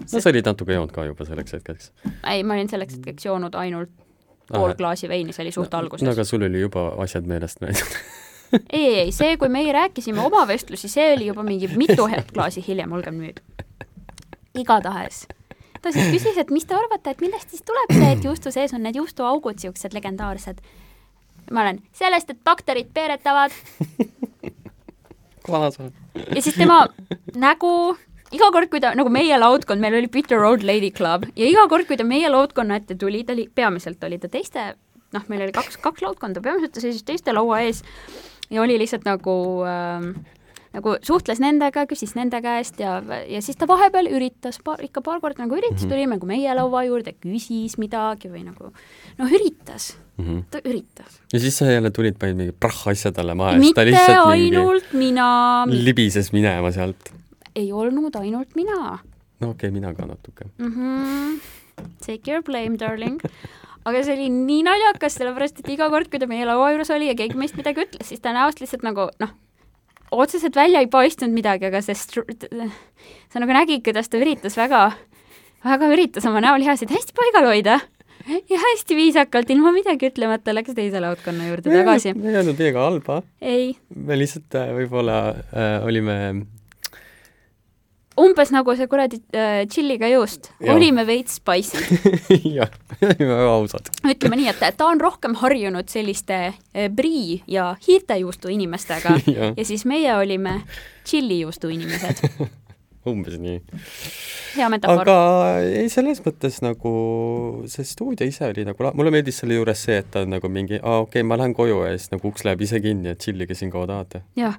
no 0.00 0.20
sa 0.20 0.30
olid 0.30 0.46
natuke 0.46 0.74
joonud 0.76 0.92
ka 0.92 1.04
juba 1.06 1.24
selleks 1.28 1.56
hetkeks. 1.56 1.92
ei, 2.30 2.42
ma 2.44 2.56
olin 2.56 2.68
selleks 2.68 2.98
hetkeks 2.98 3.28
joonud 3.28 3.54
ainult 3.54 3.92
pool 4.52 4.70
Ahah. 4.70 4.76
klaasi 4.78 5.08
veini, 5.08 5.34
see 5.34 5.46
oli 5.46 5.54
suht 5.54 5.74
alguses 5.74 6.06
no 6.06 6.14
aga 6.14 6.24
sul 6.24 6.46
oli 6.46 6.60
juba 6.60 6.88
asjad 7.04 7.26
meelest 7.28 7.62
läinud. 7.64 7.96
ei, 8.80 8.90
ei, 9.06 9.12
see, 9.14 9.36
kui 9.40 9.50
meie 9.52 9.72
rääkisime 9.74 10.22
oma 10.22 10.44
vestlusi, 10.48 10.90
see 10.90 11.12
oli 11.14 11.30
juba 11.30 11.46
mingi 11.46 11.70
mitu 11.78 12.08
klaasi 12.32 12.64
hiljem, 12.66 12.92
olgem 12.92 13.18
nüüd. 13.22 13.40
igatahes. 14.54 15.26
ta 15.82 15.92
siis 15.92 16.10
küsis, 16.14 16.38
et 16.38 16.50
mis 16.50 16.66
te 16.66 16.76
arvate, 16.78 17.14
et 17.14 17.22
millest 17.24 17.54
siis 17.54 17.64
tuleb 17.66 17.94
see, 17.94 18.12
et 18.12 18.24
juustu 18.24 18.52
sees 18.54 18.74
on 18.74 18.84
need 18.86 18.98
juustuaugud, 18.98 19.58
niisugused 19.58 19.96
legendaarsed. 19.96 20.62
ma 21.50 21.66
olen 21.66 21.82
sellest, 21.94 22.30
et 22.30 22.44
bakterid 22.44 22.92
peeretavad 22.94 23.54
kaasa. 25.46 25.90
ja 26.14 26.42
siis 26.42 26.58
tema 26.58 26.82
nägu, 27.34 27.72
iga 28.34 28.50
kord, 28.54 28.70
kui 28.72 28.82
ta, 28.82 28.92
nagu 28.98 29.12
meie 29.12 29.38
laudkond, 29.40 29.82
meil 29.82 29.98
oli 30.00 30.10
Bitter 30.12 30.40
Road 30.40 30.66
Lady 30.66 30.90
Club 30.94 31.28
ja 31.36 31.48
iga 31.48 31.66
kord, 31.72 31.88
kui 31.88 31.98
ta 31.98 32.06
meie 32.06 32.30
laudkonna 32.32 32.80
ette 32.82 32.98
tuli, 32.98 33.24
ta 33.26 33.36
oli, 33.36 33.48
peamiselt 33.54 34.02
oli 34.06 34.20
ta 34.22 34.30
teiste, 34.32 34.72
noh, 35.16 35.26
meil 35.32 35.46
oli 35.46 35.56
kaks, 35.56 35.78
kaks 35.82 36.04
laudkonda, 36.04 36.44
peamiselt 36.44 36.74
ta 36.76 36.84
seisis 36.84 37.06
teiste 37.06 37.34
laua 37.36 37.62
ees 37.66 37.84
ja 38.50 38.62
oli 38.62 38.78
lihtsalt 38.78 39.06
nagu 39.06 39.36
ähm, 39.66 40.12
nagu 40.76 40.96
suhtles 41.06 41.40
nendega, 41.42 41.86
küsis 41.90 42.14
nende 42.18 42.40
käest 42.44 42.80
ja, 42.82 42.98
ja 43.28 43.42
siis 43.44 43.58
ta 43.58 43.68
vahepeal 43.68 44.10
üritas 44.12 44.60
paar, 44.64 44.82
ikka 44.84 45.02
paar 45.04 45.22
korda 45.24 45.44
nagu 45.44 45.56
üritas 45.56 45.82
mm. 45.82 45.86
-hmm. 45.86 45.94
tuli 45.94 46.06
nagu 46.14 46.28
meie 46.28 46.54
laua 46.54 46.84
juurde, 46.86 47.16
küsis 47.22 47.78
midagi 47.82 48.30
või 48.32 48.44
nagu 48.46 48.72
noh, 49.18 49.30
üritas, 49.30 49.94
Mhm. 50.16 50.38
ta 50.50 50.60
üritas. 50.64 51.20
ja 51.32 51.38
siis 51.40 51.58
sa 51.58 51.66
jälle 51.68 51.90
tulid, 51.90 52.16
panid 52.18 52.36
mingi 52.36 52.52
prahh-asja 52.52 53.12
talle 53.12 53.34
maha 53.34 53.52
ja 53.52 53.60
siis 53.60 53.74
ta 53.76 53.84
lihtsalt 53.84 54.30
ainult 54.32 54.92
mina, 54.96 55.66
libises 55.68 56.32
minema 56.32 56.72
sealt. 56.72 57.12
ei 57.54 57.68
olnud 57.72 58.16
ainult 58.16 58.56
mina 58.56 58.98
no 59.40 59.50
okei 59.50 59.68
okay,, 59.68 59.70
mina 59.70 59.94
ka 59.94 60.06
natuke. 60.06 60.48
mm. 60.58 60.72
-hmm. 60.72 61.40
Take 62.06 62.30
your 62.30 62.42
blame, 62.42 62.78
darling. 62.78 63.20
aga 63.84 64.02
see 64.02 64.14
oli 64.16 64.28
nii 64.32 64.62
naljakas, 64.66 65.18
sellepärast 65.18 65.60
et 65.60 65.68
iga 65.68 65.90
kord, 65.92 66.08
kui 66.10 66.18
ta 66.18 66.26
meie 66.26 66.46
laua 66.48 66.72
juures 66.72 66.90
oli 66.90 67.10
ja 67.10 67.14
keegi 67.18 67.36
meist 67.38 67.58
midagi 67.58 67.84
ütles, 67.84 68.08
siis 68.08 68.20
ta 68.20 68.32
näost 68.32 68.62
lihtsalt 68.62 68.82
nagu 68.86 69.10
noh, 69.20 69.34
otseselt 70.10 70.56
välja 70.56 70.82
ei 70.82 70.90
paistnud 70.90 71.34
midagi, 71.34 71.68
aga 71.70 71.82
see 71.84 71.96
str-, 71.98 72.70
sa 73.32 73.42
nagu 73.42 73.56
nägid, 73.56 73.84
kuidas 73.86 74.10
ta 74.10 74.20
üritas 74.20 74.56
väga, 74.58 74.88
väga 75.66 75.92
üritas 75.92 76.26
oma 76.28 76.42
näolihasid 76.44 76.92
hästi 76.94 77.16
paigal 77.16 77.50
hoida 77.50 77.80
ja 78.26 78.58
hästi 78.62 78.98
viisakalt, 78.98 79.50
ilma 79.54 79.72
midagi 79.74 80.10
ütlemata, 80.10 80.54
läks 80.54 80.74
teise 80.76 81.00
laudkonna 81.02 81.50
juurde 81.50 81.70
tagasi. 81.70 82.14
me 82.18 82.32
ei 82.32 82.40
olnud 82.42 82.60
meiega 82.62 82.84
halba, 82.86 83.20
ei, 83.40 83.72
me 83.94 84.18
lihtsalt 84.18 84.58
äh, 84.58 84.72
võib-olla 84.80 85.18
äh, 85.32 85.86
olime 85.86 86.18
umbes 88.20 88.52
nagu 88.54 88.74
see 88.76 88.88
kuradi 88.90 89.20
äh, 89.36 89.62
tšilliga 89.68 90.08
juust, 90.10 90.50
olime 90.72 91.04
veits 91.08 91.38
spicy 91.40 91.80
jah, 92.58 92.72
olime 93.00 93.32
väga 93.32 93.52
ausad. 93.52 93.90
ütleme 94.08 94.40
nii, 94.40 94.50
et 94.52 94.78
ta 94.78 94.88
on 94.88 95.00
rohkem 95.02 95.36
harjunud 95.42 95.88
selliste 95.92 96.38
eh, 96.48 96.90
prii 96.96 97.40
ja 97.50 97.72
hiirtejuustu 97.86 98.52
inimestega 98.52 99.16
Jah. 99.36 99.56
ja 99.56 99.64
siis 99.64 99.84
meie 99.88 100.14
olime 100.16 100.60
tšillijuustu 101.04 101.72
inimesed. 101.74 102.24
umbes 103.10 103.36
nii. 103.38 103.60
hea 104.56 104.68
metafoor. 104.72 105.06
aga 105.06 105.18
ei, 105.62 105.90
selles 105.92 106.18
mõttes 106.24 106.58
nagu 106.64 106.92
see 107.70 107.86
stuudio 107.86 108.26
ise 108.26 108.48
oli 108.48 108.64
nagu, 108.66 108.90
mulle 108.98 109.12
meeldis 109.14 109.42
selle 109.42 109.60
juures 109.60 109.84
see, 109.86 110.00
et 110.02 110.08
ta 110.10 110.24
on 110.26 110.32
nagu 110.34 110.50
mingi, 110.50 110.80
aa 110.80 111.04
okei 111.04 111.20
okay,, 111.20 111.28
ma 111.28 111.38
lähen 111.38 111.54
koju 111.54 111.84
ja 111.86 111.92
siis 111.94 112.10
nagu 112.14 112.32
uks 112.32 112.46
läheb 112.48 112.64
ise 112.66 112.80
kinni, 112.82 113.12
et 113.12 113.22
chillige 113.22 113.54
siin 113.54 113.70
kaua 113.70 113.86
tahate. 113.92 114.24
jah, 114.40 114.58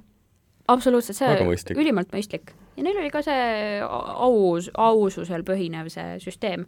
absoluutselt, 0.68 1.18
Väga 1.20 1.38
see 1.42 1.48
mõistlik. 1.48 1.78
ülimalt 1.80 2.12
mõistlik. 2.14 2.52
ja 2.76 2.82
neil 2.84 2.98
oli 3.00 3.10
ka 3.10 3.22
see 3.24 3.80
aus, 3.82 4.70
aususel 4.74 5.42
põhinev 5.48 5.88
see 5.92 6.18
süsteem. 6.22 6.66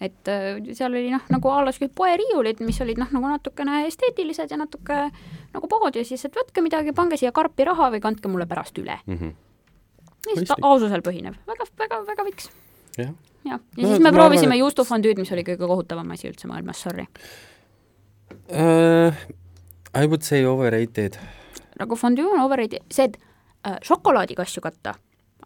et 0.00 0.28
äh, 0.32 0.56
seal 0.72 0.92
oli 0.94 1.10
noh, 1.12 1.20
nagu 1.28 1.48
a 1.52 1.58
la 1.64 1.72
siuksed 1.76 1.92
poeriiulid, 1.94 2.60
mis 2.64 2.80
olid 2.80 2.96
noh, 3.02 3.10
nagu 3.12 3.28
natukene 3.28 3.82
esteetilised 3.86 4.50
ja 4.50 4.56
natuke 4.56 5.10
nagu 5.54 5.68
pood 5.68 5.96
ja 5.96 6.04
siis, 6.04 6.24
et 6.24 6.36
võtke 6.38 6.62
midagi, 6.64 6.92
pange 6.96 7.18
siia 7.20 7.32
karpi 7.36 7.64
raha 7.68 7.90
või 7.92 8.00
kandke 8.00 8.28
mulle 8.32 8.46
pärast 8.46 8.78
üle. 8.78 8.96
mm. 9.06 9.16
-hmm. 9.18 9.34
lihtsalt 10.36 10.62
aususel 10.62 11.00
põhinev, 11.04 11.34
väga, 11.46 11.64
väga, 11.78 12.00
väga 12.06 12.24
viks. 12.24 12.50
jah, 12.98 13.12
jah, 13.44 13.60
ja 13.76 13.82
No 13.82 13.88
siis 13.88 14.00
me 14.00 14.12
proovisime 14.12 14.54
et- 14.54 14.60
juustufondüüd, 14.60 15.18
mis 15.18 15.32
oli 15.32 15.42
kõige 15.44 15.66
kohutavam 15.66 16.10
asi 16.10 16.28
üldse 16.28 16.46
maailmas, 16.48 16.80
sorry. 16.82 17.06
uh,. 18.52 19.14
I 19.94 20.06
would 20.06 20.22
say 20.22 20.44
overrated. 20.46 21.16
nagu 21.80 21.96
fondüü 21.96 22.26
on 22.30 22.40
overrated, 22.44 22.82
see, 22.92 23.04
et 23.08 23.16
äh, 23.66 23.78
šokolaadiga 23.82 24.42
asju 24.42 24.60
katta, 24.62 24.94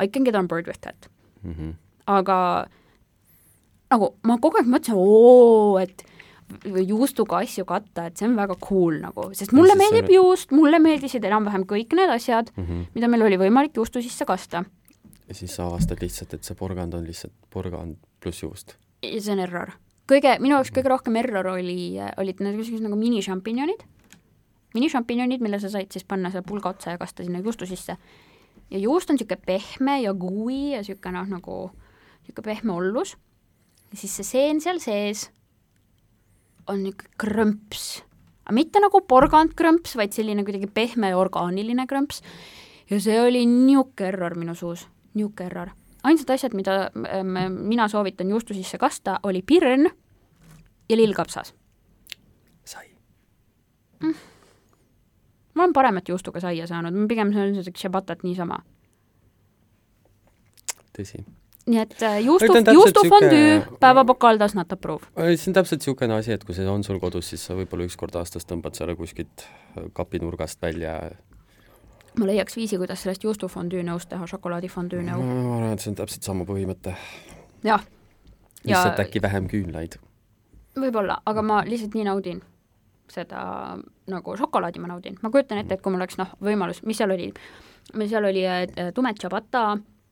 I 0.01 0.09
can 0.09 0.25
get 0.25 0.35
on 0.35 0.49
board 0.49 0.67
with 0.67 0.81
that, 0.81 1.09
Mm 1.45 1.55
-hmm. 1.55 1.73
aga 2.07 2.67
nagu 3.91 4.15
ma 4.23 4.39
kogu 4.39 4.57
aeg 4.59 4.67
mõtlesin, 4.67 4.95
oo, 4.97 5.79
et 5.79 6.05
juustuga 6.89 7.37
asju 7.43 7.65
katta, 7.65 8.07
et 8.07 8.17
see 8.21 8.29
on 8.29 8.37
väga 8.37 8.57
cool 8.69 8.99
nagu, 9.01 9.31
sest 9.35 9.53
mulle 9.57 9.75
meeldib 9.79 10.07
see- 10.09 10.15
juust, 10.19 10.51
mulle 10.53 10.79
meeldisid 10.79 11.25
enam-vähem 11.25 11.65
kõik 11.67 11.95
need 11.97 12.11
asjad, 12.11 12.51
Mm 12.57 12.65
-hmm. 12.67 12.87
mida 12.95 13.09
meil 13.09 13.23
oli 13.23 13.37
võimalik 13.39 13.75
juustu 13.77 14.03
sisse 14.03 14.25
kasta. 14.25 14.65
ja 15.29 15.35
siis 15.35 15.55
sa 15.55 15.67
avastad 15.67 15.99
lihtsalt, 16.01 16.35
et 16.35 16.45
see 16.45 16.55
porgand 16.55 16.95
on 16.95 17.05
lihtsalt 17.07 17.33
porgand 17.51 17.97
pluss 18.21 18.43
juust. 18.43 18.77
see 19.03 19.33
on 19.33 19.39
error. 19.39 19.71
kõige, 20.09 20.39
minu 20.41 20.55
jaoks 20.57 20.71
kõige 20.71 20.89
rohkem 20.89 21.17
error 21.17 21.47
oli, 21.47 21.99
olid 22.17 22.41
need 22.41 22.55
niisugused 22.57 22.83
nagu 22.83 22.97
minišampinjonid, 22.97 23.83
minišampinjonid, 24.75 25.43
mille 25.43 25.61
sa 25.63 25.71
said 25.73 25.93
siis 25.95 26.07
panna 26.09 26.31
selle 26.33 26.45
pulga 26.47 26.73
otsa 26.75 26.95
ja 26.95 27.01
kasta 27.01 27.25
sinna 27.25 27.43
juustu 27.43 27.67
sisse. 27.67 27.97
ja 28.71 28.79
juust 28.79 29.11
on 29.11 29.19
niisugune 29.19 29.41
pehme 29.47 30.01
ja 30.03 30.15
gooey 30.15 30.73
ja 30.73 30.83
niisugune 30.83 31.19
noh, 31.19 31.29
nagu 31.37 31.59
niisugune 32.25 32.49
pehme 32.49 32.73
ollus. 32.73 33.17
ja 33.91 34.01
siis 34.01 34.17
see 34.17 34.25
seen 34.25 34.61
seal 34.61 34.81
sees 34.83 35.29
on 36.67 36.83
niisugune 36.83 37.15
krõmps, 37.21 38.03
aga 38.45 38.57
mitte 38.57 38.83
nagu 38.83 39.01
porgandkrõmps, 39.09 39.97
vaid 40.01 40.17
selline 40.17 40.45
kuidagi 40.45 40.67
pehme 40.67 41.13
ja 41.13 41.19
orgaaniline 41.19 41.87
krõmps. 41.87 42.23
ja 42.91 43.01
see 43.01 43.21
oli 43.21 43.47
niisugune 43.47 44.11
error 44.11 44.39
minu 44.39 44.59
suus, 44.59 44.89
niisugune 45.15 45.51
error. 45.51 45.75
ainsad 46.03 46.35
asjad, 46.35 46.55
mida 46.55 46.91
mina 47.49 47.89
soovitan 47.89 48.31
juustu 48.31 48.55
sisse 48.55 48.79
kasta, 48.79 49.21
oli 49.23 49.43
pirn 49.43 49.87
ja 50.89 50.97
lillkapsas. 50.97 51.55
sai 52.65 52.89
mm 54.01 54.35
ma 55.55 55.63
olen 55.63 55.73
paremat 55.73 56.09
juustuga 56.09 56.43
saia 56.43 56.67
saanud, 56.67 56.95
ma 56.95 57.07
pigem 57.11 57.33
söön 57.33 57.55
selliseks 57.55 57.87
ciabatat 57.87 58.23
niisama. 58.27 58.61
tõsi. 60.95 61.25
nii 61.67 61.81
et 61.81 62.03
äh, 62.03 62.19
juustu, 62.23 62.53
juustufondüü 62.73 63.45
süke... 63.61 63.77
päevapokal 63.81 64.39
does 64.39 64.55
not 64.55 64.73
approve. 64.73 65.07
see 65.17 65.51
on 65.51 65.59
täpselt 65.59 65.83
niisugune 65.83 66.19
asi, 66.19 66.33
et 66.33 66.45
kui 66.45 66.55
see 66.55 66.67
on 66.69 66.85
sul 66.85 67.01
kodus, 67.03 67.31
siis 67.33 67.47
sa 67.47 67.57
võib-olla 67.59 67.87
üks 67.89 67.97
kord 68.01 68.17
aastas 68.21 68.47
tõmbad 68.51 68.79
selle 68.79 68.97
kuskilt 68.99 69.47
äh, 69.47 69.91
kapinurgast 69.93 70.63
välja. 70.63 70.99
ma 72.19 72.31
leiaks 72.31 72.57
viisi, 72.57 72.79
kuidas 72.79 73.03
sellest 73.03 73.27
juustufondüü 73.27 73.85
nõust 73.87 74.11
teha 74.11 74.27
šokolaadifondüü 74.31 75.05
nõu. 75.11 75.23
ma 75.23 75.59
arvan, 75.59 75.77
et 75.79 75.85
see 75.85 75.95
on 75.95 76.01
täpselt 76.03 76.27
sama 76.31 76.49
põhimõte. 76.49 76.97
jah. 77.65 77.87
lihtsalt 78.65 78.99
ja... 78.99 79.07
äkki 79.07 79.23
vähem 79.23 79.49
küünlaid. 79.51 79.99
võib-olla, 80.79 81.23
aga 81.27 81.43
ma 81.43 81.63
lihtsalt 81.67 81.95
nii 81.95 82.11
naudin 82.11 82.43
seda 83.13 83.41
nagu 84.11 84.37
šokolaadi 84.39 84.81
ma 84.83 84.93
naudin, 84.95 85.19
ma 85.23 85.31
kujutan 85.33 85.61
ette, 85.61 85.77
et 85.77 85.83
kui 85.85 85.93
mul 85.93 86.03
oleks 86.03 86.19
noh, 86.21 86.31
võimalus, 86.45 86.83
mis 86.89 86.99
seal 87.01 87.13
oli, 87.15 87.31
seal 88.05 88.29
oli 88.29 88.45
äh, 88.49 88.93
tume 88.97 89.13
ciabatta, 89.19 89.65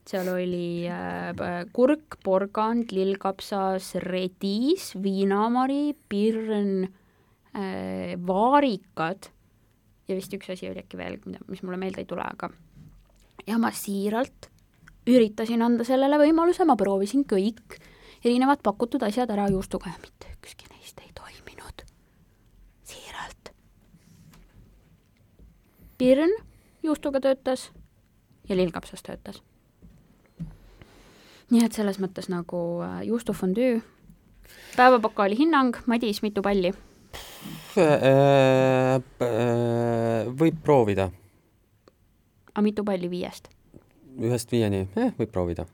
seal 0.09 0.29
oli 0.33 0.85
äh, 0.91 1.31
kurk, 1.73 2.19
porgand, 2.23 2.93
lillkapsas, 2.95 3.95
rediis, 4.03 4.91
viinamari, 5.01 5.95
pirn 6.09 6.85
äh,, 6.85 8.13
vaarikad 8.27 9.31
ja 10.07 10.17
vist 10.17 10.33
üks 10.35 10.51
asi 10.53 10.69
oli 10.69 10.83
äkki 10.83 10.99
veel, 10.99 11.17
mida, 11.25 11.41
mis 11.49 11.63
mulle 11.63 11.79
meelde 11.81 12.03
ei 12.03 12.09
tule, 12.09 12.25
aga 12.25 12.51
ja 13.47 13.57
ma 13.59 13.71
siiralt 13.75 14.49
üritasin 15.09 15.63
anda 15.65 15.85
sellele 15.87 16.19
võimaluse, 16.21 16.65
ma 16.67 16.77
proovisin 16.79 17.25
kõik 17.27 17.77
erinevad 18.23 18.63
pakutud 18.63 19.03
asjad 19.03 19.31
ära 19.33 19.49
juustuga 19.51 19.91
ja 19.91 19.99
mitte 20.01 20.31
ükski 20.37 20.69
neist 20.71 20.99
ei 21.03 21.11
toiminud. 21.15 21.83
siiralt. 22.87 23.51
Pirn 26.03 26.33
juustuga 26.83 27.19
töötas 27.23 27.71
ja 28.49 28.55
lillkapsas 28.55 29.03
töötas. 29.03 29.43
nii 31.51 31.61
et 31.63 31.75
selles 31.75 31.99
mõttes 32.01 32.27
nagu 32.33 32.59
äh, 32.83 33.03
juustufondüü, 33.07 33.77
päevapokaali 34.75 35.37
hinnang, 35.37 35.77
Madis, 35.87 36.19
mitu 36.25 36.41
palli? 36.43 36.73
Äh, 37.77 37.85
äh, 38.97 40.27
võib 40.41 40.57
proovida. 40.65 41.07
aga 42.51 42.63
mitu 42.65 42.83
palli 42.83 43.09
viiest? 43.09 43.47
ühest 44.19 44.51
viieni 44.51 44.87
eh,, 44.95 45.13
võib 45.19 45.31
proovida. 45.31 45.65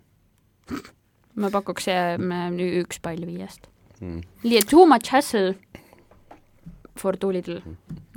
ma 1.42 1.50
pakuks 1.50 1.90
üks 2.84 3.02
pall 3.02 3.26
viiest 3.26 3.66
mm.. 4.00 4.22
Too 4.70 4.86
much 4.86 5.10
hassle 5.10 5.56
for 6.96 7.18
too 7.18 7.32
little. 7.32 7.64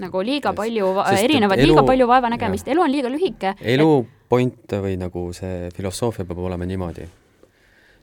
Nagu 0.03 0.23
liiga 0.25 0.53
palju 0.57 0.91
erinevat, 1.15 1.63
liiga 1.63 1.85
palju 1.87 2.09
vaevanägemist, 2.11 2.69
elu 2.73 2.85
on 2.85 2.93
liiga 2.93 3.13
lühike. 3.13 3.55
elu 3.75 3.89
et... 4.01 4.13
point 4.33 4.77
või 4.85 4.99
nagu 5.01 5.29
see 5.37 5.71
filosoofia 5.77 6.27
peab 6.29 6.43
olema 6.43 6.69
niimoodi. 6.69 7.09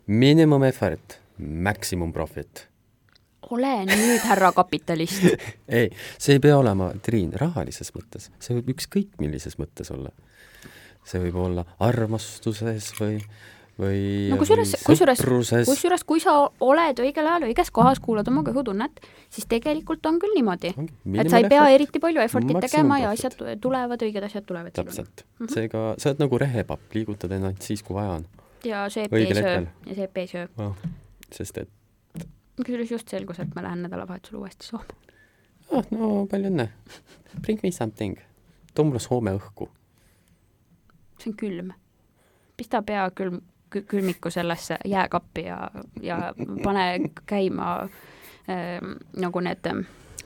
Minimum 0.09 0.65
effort, 0.65 1.19
maximum 1.37 2.13
profit. 2.13 2.65
ole 3.49 3.71
nüüd 3.87 4.25
härra 4.29 4.51
kapitalist 4.53 5.23
ei, 5.79 5.87
see 6.21 6.35
ei 6.37 6.41
pea 6.43 6.57
olema, 6.59 6.91
Triin, 7.01 7.31
rahalises 7.33 7.89
mõttes, 7.95 8.27
see 8.39 8.57
võib 8.57 8.75
ükskõik 8.75 9.15
millises 9.21 9.57
mõttes 9.57 9.89
olla. 9.93 10.11
see 11.05 11.21
võib 11.23 11.39
olla 11.41 11.65
armastuses 11.79 12.91
või 12.99 13.17
või 13.79 14.27
no 14.31 14.37
kusjuures, 14.39 14.73
kusjuures, 14.83 15.21
kusjuures 15.69 16.03
kui 16.07 16.19
sa 16.23 16.35
oled 16.65 16.99
õigel 17.03 17.29
ajal 17.31 17.47
õiges 17.47 17.71
kohas, 17.75 18.01
kuulad 18.03 18.27
oma 18.31 18.43
kõhutunnet, 18.47 18.99
siis 19.31 19.47
tegelikult 19.49 20.05
on 20.09 20.19
küll 20.19 20.35
niimoodi, 20.35 20.73
et 21.15 21.31
sa 21.31 21.39
ei 21.39 21.47
pea 21.51 21.69
eriti 21.75 22.01
palju 22.03 22.23
effort'it 22.25 22.59
tegema 22.67 22.99
ja 23.03 23.13
asjad 23.15 23.37
tulevad, 23.63 24.03
õiged 24.03 24.27
asjad 24.27 24.47
tulevad. 24.49 24.75
täpselt 24.75 25.23
mm 25.23 25.45
-hmm., 25.45 25.53
seega 25.53 25.83
sa 25.97 26.11
oled 26.11 26.23
nagu 26.25 26.37
rehepapp, 26.37 26.93
liigutad 26.93 27.31
ennast 27.31 27.61
siis, 27.61 27.83
kui 27.83 27.95
vaja 27.95 28.19
on. 28.19 28.25
ja 28.65 28.89
seep 28.89 29.13
ei 29.13 29.33
söö 29.33 29.65
ja 29.85 29.95
seep 29.95 30.17
ei 30.17 30.27
söö 30.27 30.47
oh,. 30.57 30.75
sest 31.31 31.57
et 31.57 31.69
kusjuures 32.57 32.91
just 32.91 33.07
selgus, 33.07 33.39
et 33.39 33.55
ma 33.55 33.63
lähen 33.63 33.83
nädalavahetusel 33.83 34.39
uuesti 34.39 34.67
Soome. 34.67 34.97
ah, 35.71 35.85
no 35.91 36.25
palju 36.31 36.49
õnne. 36.51 36.67
Bring 37.41 37.63
me 37.63 37.71
something. 37.71 38.17
too 38.75 38.85
mulle 38.85 38.99
Soome 38.99 39.31
õhku. 39.37 39.69
see 41.19 41.31
on 41.31 41.37
külm. 41.37 41.71
pista 42.57 42.81
pea 42.81 43.09
külm 43.15 43.39
külmiku 43.69 44.29
sellesse 44.29 44.77
jääkappi 44.85 45.45
ja, 45.45 45.71
ja 46.01 46.33
pane 46.63 46.99
käima 47.25 47.71
äh, 48.49 48.81
nagu 49.17 49.39
need, 49.39 49.71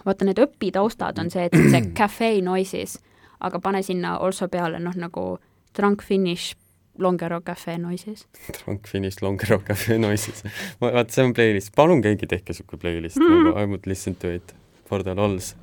vaata 0.05 0.25
need 0.25 0.39
õpitaustad 0.39 1.19
on 1.19 1.31
see, 1.31 1.47
et 1.49 1.57
see 1.71 1.81
cafe 2.01 2.35
noises, 2.41 2.99
aga 3.39 3.59
pane 3.59 3.83
sinna 3.83 4.17
also 4.17 4.47
peale 4.47 4.79
noh, 4.79 4.95
nagu 4.95 5.37
drunk 5.75 6.03
finish 6.03 6.55
Longero 6.97 7.41
Cafe 7.41 7.77
Noises. 7.77 8.27
Drunk 8.65 8.87
Finish 8.87 9.21
Longero 9.21 9.59
Cafe 9.65 9.97
Noises. 9.97 10.43
vaat 10.81 11.09
see 11.09 11.25
on 11.25 11.33
playlist, 11.33 11.73
palun 11.75 12.03
keegi 12.05 12.29
tehke 12.29 12.53
niisugune 12.53 12.81
playlist 12.81 13.17
mm, 13.17 13.25
-hmm. 13.25 13.47
nagu 13.47 13.59
I 13.63 13.65
would 13.65 13.87
listen 13.89 14.15
to 14.15 14.29
it 14.29 14.55
for 14.85 15.03
the 15.03 15.15
lols. 15.15 15.55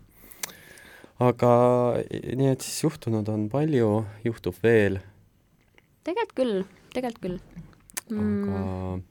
aga 1.21 1.53
nii 2.11 2.49
et 2.49 2.61
siis 2.61 2.83
juhtunud 2.83 3.29
on 3.29 3.49
palju, 3.49 4.05
juhtub 4.25 4.55
veel. 4.63 4.99
tegelikult 6.05 6.37
küll, 6.37 6.63
tegelikult 6.95 7.23
küll 7.23 7.39
aga 8.19 8.65
mm. 8.65 9.03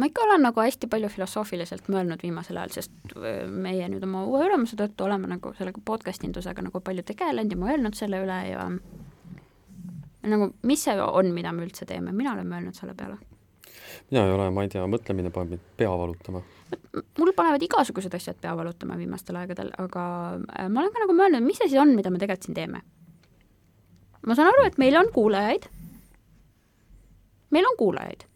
ma 0.00 0.08
ikka 0.08 0.24
olen 0.24 0.46
nagu 0.46 0.62
hästi 0.64 0.88
palju 0.90 1.10
filosoofiliselt 1.12 1.90
mõelnud 1.92 2.22
viimasel 2.22 2.60
ajal, 2.60 2.74
sest 2.80 3.14
meie 3.50 3.88
nüüd 3.92 4.04
oma 4.06 4.24
uue 4.28 4.46
ülemuse 4.48 4.78
tõttu 4.80 5.06
oleme 5.06 5.30
nagu 5.30 5.54
sellega 5.58 5.82
podcast 5.84 6.24
indusega 6.26 6.64
nagu 6.66 6.82
palju 6.84 7.04
tegelenud 7.12 7.52
ja 7.52 7.60
mõelnud 7.60 7.98
selle 7.98 8.22
üle 8.24 8.40
ja 8.50 8.68
nagu, 10.28 10.52
mis 10.66 10.84
see 10.84 10.96
on, 11.00 11.32
mida 11.36 11.52
me 11.56 11.64
üldse 11.66 11.88
teeme, 11.88 12.12
mina 12.16 12.34
olen 12.34 12.48
mõelnud 12.50 12.76
selle 12.76 12.94
peale. 12.96 13.18
mina 14.10 14.24
ei 14.26 14.32
ole, 14.34 14.48
ma 14.54 14.64
ei 14.64 14.70
tea, 14.72 14.84
mõtlemine 14.90 15.30
paneb 15.34 15.56
mind 15.56 15.66
pea 15.76 15.90
valutama. 15.90 16.42
mul 17.18 17.32
panevad 17.36 17.62
igasugused 17.62 18.14
asjad 18.14 18.38
pea 18.40 18.54
valutama 18.56 18.98
viimastel 19.00 19.36
aegadel, 19.40 19.72
aga 19.78 20.04
äh, 20.58 20.68
ma 20.68 20.82
olen 20.82 20.92
ka 20.92 21.04
nagu 21.04 21.16
mõelnud, 21.16 21.46
mis 21.46 21.60
see 21.60 21.70
siis 21.70 21.80
on, 21.80 21.94
mida 21.96 22.10
me 22.10 22.18
tegelikult 22.22 22.48
siin 22.48 22.58
teeme. 22.58 22.82
ma 24.26 24.36
saan 24.36 24.52
aru, 24.52 24.66
et 24.68 24.78
meil 24.82 24.96
on 25.00 25.12
kuulajaid 25.14 25.70
meil 27.50 27.66
on 27.66 27.76
kuulajaid. 27.78 28.26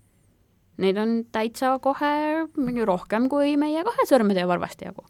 Neid 0.83 0.97
on 0.99 1.12
täitsa 1.33 1.77
kohe 1.79 2.07
rohkem 2.85 3.29
kui 3.31 3.55
meie 3.61 3.85
kahe 3.87 4.07
sõrmede 4.11 4.43
ja 4.43 4.49
varvaste 4.51 4.89
jagu. 4.89 5.05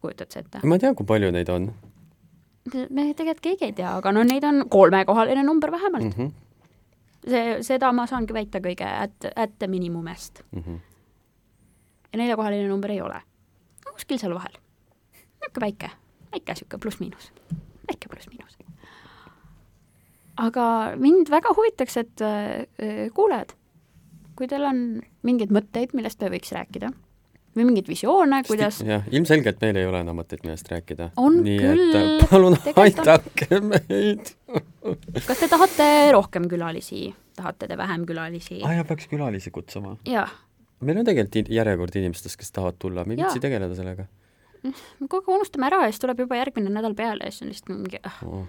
kujutad 0.00 0.30
sa 0.30 0.40
ette? 0.40 0.60
ma 0.62 0.78
tean, 0.78 0.94
kui 0.94 1.06
palju 1.06 1.30
neid 1.34 1.48
on. 1.50 1.70
me 2.90 3.06
tegelikult 3.14 3.44
keegi 3.44 3.70
ei 3.70 3.72
tea, 3.72 3.94
aga 3.98 4.12
no 4.12 4.24
neid 4.26 4.44
on 4.44 4.64
kolmekohaline 4.70 5.42
number 5.42 5.70
vähemalt 5.70 6.04
mm. 6.04 6.10
-hmm. 6.10 6.32
see, 7.30 7.62
seda 7.62 7.92
ma 7.92 8.06
saangi 8.06 8.34
väita 8.34 8.58
kõige 8.58 8.86
at, 8.86 9.30
at 9.36 9.68
minimumest 9.68 10.42
mm. 10.52 10.62
-hmm. 10.62 10.78
ja 12.12 12.18
neljakohaline 12.18 12.68
number 12.68 12.90
ei 12.90 13.00
ole. 13.00 13.22
kuskil 13.92 14.18
seal 14.18 14.34
vahel. 14.34 14.58
niisugune 15.12 15.66
väike, 15.66 15.90
väike 16.32 16.52
niisugune 16.52 16.80
pluss-miinus, 16.80 17.32
väike 17.88 18.08
pluss-miinus 18.08 18.65
aga 20.36 20.66
mind 21.00 21.30
väga 21.32 21.54
huvitaks, 21.56 21.96
et 22.02 22.24
äh, 22.24 23.08
kuulajad, 23.16 23.56
kui 24.36 24.48
teil 24.50 24.64
on 24.68 24.86
mingeid 25.26 25.52
mõtteid, 25.54 25.96
millest 25.96 26.22
me 26.22 26.32
võiks 26.36 26.52
rääkida 26.54 26.92
või 27.56 27.64
mingeid 27.70 27.86
visioone, 27.88 28.42
kuidas 28.46 28.82
jah, 28.84 29.04
ilmselgelt 29.12 29.62
meil 29.64 29.78
ei 29.80 29.86
ole 29.88 30.02
enam 30.04 30.18
mõtet, 30.20 30.42
millest 30.44 30.68
rääkida. 30.68 31.10
nii 31.16 31.56
küll, 31.62 31.94
et 31.96 32.24
äh, 32.24 32.26
palun 32.30 32.58
aidake 32.82 33.48
on... 33.56 33.70
meid 33.88 34.32
kas 35.26 35.40
te 35.40 35.48
tahate 35.50 35.86
rohkem 36.14 36.50
külalisi, 36.52 37.08
tahate 37.38 37.70
te 37.70 37.78
vähem 37.80 38.04
külalisi? 38.08 38.60
aa 38.66 38.76
jaa, 38.76 38.88
peaks 38.88 39.08
külalisi 39.12 39.52
kutsuma. 39.54 39.96
meil 40.04 41.00
on 41.00 41.08
tegelikult 41.08 41.50
järjekord 41.56 41.96
inimestest, 42.02 42.38
kes 42.42 42.52
tahavad 42.52 42.78
tulla, 42.82 43.06
me 43.08 43.16
ei 43.16 43.22
viitsi 43.22 43.40
tegeleda 43.40 43.78
sellega. 43.78 44.04
me 44.66 45.08
kogu 45.08 45.32
aeg 45.32 45.40
unustame 45.40 45.70
ära 45.70 45.86
ja 45.86 45.94
siis 45.94 46.04
tuleb 46.04 46.20
juba 46.26 46.42
järgmine 46.42 46.72
nädal 46.76 46.96
peale 46.98 47.24
ja 47.24 47.32
siis 47.32 47.46
on 47.46 47.54
lihtsalt 47.54 47.72
mingi 47.72 48.04
ah. 48.04 48.20
oh. 48.28 48.46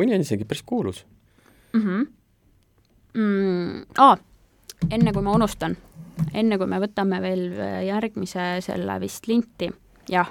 mõni 0.00 0.16
on 0.16 0.24
isegi 0.24 0.48
päris 0.48 0.64
kuulus 0.64 1.04
mm. 1.72 1.80
-hmm. 1.80 2.06
Mm, 3.18 3.84
aa, 3.98 4.16
enne 4.90 5.12
kui 5.12 5.22
ma 5.22 5.32
unustan, 5.34 5.76
enne 6.34 6.58
kui 6.58 6.66
me 6.66 6.78
võtame 6.78 7.20
veel 7.20 7.46
järgmise 7.86 8.60
selle 8.62 9.00
vist 9.00 9.26
linti, 9.26 9.70
jah, 10.08 10.28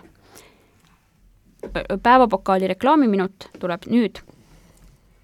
päevapokaali 2.03 2.67
reklaamiminut 2.67 3.49
tuleb 3.59 3.87
nüüd 3.91 4.21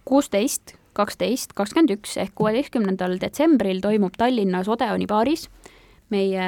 kuusteist, 0.05 0.75
kaksteist, 0.93 1.53
kakskümmend 1.57 1.93
üks 1.95 2.17
ehk 2.21 2.33
kuueteistkümnendal 2.35 3.17
detsembril 3.21 3.81
toimub 3.81 4.17
Tallinnas 4.17 4.67
Odeoni 4.69 5.07
baaris 5.09 5.47
meie 6.13 6.47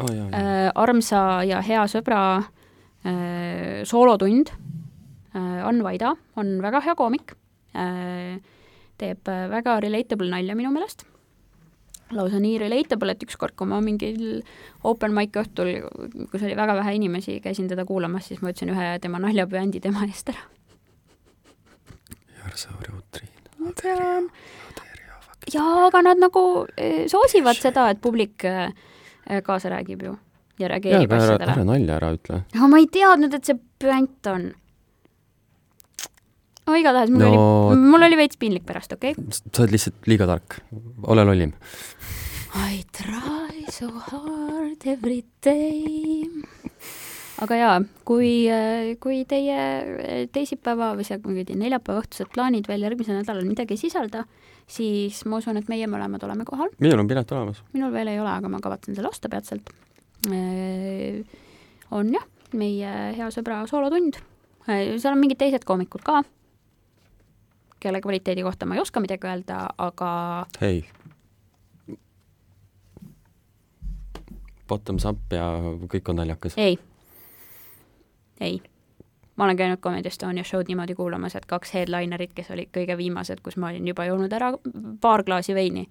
oh, 0.00 0.10
jah, 0.10 0.16
jah. 0.16 0.32
Äh, 0.34 0.70
armsa 0.74 1.22
ja 1.48 1.60
hea 1.64 1.84
sõbra 1.90 2.22
äh, 2.40 3.82
soolotund 3.88 4.52
äh,. 4.52 5.60
Ann 5.64 5.84
Vaida 5.86 6.16
on 6.40 6.58
väga 6.64 6.82
hea 6.84 6.96
koomik 6.98 7.32
äh,, 7.32 7.39
teeb 7.72 9.30
väga 9.54 9.78
relatable 9.80 10.30
nalja 10.32 10.56
minu 10.58 10.72
meelest 10.74 11.06
lausa 12.10 12.40
nii 12.42 12.56
relatable, 12.58 13.14
et 13.14 13.22
ükskord, 13.22 13.54
kui 13.54 13.68
ma 13.70 13.78
mingil 13.84 14.40
open 14.82 15.12
mic 15.14 15.36
õhtul, 15.38 15.76
kus 16.32 16.42
oli 16.42 16.56
väga 16.58 16.74
vähe 16.80 16.96
inimesi, 16.98 17.36
käisin 17.44 17.68
teda 17.70 17.84
kuulamas, 17.86 18.26
siis 18.26 18.42
ma 18.42 18.50
ütlesin 18.50 18.74
ühe 18.74 18.88
tema 18.98 19.22
naljapüändi 19.22 19.78
tema 19.84 20.02
eest 20.08 20.32
ära 20.34 20.42
ma 23.60 23.72
tean. 23.76 24.30
jaa, 25.52 25.86
aga 25.86 26.02
nad 26.04 26.20
nagu 26.20 26.44
eh, 26.76 27.06
soosivad 27.10 27.60
seda, 27.60 27.88
et 27.92 28.00
publik 28.02 28.44
eh, 28.48 28.72
kaasa 29.46 29.72
räägib 29.76 30.04
ju 30.08 30.16
ja 30.60 30.68
reageerib 30.68 31.12
ja, 31.12 31.20
asjadele. 31.20 31.52
ära 31.52 31.66
nalja 31.68 31.98
ära 32.00 32.12
ütle. 32.16 32.42
aga 32.54 32.70
ma 32.72 32.80
ei 32.80 32.88
teadnud, 32.92 33.36
et 33.36 33.50
see 33.50 33.60
püant 33.80 34.32
on. 34.32 34.50
No 36.70 36.78
igatahes 36.78 37.12
mul 37.12 37.24
no, 37.26 37.30
oli, 37.70 37.80
mul 37.94 38.08
oli 38.08 38.20
veits 38.20 38.40
piinlik 38.40 38.66
pärast, 38.68 38.94
okei 38.96 39.16
okay?? 39.16 39.40
sa 39.42 39.64
oled 39.64 39.74
lihtsalt 39.76 40.10
liiga 40.10 40.30
tark, 40.30 40.60
ole 41.10 41.26
lollim. 41.26 41.54
I 42.50 42.82
try 42.94 43.66
so 43.70 43.90
hard 44.10 44.86
every 44.90 45.22
day 45.44 46.26
aga 47.40 47.56
jaa, 47.56 47.76
kui, 48.04 48.30
kui 49.00 49.22
teie 49.28 50.26
teisipäeva 50.32 50.92
või 50.98 51.06
see, 51.08 51.18
kuradi 51.22 51.56
neljapäeva 51.58 52.02
õhtused 52.02 52.30
plaanid 52.34 52.68
veel 52.68 52.84
järgmisel 52.84 53.16
nädalal 53.16 53.46
midagi 53.48 53.76
ei 53.76 53.80
sisalda, 53.80 54.24
siis 54.70 55.22
ma 55.28 55.40
usun, 55.40 55.60
et 55.60 55.70
meie 55.72 55.88
mõlemad 55.90 56.24
oleme 56.26 56.44
kohal. 56.48 56.72
minul 56.82 57.00
on 57.02 57.08
pilet 57.10 57.32
olemas. 57.36 57.62
minul 57.72 57.94
veel 57.94 58.12
ei 58.12 58.20
ole, 58.20 58.32
aga 58.32 58.50
ma 58.52 58.60
kavatsen 58.62 58.98
selle 58.98 59.12
osta 59.12 59.32
peatselt. 59.32 59.72
on 61.96 62.12
jah, 62.12 62.26
meie 62.52 62.92
hea 63.16 63.30
sõbra 63.32 63.62
soolotund. 63.70 64.20
seal 64.68 65.14
on 65.14 65.22
mingid 65.22 65.40
teised 65.40 65.64
koomikud 65.64 66.04
ka, 66.04 66.20
kelle 67.80 68.00
kvaliteedi 68.00 68.42
kohta 68.46 68.66
ma 68.66 68.76
ei 68.76 68.84
oska 68.84 69.00
midagi 69.00 69.26
öelda, 69.26 69.66
aga 69.78 70.12
hei 70.60 70.84
bottoms 74.68 75.04
up 75.08 75.32
ja 75.34 75.50
kõik 75.90 76.12
on 76.12 76.22
naljakas. 76.22 76.54
ei 76.56 76.78
ei. 78.40 78.62
ma 79.36 79.44
olen 79.44 79.56
käinud 79.56 79.78
Comedy 79.80 80.08
Estonia 80.08 80.44
show'd 80.44 80.68
niimoodi 80.68 80.94
kuulamas, 80.94 81.36
et 81.36 81.46
kaks 81.46 81.74
headlinerit, 81.74 82.32
kes 82.36 82.50
olid 82.54 82.72
kõige 82.74 82.96
viimased, 82.96 83.40
kus 83.44 83.56
ma 83.60 83.70
olin 83.70 83.88
juba 83.88 84.04
joonud 84.08 84.32
ära 84.36 84.52
paar 85.00 85.24
klaasi 85.24 85.54
veini. 85.56 85.86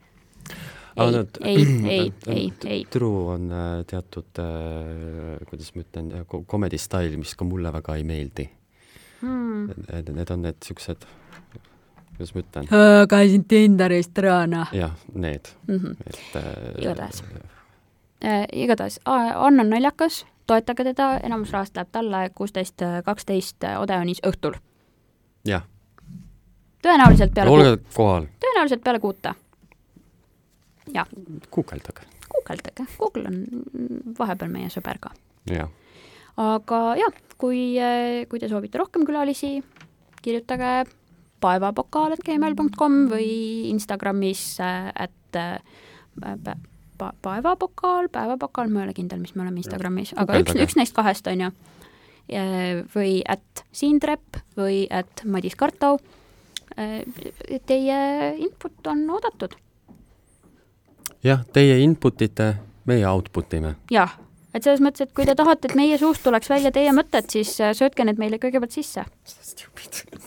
ei, 0.98 1.16
ei, 1.44 1.66
ei, 1.86 2.12
ei, 2.36 2.52
ei. 2.66 2.84
True 2.90 3.34
on 3.36 3.50
äh, 3.52 3.70
teatud 3.88 4.42
äh,, 4.44 5.40
kuidas 5.50 5.74
ma 5.76 5.86
ütlen, 5.86 6.12
comedy 6.50 6.78
style, 6.78 7.18
mis 7.18 7.36
ka 7.36 7.48
mulle 7.48 7.74
väga 7.74 7.96
ei 7.96 8.04
meeldi 8.04 8.50
hmm.. 9.22 9.88
Need 10.16 10.34
on 10.34 10.46
need 10.46 10.62
siuksed, 10.66 11.06
kuidas 12.20 12.36
ma 12.36 12.44
ütlen? 12.44 12.68
käisin 13.10 13.46
Tinderist 13.48 14.14
täna. 14.14 14.66
jah, 14.72 14.92
need 15.14 15.48
mm. 15.68 15.76
-hmm. 15.76 15.96
et 16.06 16.36
äh, 16.36 16.44
igatahes 16.84 17.24
äh,, 18.24 18.46
igatahes, 18.52 19.00
Ann 19.06 19.60
on 19.60 19.70
naljakas 19.70 20.26
toetage 20.50 20.84
teda, 20.84 21.20
enamus 21.24 21.52
rahast 21.54 21.76
läheb 21.78 21.92
talle 21.92 22.30
kuusteist, 22.36 22.82
kaksteist 23.06 23.66
Odeonis 23.80 24.22
õhtul. 24.28 24.58
jah. 25.48 25.64
tõenäoliselt 26.82 27.34
peale 27.34 27.50
olge 27.50 27.78
kohal. 27.94 28.28
tõenäoliselt 28.46 28.84
peale 28.84 29.00
kuute. 29.00 29.34
jah. 30.94 31.08
guugeldage. 31.52 32.08
guugeldage, 32.34 32.88
Google 32.98 33.28
on 33.28 33.44
vahepeal 34.20 34.52
meie 34.52 34.70
sõber 34.70 35.00
ka. 35.00 35.14
jah. 35.52 35.70
aga 36.38 36.96
jah, 37.00 37.22
kui, 37.38 37.78
kui 38.30 38.40
te 38.40 38.50
soovite 38.50 38.78
rohkem 38.78 39.06
külalisi, 39.06 39.64
kirjutage 40.22 40.86
paevapokaal.gmail.com 41.42 42.98
või 43.12 43.30
Instagramis 43.72 44.44
at 44.62 45.40
äh, 45.40 45.60
pa-, 46.98 47.14
päevapokaal, 47.22 48.10
ma 48.70 48.84
ei 48.84 48.90
ole 48.90 48.96
kindel, 48.98 49.22
mis 49.24 49.36
me 49.36 49.46
oleme 49.46 49.64
Instagramis, 49.64 50.14
aga 50.20 50.40
üks, 50.44 50.56
üks 50.60 50.78
neist 50.80 50.96
kahest, 50.98 51.28
on 51.32 51.48
ju. 51.48 51.52
või 52.94 53.20
at 53.26 53.64
Siindrep 53.72 54.42
või 54.60 54.84
at 54.94 55.24
Madis 55.26 55.56
Kartau. 55.58 55.98
Teie 57.66 58.00
input 58.38 58.88
on 58.88 59.02
oodatud. 59.10 59.56
jah, 61.26 61.42
teie 61.54 61.80
input 61.84 62.22
ite, 62.22 62.54
meie 62.86 63.08
output 63.10 63.54
ime. 63.58 63.76
jah 63.92 64.14
et 64.54 64.66
selles 64.66 64.82
mõttes, 64.82 65.06
et 65.06 65.14
kui 65.16 65.28
te 65.28 65.36
tahate, 65.38 65.70
et 65.70 65.78
meie 65.78 65.98
suust 66.02 66.24
tuleks 66.26 66.50
välja 66.50 66.72
teie 66.74 66.92
mõtted, 66.96 67.28
siis 67.32 67.52
äh, 67.62 67.74
söötke 67.78 68.06
need 68.08 68.20
meile 68.22 68.40
kõigepealt 68.42 68.74
sisse. 68.74 69.06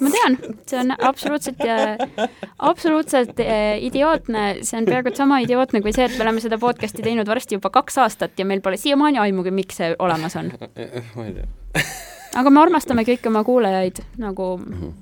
ma 0.01 0.13
tean, 0.15 0.39
see 0.69 0.79
on 0.79 0.95
absoluutselt, 0.99 1.63
äh, 1.67 2.29
absoluutselt 2.71 3.43
äh, 3.43 3.83
idiootne, 3.83 4.47
see 4.63 4.79
on 4.79 4.89
peaaegu 4.89 5.13
et 5.13 5.21
sama 5.21 5.43
idiootne 5.43 5.83
kui 5.83 5.95
see, 5.95 6.07
et 6.07 6.17
me 6.19 6.27
oleme 6.27 6.45
seda 6.45 6.59
podcast'i 6.63 7.05
teinud 7.05 7.29
varsti 7.29 7.59
juba 7.59 7.73
kaks 7.75 7.99
aastat 8.05 8.39
ja 8.39 8.47
meil 8.49 8.63
pole 8.65 8.79
siiamaani 8.81 9.23
aimugi, 9.25 9.55
miks 9.55 9.83
see 9.83 9.93
olemas 9.99 10.39
on. 10.39 10.53
ma 11.17 11.27
ei 11.27 11.37
tea. 11.41 11.85
aga 12.39 12.55
me 12.55 12.63
armastame 12.63 13.07
kõiki 13.09 13.33
oma 13.33 13.45
kuulajaid, 13.49 14.05
nagu 14.23 14.55
mhm. 14.63 14.97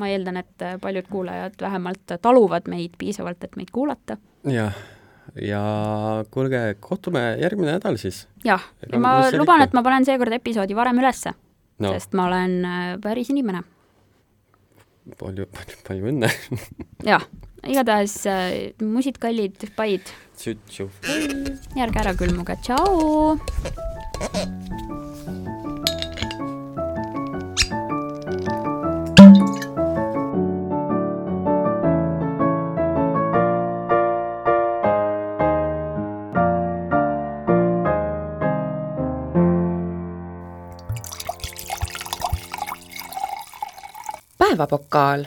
ma 0.00 0.12
eeldan, 0.12 0.44
et 0.44 0.70
paljud 0.80 1.08
kuulajad 1.10 1.60
vähemalt 1.60 2.18
taluvad 2.20 2.68
meid 2.68 2.96
piisavalt, 3.00 3.44
et 3.44 3.56
meid 3.56 3.72
kuulata. 3.72 4.20
jah 4.44 4.76
ja 5.38 5.62
kuulge, 6.30 6.62
kohtume 6.80 7.22
järgmine 7.40 7.76
nädal 7.76 7.98
siis. 8.00 8.24
jah, 8.44 8.62
ja 8.86 8.98
ma 9.02 9.18
luban, 9.34 9.62
et 9.64 9.76
ma 9.76 9.84
panen 9.86 10.06
seekord 10.08 10.32
episoodi 10.40 10.76
varem 10.76 10.98
ülesse 11.02 11.34
no., 11.78 11.92
sest 11.94 12.16
ma 12.18 12.26
olen 12.30 12.56
äh, 12.64 12.94
päris 13.02 13.30
inimene. 13.32 13.62
palju, 15.20 15.46
palju, 15.54 15.82
palju 15.86 16.10
õnne 16.12 16.32
jah, 17.12 17.26
igatahes 17.66 18.16
äh, 18.30 18.56
musid 18.82 19.20
kallid, 19.22 19.70
paid. 19.76 20.14
järge 21.76 22.02
ära 22.04 22.16
külmuge, 22.18 22.56
tšau. 22.64 23.38
Päevapokaal 44.50 45.24